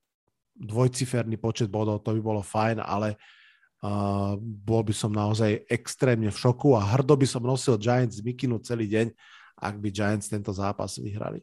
dvojciferný 0.56 1.36
počet 1.36 1.68
bodov, 1.68 2.00
to 2.00 2.16
by 2.16 2.20
bolo 2.24 2.40
fajn, 2.40 2.80
ale 2.80 3.20
uh, 3.82 4.34
bol 4.40 4.82
by 4.82 4.94
som 4.94 5.12
naozaj 5.14 5.66
extrémne 5.70 6.30
v 6.30 6.38
šoku 6.38 6.74
a 6.74 6.82
hrdo 6.82 7.14
by 7.14 7.26
som 7.26 7.42
nosil 7.44 7.78
Giants 7.78 8.22
mikinu 8.22 8.58
celý 8.62 8.90
deň, 8.90 9.06
ak 9.58 9.74
by 9.78 9.88
Giants 9.90 10.30
tento 10.30 10.50
zápas 10.54 10.98
vyhrali. 10.98 11.42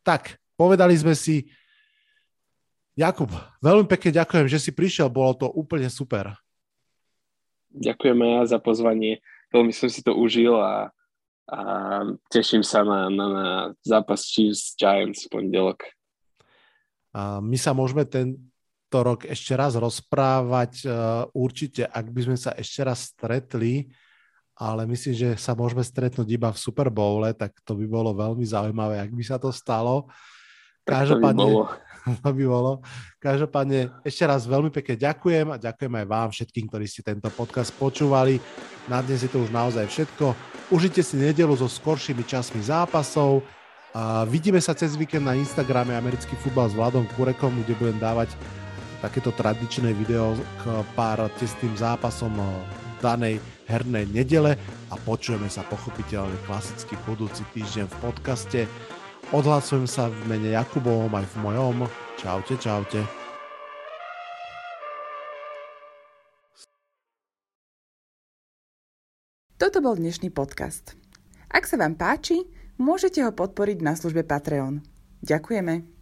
Tak, 0.00 0.40
povedali 0.56 0.96
sme 0.96 1.12
si, 1.12 1.48
Jakub, 2.96 3.32
veľmi 3.64 3.88
pekne 3.88 4.20
ďakujem, 4.20 4.46
že 4.48 4.60
si 4.60 4.70
prišiel, 4.72 5.08
bolo 5.08 5.32
to 5.36 5.46
úplne 5.48 5.88
super. 5.88 6.36
Ďakujeme 7.70 8.40
ja 8.40 8.42
za 8.44 8.58
pozvanie, 8.58 9.22
veľmi 9.54 9.70
som 9.70 9.86
si 9.86 10.02
to 10.02 10.12
užil 10.16 10.58
a, 10.58 10.90
a 11.46 11.58
teším 12.28 12.66
sa 12.66 12.82
na, 12.82 13.06
na, 13.08 13.26
na 13.30 13.48
zápas 13.80 14.26
Chiefs 14.26 14.74
Giants 14.74 15.24
v 15.24 15.38
pondelok. 15.38 15.86
A 17.14 17.38
my 17.38 17.58
sa 17.58 17.74
môžeme 17.74 18.06
ten, 18.06 18.38
tento 18.90 19.06
rok 19.06 19.22
ešte 19.22 19.54
raz 19.54 19.78
rozprávať. 19.78 20.82
E, 20.82 20.86
určite, 21.38 21.86
ak 21.86 22.10
by 22.10 22.20
sme 22.26 22.34
sa 22.34 22.50
ešte 22.58 22.82
raz 22.82 23.14
stretli, 23.14 23.86
ale 24.58 24.82
myslím, 24.90 25.14
že 25.14 25.28
sa 25.38 25.54
môžeme 25.54 25.86
stretnúť 25.86 26.26
iba 26.26 26.50
v 26.50 26.58
Super 26.58 26.90
Bowle, 26.90 27.30
tak 27.38 27.54
to 27.62 27.78
by 27.78 27.86
bolo 27.86 28.10
veľmi 28.18 28.42
zaujímavé, 28.42 28.98
ak 28.98 29.14
by 29.14 29.22
sa 29.22 29.38
to 29.38 29.54
stalo. 29.54 30.10
Každopádne, 30.82 31.46
by 31.46 32.18
to 32.26 32.30
by 32.34 32.44
bolo. 32.50 32.72
Každopádne 33.22 34.02
ešte 34.02 34.26
raz 34.26 34.42
veľmi 34.50 34.74
pekne 34.74 34.98
ďakujem 34.98 35.46
a 35.54 35.56
ďakujem 35.62 35.94
aj 35.94 36.06
vám 36.10 36.28
všetkým, 36.34 36.66
ktorí 36.66 36.90
ste 36.90 37.06
tento 37.06 37.30
podcast 37.30 37.70
počúvali. 37.78 38.42
Na 38.90 39.06
dnes 39.06 39.22
je 39.22 39.30
to 39.30 39.38
už 39.46 39.54
naozaj 39.54 39.86
všetko. 39.86 40.34
Užite 40.74 40.98
si 41.06 41.14
nedelu 41.14 41.54
so 41.54 41.70
skoršími 41.70 42.26
časmi 42.26 42.58
zápasov. 42.58 43.46
A 43.94 44.26
vidíme 44.26 44.58
sa 44.58 44.74
cez 44.74 44.98
víkend 44.98 45.26
na 45.26 45.38
Instagrame 45.38 45.94
Americký 45.94 46.34
futbal 46.42 46.70
s 46.70 46.74
Vladom 46.74 47.06
Kurekom, 47.14 47.54
kde 47.62 47.74
budem 47.78 47.98
dávať 48.02 48.34
takéto 49.00 49.32
tradičné 49.32 49.96
video 49.96 50.36
k 50.60 50.84
pár 50.94 51.26
tesným 51.40 51.72
zápasom 51.74 52.36
danej 53.00 53.40
hernej 53.64 54.04
nedele 54.12 54.60
a 54.92 54.94
počujeme 55.00 55.48
sa 55.48 55.64
pochopiteľne 55.64 56.36
klasicky 56.44 56.94
budúci 57.08 57.42
týždeň 57.56 57.88
v 57.88 57.96
podcaste. 58.04 58.60
Odhlasujem 59.32 59.88
sa 59.88 60.12
v 60.12 60.18
mene 60.28 60.52
Jakubovom 60.52 61.12
aj 61.16 61.26
v 61.32 61.36
mojom. 61.40 61.76
Čaute, 62.20 62.58
čaute. 62.60 63.00
Toto 69.60 69.78
bol 69.84 69.94
dnešný 69.94 70.32
podcast. 70.32 70.96
Ak 71.52 71.68
sa 71.68 71.76
vám 71.76 71.94
páči, 71.94 72.48
môžete 72.80 73.20
ho 73.22 73.30
podporiť 73.30 73.84
na 73.84 73.92
službe 73.92 74.24
Patreon. 74.24 74.80
Ďakujeme. 75.20 75.99